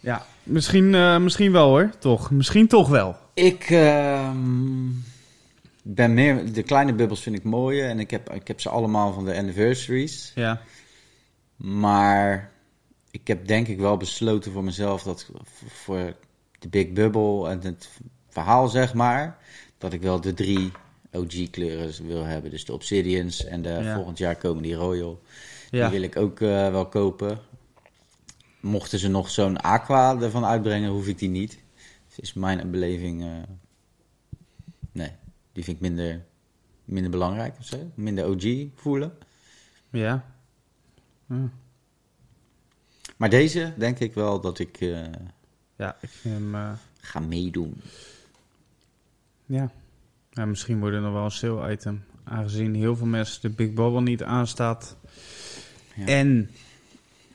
[0.00, 1.90] Ja, misschien, eh, misschien wel hoor.
[1.98, 2.30] Toch.
[2.30, 3.16] Misschien toch wel.
[3.34, 4.88] Ik ehm,
[5.82, 6.52] ben meer...
[6.52, 7.88] De kleine bubbels vind ik mooier.
[7.88, 10.32] En ik heb, ik heb ze allemaal van de anniversaries.
[10.34, 10.60] Ja.
[11.56, 12.54] Maar
[13.20, 15.30] ik heb denk ik wel besloten voor mezelf dat
[15.68, 16.16] voor
[16.58, 17.88] de Big Bubble en het
[18.28, 19.38] verhaal zeg maar,
[19.78, 20.72] dat ik wel de drie
[21.12, 22.50] OG kleuren wil hebben.
[22.50, 23.94] Dus de Obsidians en de Ja.
[23.94, 25.22] volgend jaar komen die Royal.
[25.70, 25.88] Ja.
[25.88, 27.38] Die wil ik ook eh, wel kopen.
[28.60, 31.58] Mochten ze nog zo'n Aqua ervan uitbrengen, hoef ik die niet.
[32.08, 33.22] Dus is mijn beleving...
[33.22, 33.28] eh,
[34.92, 35.10] nee,
[35.52, 36.24] die vind ik minder,
[36.84, 37.76] minder belangrijk of zo.
[37.94, 39.12] Minder OG voelen.
[39.90, 40.24] Ja.
[41.28, 41.50] Ja.
[43.16, 45.02] Maar deze denk ik wel dat ik eh,
[45.76, 46.54] Ja, ik hem...
[46.54, 47.80] eh, ga meedoen.
[49.46, 49.70] ja.
[50.30, 50.44] ja.
[50.44, 52.04] Misschien wordt er nog wel een sale item.
[52.24, 54.96] Aangezien heel veel mensen de Big Bubble niet aanstaat.
[55.94, 56.06] Ja.
[56.06, 56.50] En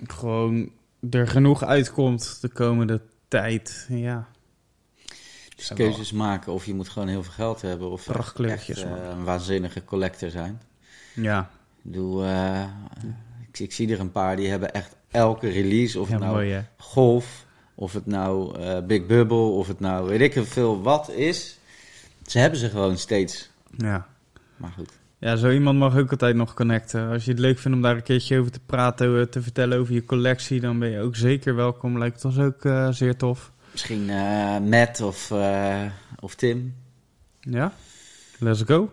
[0.07, 0.71] gewoon
[1.09, 3.85] er genoeg uitkomt de komende tijd.
[3.89, 4.27] Ja.
[5.55, 9.23] Dus keuzes maken of je moet gewoon heel veel geld hebben of echt, eh, een
[9.23, 10.61] waanzinnige collector zijn.
[11.15, 11.49] Ja,
[11.93, 12.63] eh,
[13.47, 16.33] ik, ik zie er een paar die hebben echt elke release, of ja het nou
[16.33, 16.65] mooi.
[16.77, 17.45] Golf,
[17.75, 21.59] of het nou eh, Big Bubble, of het nou weet ik veel wat is.
[22.25, 23.49] Ze hebben ze gewoon steeds.
[23.77, 24.07] Ja.
[24.57, 24.89] Maar goed.
[25.17, 27.09] Ja, zo iemand mag ook altijd nog connecten.
[27.09, 29.79] Als je het leuk vindt om daar een keertje over te praten, eh, te vertellen
[29.79, 31.97] over je collectie, dan ben je ook zeker welkom.
[31.97, 33.51] Lijkt ons ook eh, zeer tof.
[33.71, 35.85] Misschien eh, Matt of, eh,
[36.19, 36.75] of Tim.
[37.39, 37.73] Ja,
[38.39, 38.89] let's go.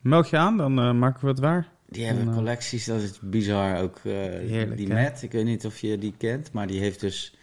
[0.00, 1.68] Meld je aan, dan eh, maken we het waar.
[1.90, 2.36] Die hebben Nou.
[2.36, 3.96] collecties, dat is bizar ook.
[4.04, 5.02] eh, Heerlijk, die hè?
[5.02, 7.34] Matt, ik weet niet of je die kent, maar die heeft dus...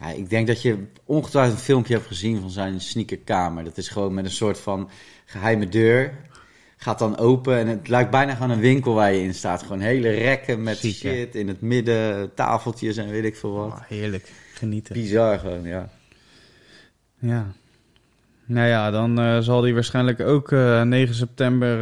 [0.00, 3.64] Ja, ik denk dat je ongetwijfeld een filmpje hebt gezien van zijn sneakerkamer.
[3.64, 4.90] Dat is gewoon met een soort van
[5.24, 6.12] geheime deur.
[6.76, 9.62] Gaat dan open en het lijkt bijna gewoon een winkel waar je in staat.
[9.62, 13.66] Gewoon hele rekken met Ziek, shit in het midden, tafeltjes en weet ik veel wat.
[13.66, 14.94] Oh, heerlijk, genieten.
[14.94, 15.88] Bizar gewoon, ja.
[17.18, 17.46] Ja.
[18.44, 21.80] Nou ja, dan eh, zal hij waarschijnlijk ook eh, 9 september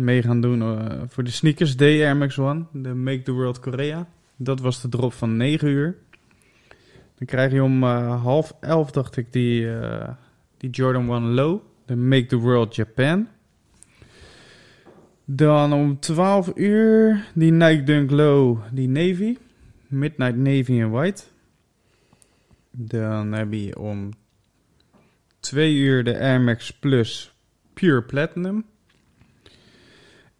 [0.00, 2.64] mee gaan doen eh, voor de Sneakers Day Air One.
[2.72, 4.08] De Make the World Korea.
[4.36, 5.96] Dat was de drop van 9 uur.
[7.18, 10.08] Dan krijg je om eh, half elf, dacht ik, die, eh,
[10.56, 11.60] die Jordan 1 Low.
[11.86, 13.28] De Make the World Japan.
[15.24, 19.36] Dan om 12 uur die Nike Dunk Low, die Navy.
[19.86, 21.22] Midnight Navy en White.
[22.70, 24.10] Dan heb je om
[25.40, 27.34] 2 uur de Air Max Plus
[27.74, 28.64] Pure Platinum.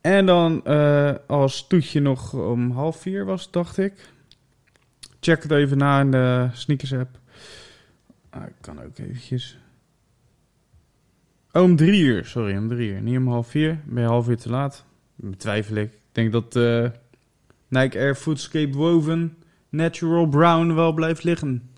[0.01, 4.13] En dan eh, als toetje nog om half vier was, dacht ik.
[5.21, 7.19] Check het even na in de sneakers app.
[8.31, 9.59] Ah, ik kan ook eventjes.
[11.53, 12.25] Oh, om drie uur.
[12.25, 13.01] Sorry, om drie uur.
[13.01, 13.81] Niet om half vier.
[13.85, 14.85] Ben je half uur te laat?
[15.15, 15.93] Betwijfel ik.
[15.93, 16.91] Ik denk dat eh,
[17.68, 19.37] Nike Air Foodscape Woven
[19.68, 21.71] Natural Brown wel blijft liggen.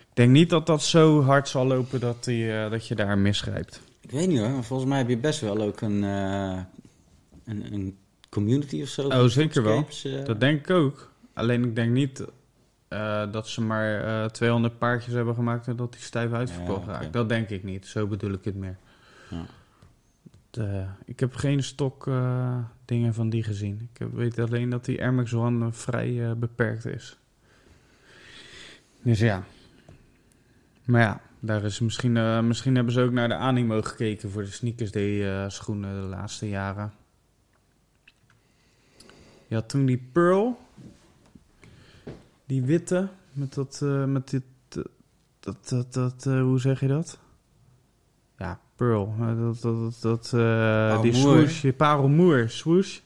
[0.00, 3.18] Ik denk niet dat dat zo hard zal lopen dat, die, eh, dat je daar
[3.18, 3.80] misgrijpt.
[4.00, 6.04] Ik weet niet hoor, volgens mij heb je best wel ook een,
[7.44, 7.96] een, een
[8.28, 9.06] community of zo.
[9.08, 9.86] Oh, zeker wel.
[10.04, 10.24] eh.
[10.24, 11.12] Dat denk ik ook.
[11.32, 12.24] Alleen ik denk niet
[12.88, 16.92] eh, dat ze maar eh 200 paardjes hebben gemaakt en dat die stijf uitverkocht Ja,
[16.92, 17.12] raakt.
[17.12, 17.86] Dat denk ik niet.
[17.86, 18.76] Zo bedoel ik het meer.
[19.30, 19.46] Ja.
[21.04, 22.10] Ik heb geen stok
[22.84, 23.88] dingen van die gezien.
[23.92, 27.18] Ik heb, weet alleen dat die Air Max One vrij beperkt is.
[29.02, 29.44] Dus ja.
[30.84, 34.50] Maar ja, daar is misschien, misschien hebben ze ook naar de animo gekeken voor de
[34.50, 36.92] Sneakers eh, schoenen de laatste jaren.
[39.54, 40.58] Je had toen die Pearl.
[42.46, 43.08] Die witte.
[43.32, 44.82] Met dat, eh, met dit, eh,
[45.40, 47.18] dat, dat, dat, eh, hoe zeg je dat?
[48.38, 49.14] Ja, Pearl.
[49.18, 51.60] dat, dat, dat, eh, die swoosh.
[51.60, 52.98] die Parelmoer swoosh.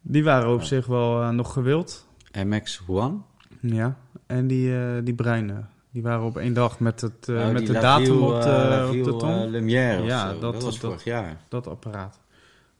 [0.00, 2.06] Die waren op zich wel nog gewild.
[2.32, 3.16] MX One?
[3.60, 3.96] Ja.
[4.26, 5.64] En die, die bruine.
[5.90, 9.16] Die waren op één dag met, het, Oh, met de datum op de, op de
[9.16, 9.50] tong.
[9.50, 10.38] Lumière Ja, zo.
[10.40, 11.36] dat- dat, was dat- vorig jaar.
[11.48, 12.20] dat apparaat.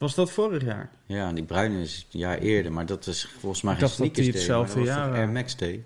[0.02, 0.90] Was dat vorig jaar?
[1.06, 3.98] Ja, en die bruine is een jaar eerder, maar dat is volgens mij geen dacht
[3.98, 5.24] dat sneakers die day, hetzelfde dat was jaar waren.
[5.24, 5.84] Air Max Day.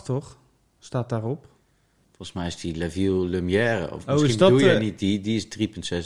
[0.00, 0.36] 8-8 toch?
[0.78, 1.46] Staat daarop.
[2.16, 4.80] Volgens mij is die La Ville Lumière, of Oh, misschien is dat, doe je eh,
[4.80, 5.50] niet die, die is 3.26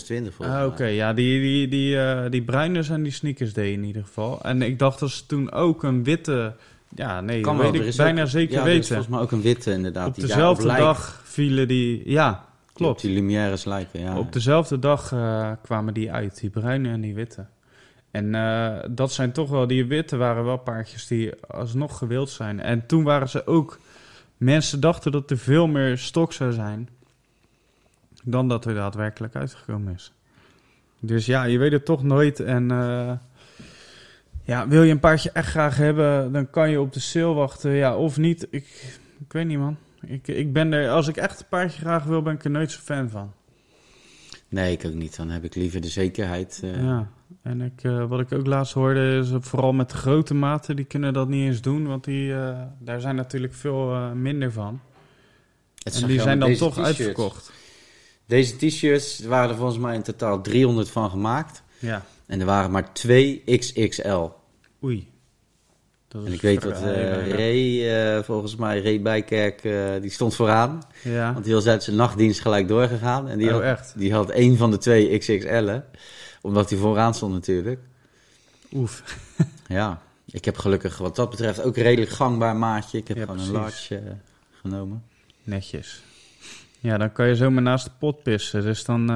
[0.06, 3.84] volgens Ah, Oké, ja, die, die, die, eh, die bruine zijn die sneakers day in
[3.84, 4.42] ieder geval.
[4.42, 6.56] En ik dacht dat ze toen ook een witte...
[6.94, 8.86] Ja, nee, Kan dat weet ik bijna ook- zeker ja, weten.
[8.86, 10.08] volgens mij ook een witte inderdaad.
[10.08, 12.10] Op die dezelfde dag vielen die...
[12.10, 12.47] Ja, die
[12.78, 12.94] klopt.
[12.94, 14.18] Op die Lumières lijken, ja.
[14.18, 17.46] Op dezelfde dag eh, kwamen die uit, die bruine en die witte.
[18.10, 22.60] En eh, dat zijn toch wel, die witte waren wel paardjes die alsnog gewild zijn.
[22.60, 23.78] En toen waren ze ook,
[24.36, 26.88] mensen dachten dat er veel meer stok zou zijn
[28.24, 30.12] dan dat er daadwerkelijk uitgekomen is.
[31.00, 32.40] Dus ja, je weet het toch nooit.
[32.40, 33.12] En eh,
[34.42, 37.70] ja, wil je een paardje echt graag hebben, dan kan je op de sale wachten.
[37.70, 38.46] Ja, of niet.
[38.50, 39.76] Ik, ik weet niet, man.
[40.06, 42.70] Ik, ik ben er, als ik echt een paardje graag wil, ben ik er nooit
[42.70, 43.32] zo fan van.
[44.48, 45.16] Nee, ik ook niet.
[45.16, 46.60] Dan heb ik liever de zekerheid.
[46.64, 47.10] eh, Ja,
[47.42, 50.76] en ik, eh, wat ik ook laatst hoorde is, eh, vooral met de grote maten,
[50.76, 52.32] die kunnen dat niet eens doen, want die,
[52.78, 54.80] daar zijn natuurlijk veel minder van.
[55.82, 57.52] het En die zijn dan toch uitverkocht.
[58.26, 61.62] Deze t-shirts waren er volgens mij in totaal 300 van gemaakt.
[61.78, 64.28] Ja, En er waren maar twee XXL.
[64.84, 65.08] oei.
[66.08, 67.36] Dat En ik weet dat weinig.
[67.36, 70.82] Ray, eh, volgens mij, Ray Bijkerk, eh, die stond vooraan.
[71.02, 73.28] Ja, Want die was uit zijn nachtdienst gelijk doorgegaan.
[73.28, 73.92] En die, Oh, had, echt?
[73.96, 75.84] die had één van de twee XXL'en.
[76.42, 77.80] Omdat hij vooraan stond natuurlijk.
[78.72, 79.02] oef.
[79.68, 82.98] Ja, ik heb gelukkig wat dat betreft ook redelijk gangbaar maatje.
[82.98, 84.02] Ik heb Ja, gewoon een large
[84.60, 85.02] genomen.
[85.42, 86.02] Netjes.
[86.80, 89.06] Ja, dan kan je zomaar naast de pot pissen, dus dan,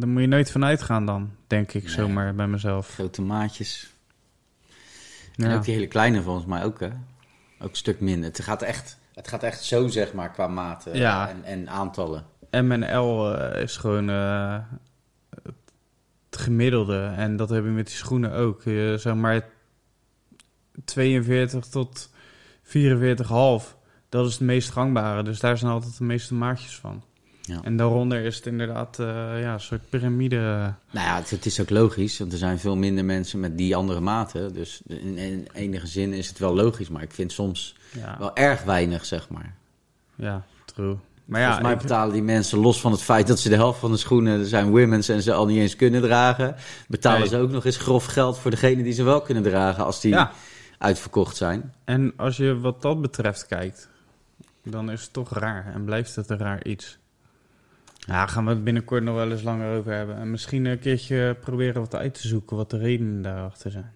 [0.00, 1.92] dan moet je nooit van uitgaan dan, denk ik Nee.
[1.92, 2.92] zomaar bij mezelf.
[2.94, 3.92] Grote maatjes.
[5.46, 6.90] En ook die hele kleine volgens mij ook, hè?
[7.60, 8.28] Ook een stuk minder.
[8.28, 12.26] Het gaat echt, het gaat echt zo, zeg maar, qua maten en, en aantallen.
[12.50, 14.58] M en L eh, is gewoon eh,
[16.30, 17.12] het gemiddelde.
[17.16, 18.62] En dat heb je met die schoenen ook.
[18.96, 19.48] Zeg maar
[20.84, 22.10] 42 tot
[22.62, 23.76] 44,5.
[24.08, 25.22] Dat is het meest gangbare.
[25.22, 27.02] Dus daar zijn altijd de meeste maatjes van.
[27.48, 27.60] Ja.
[27.62, 29.06] En daaronder is het inderdaad eh,
[29.40, 30.36] ja, een soort piramide.
[30.90, 33.76] Nou ja, het, het is ook logisch, want er zijn veel minder mensen met die
[33.76, 34.52] andere maten.
[34.54, 38.36] Dus in, in enige zin is het wel logisch, maar ik vind soms Ja, wel
[38.36, 39.54] erg weinig, zeg maar.
[40.14, 40.44] ja
[40.74, 40.96] true.
[41.24, 43.54] Maar Volgens ja, mij ik- betalen die mensen, los van het feit dat ze de
[43.54, 46.54] helft van de schoenen zijn women's en ze al niet eens kunnen dragen,
[46.88, 47.28] betalen Nee.
[47.28, 50.12] ze ook nog eens grof geld voor degene die ze wel kunnen dragen als die
[50.12, 50.32] ja.
[50.78, 51.72] uitverkocht zijn.
[51.84, 53.88] En als je wat dat betreft kijkt,
[54.64, 55.70] dan is het toch raar.
[55.74, 56.98] En blijft het een raar iets.
[58.08, 60.16] Ja, gaan we het binnenkort nog wel eens langer over hebben.
[60.16, 63.92] En misschien een keertje proberen wat uit te zoeken wat de redenen daarachter zijn.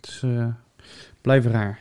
[0.00, 0.46] Dus eh
[1.20, 1.80] blijft raar.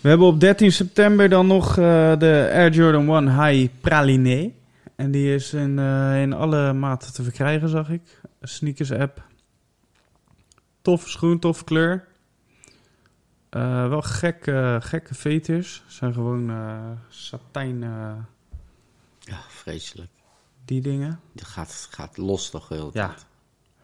[0.00, 4.52] We hebben op 13 september dan nog eh, de Air Jordan 1 High Praline.
[4.96, 8.20] En die is in, eh, in alle maten te verkrijgen, zag ik.
[8.40, 9.22] Sneakers app.
[10.82, 12.06] Toffe schoen, toffe kleur.
[13.88, 15.82] Wel gekke, gekke veters.
[15.86, 16.52] Zijn gewoon
[17.08, 17.80] satijn,
[19.20, 20.17] Ja, vreselijk.
[20.68, 21.20] Die dingen.
[21.32, 23.06] Dat gaat, gaat los toch heel Ja.
[23.06, 23.16] Daar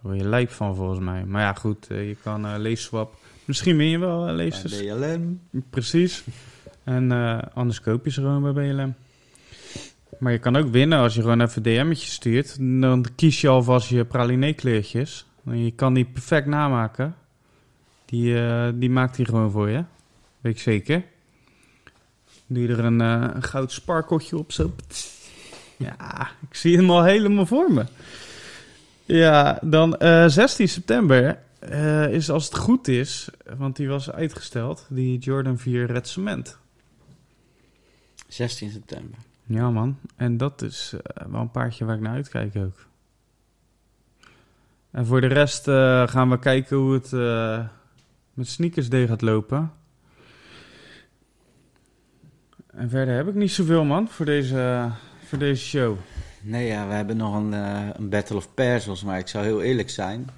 [0.00, 1.24] word je lijp van volgens mij.
[1.24, 3.14] Maar ja, goed, eh, je kan eh leesswap.
[3.44, 4.78] Misschien win je wel uh, leesters.
[4.78, 5.40] BLM.
[5.70, 6.24] Precies.
[6.84, 8.94] En eh, anders koop je ze gewoon bij BLM.
[10.18, 12.56] Maar je kan ook winnen als je gewoon even een DM'tje stuurt.
[12.80, 15.26] Dan kies je alvast je praline kleurtjes.
[15.44, 17.14] En je kan die perfect namaken.
[18.04, 19.84] Die, eh, die maakt hij gewoon voor je.
[20.40, 21.04] Weet ik zeker.
[22.46, 24.74] Doe je er een, eh, een goud sparkeltje op zo.
[25.84, 27.84] Ja, ik zie hem al helemaal voor me.
[29.04, 34.86] Ja, dan eh 16 september eh, is als het goed is, want die was uitgesteld,
[34.88, 36.58] die Jordan 4 Red Cement.
[38.28, 39.18] 16 september.
[39.46, 42.86] Ja man, en dat is eh, wel een paardje waar ik naar uitkijk ook.
[44.90, 45.64] En voor de rest
[46.10, 47.10] gaan we kijken hoe het
[48.34, 49.72] met Sneakers Day gaat lopen.
[52.76, 54.90] En verder heb ik niet zoveel man voor deze,
[55.34, 55.96] voor deze show.
[56.40, 59.18] Nee, ja, we hebben nog een, eh, een Battle of volgens mij.
[59.18, 60.30] Ik zou heel eerlijk zijn.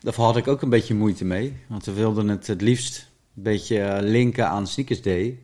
[0.00, 1.56] Daar had ik ook een beetje moeite mee.
[1.66, 5.38] Want we wilden het het liefst een beetje eh, linken aan Sneakers Day.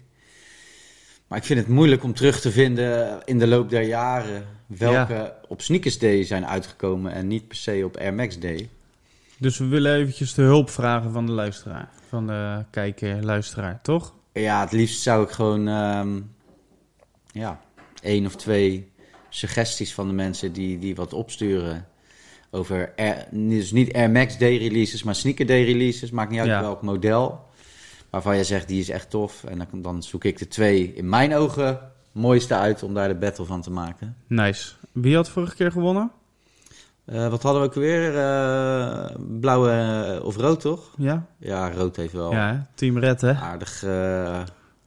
[1.26, 4.46] Maar ik vind het moeilijk om terug te vinden in de loop der jaren...
[4.66, 8.68] welke op Sneakers Day zijn uitgekomen en niet per se op Air Max Day.
[9.38, 11.88] Dus we willen eventjes de hulp vragen van de luisteraar.
[12.08, 14.14] Van de kijker, luisteraar, toch?
[14.32, 16.20] Ja, het liefst zou ik gewoon ehm,
[17.32, 17.60] ja,
[18.06, 18.92] één of twee
[19.28, 21.86] suggesties van de mensen die, die wat opsturen
[22.50, 26.48] over, Air, dus niet Air Max Day releases, maar Sneaker Day releases, maakt niet uit
[26.48, 26.60] Ja.
[26.60, 27.40] welk model,
[28.10, 29.44] waarvan jij zegt die is echt tof.
[29.44, 31.78] En dan, dan zoek ik de twee in mijn ogen
[32.12, 34.16] mooiste uit om daar de battle van te maken.
[34.26, 34.72] Nice.
[34.92, 36.10] Wie had vorige keer gewonnen?
[37.04, 38.16] Eh, wat hadden we ook weer?
[38.18, 40.94] Eh, blauwe of rood, toch?
[40.98, 41.26] Ja?
[41.38, 42.58] Ja, rood heeft wel Ja, hè?
[42.74, 43.34] Team Red, hè?
[43.34, 44.42] aardig, eh,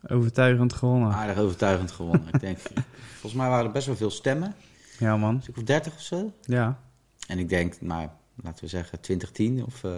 [0.08, 1.12] Overtuigend gewonnen.
[1.12, 2.28] aardig overtuigend gewonnen.
[2.34, 2.58] ik denk,
[3.20, 4.56] volgens mij waren er best wel veel stemmen.
[5.00, 5.36] Ja, man.
[5.36, 6.34] Een stuk of 30 of zo.
[6.42, 6.80] Ja.
[7.28, 8.08] En ik denk, nou,
[8.44, 9.92] laten we zeggen 2010 of eh,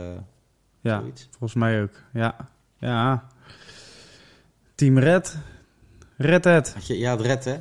[0.82, 1.28] Ja, zoiets.
[1.30, 1.94] volgens mij ook.
[2.14, 2.36] Ja.
[2.78, 3.28] Ja.
[4.76, 5.38] Team Red.
[6.18, 6.74] Red het.
[6.74, 7.60] Had je, ja, het red, hè?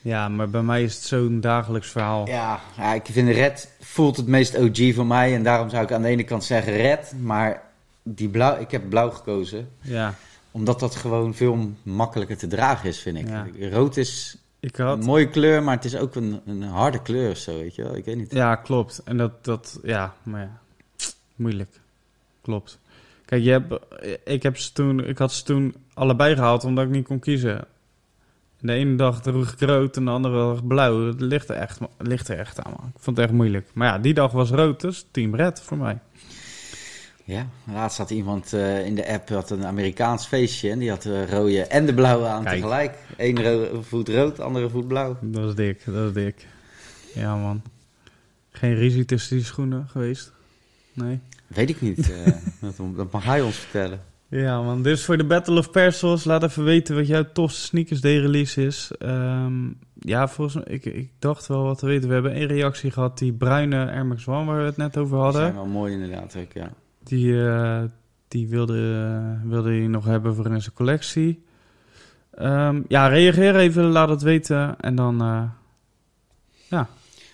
[0.00, 2.26] Ja, maar bij mij is het zo'n dagelijks verhaal.
[2.28, 5.34] Ja, ja, ik vind red voelt het meest OG voor mij.
[5.34, 7.12] En daarom zou ik aan de ene kant zeggen red.
[7.20, 7.62] Maar
[8.02, 9.68] die blauw, ik heb blauw gekozen.
[9.80, 10.14] Ja.
[10.50, 13.28] Omdat dat gewoon veel makkelijker te dragen is, vind ik.
[13.28, 13.46] Ja.
[13.70, 15.04] Rood is Ik een had...
[15.04, 17.96] mooie kleur, maar het is ook een, een harde kleur of zo, weet je wel.
[17.96, 18.32] Ik weet niet.
[18.32, 19.02] Ja, klopt.
[19.04, 20.60] En dat, dat, ja, maar ja,
[21.36, 21.80] moeilijk.
[22.40, 22.78] Klopt.
[23.24, 23.78] Kijk, je hebt,
[24.24, 27.64] ik, heb ze toen, ik had ze toen allebei gehaald omdat ik niet kon kiezen.
[28.60, 31.06] De ene dag droeg ik rood en de andere dag blauw.
[31.06, 32.92] Het ligt er echt, het ligt er echt aan, man.
[32.94, 33.70] Ik vond het echt moeilijk.
[33.74, 35.98] Maar ja, die dag was rood, dus team red voor mij.
[37.24, 40.70] Ja, laatst had iemand eh, in de app had een Amerikaans feestje.
[40.70, 42.54] En die had de rode en de blauwe aan Kijk.
[42.56, 42.94] tegelijk.
[43.16, 45.16] Eén ro- voet rood, andere voet blauw.
[45.20, 46.46] Dat was dik, dat was dik.
[47.14, 47.62] Ja, man.
[48.50, 50.32] Geen ruzie tussen die schoenen geweest?
[50.92, 51.20] Nee?
[51.46, 52.12] Weet ik niet.
[52.12, 54.00] eh, dat, dat mag hij ons vertellen.
[54.28, 54.82] Ja, man.
[54.82, 58.66] Dus voor de Battle of Persos, laat even weten wat jouw tofste sneakers day release
[58.66, 58.90] is.
[58.98, 59.54] Ehm,
[59.98, 62.08] ja, volgens mij, ik, ik dacht wel wat te weten.
[62.08, 65.14] We hebben één reactie gehad, die bruine Air Max One waar we het net over
[65.14, 65.42] Die hadden.
[65.42, 66.72] zijn wel mooi inderdaad ook, ja.
[67.04, 67.82] Die, eh,
[68.28, 69.08] die wilde,
[69.42, 71.42] eh, wilde hij nog hebben voor in zijn collectie.
[72.30, 74.80] Ehm, ja, reageer even, laat het weten.
[74.80, 75.42] En dan, eh,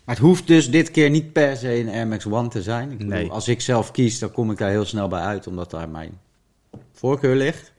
[0.05, 2.91] Maar het hoeft dus dit keer niet per se een Air Max One te zijn.
[2.91, 3.31] Ik bedoel, Nee.
[3.31, 6.19] Als ik zelf kies, dan kom ik daar heel snel bij uit, omdat daar mijn
[6.93, 7.73] voorkeur ligt.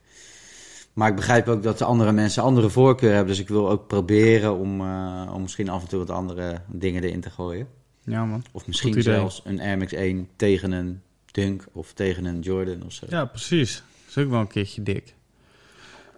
[0.93, 3.27] Maar ik begrijp ook dat de andere mensen andere voorkeur hebben.
[3.27, 4.81] Dus ik wil ook proberen om,
[5.29, 7.67] om misschien af en toe wat andere dingen erin te gooien.
[8.03, 8.43] ja, man.
[8.51, 12.93] Of misschien zelfs een Air Max 1 tegen een Dunk of tegen een Jordan of
[12.93, 13.05] zo.
[13.09, 13.75] Ja, precies.
[13.75, 15.13] Dat is ook wel een keertje dik.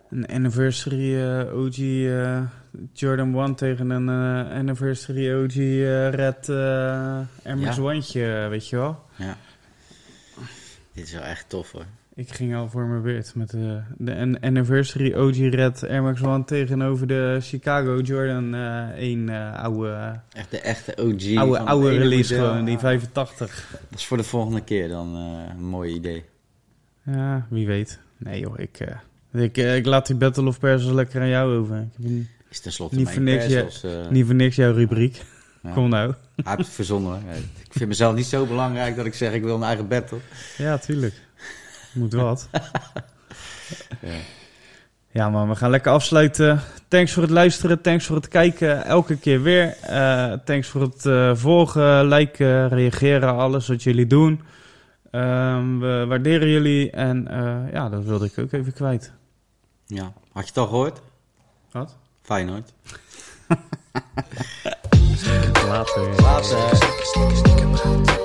[0.09, 2.41] Een anniversary eh, OG eh,
[2.93, 5.53] Jordan 1 tegen een eh, anniversary OG
[6.15, 6.55] Red eh
[7.43, 8.49] Air Max Ja.
[8.49, 9.03] Weet je wel.
[9.15, 9.37] Ja.
[10.93, 11.85] Dit is wel echt tof hoor.
[12.21, 16.21] Ik ging al voor mijn beurt met de, de an- anniversary OG Red Air Max
[16.21, 21.35] One tegenover de Chicago Jordan eh 1 eh, oude, Echt de echte OG.
[21.37, 22.49] oude, oude release model.
[22.49, 23.67] gewoon, die 85.
[23.89, 26.23] Dat is voor de volgende keer dan eh, een mooi idee.
[27.03, 27.99] Ja, wie weet.
[28.17, 31.55] Nee joh, ik, eh, ik, eh, ik laat die Battle of Persos lekker aan jou
[31.57, 31.75] over.
[31.77, 35.21] Ik heb een- Is tenslotte Niet voor niks, eh, niet voor niks jouw rubriek.
[35.63, 35.71] ja.
[35.71, 36.13] Kom nou.
[36.35, 37.21] Hij heeft het verzonnen.
[37.65, 40.17] Ik vind mezelf niet zo belangrijk dat ik zeg ik wil een eigen battle.
[40.57, 41.13] Ja, tuurlijk.
[41.93, 42.47] Moet wat.
[44.01, 44.09] Ja.
[45.13, 46.61] Ja, man, we gaan lekker afsluiten.
[46.87, 48.85] Thanks voor het luisteren, thanks voor het kijken.
[48.85, 49.77] Elke keer weer.
[49.81, 54.41] Eh, thanks voor het eh, volgen, liken, reageren, alles wat jullie doen.
[55.11, 59.11] Ehm, we waarderen jullie en eh, ja, dat wilde ik ook even kwijt.
[59.85, 60.13] ja.
[60.31, 61.01] Had je het al gehoord?
[61.71, 61.97] Wat?
[62.21, 62.73] Feyenoord.
[65.67, 66.21] Later.
[66.21, 68.20] Later.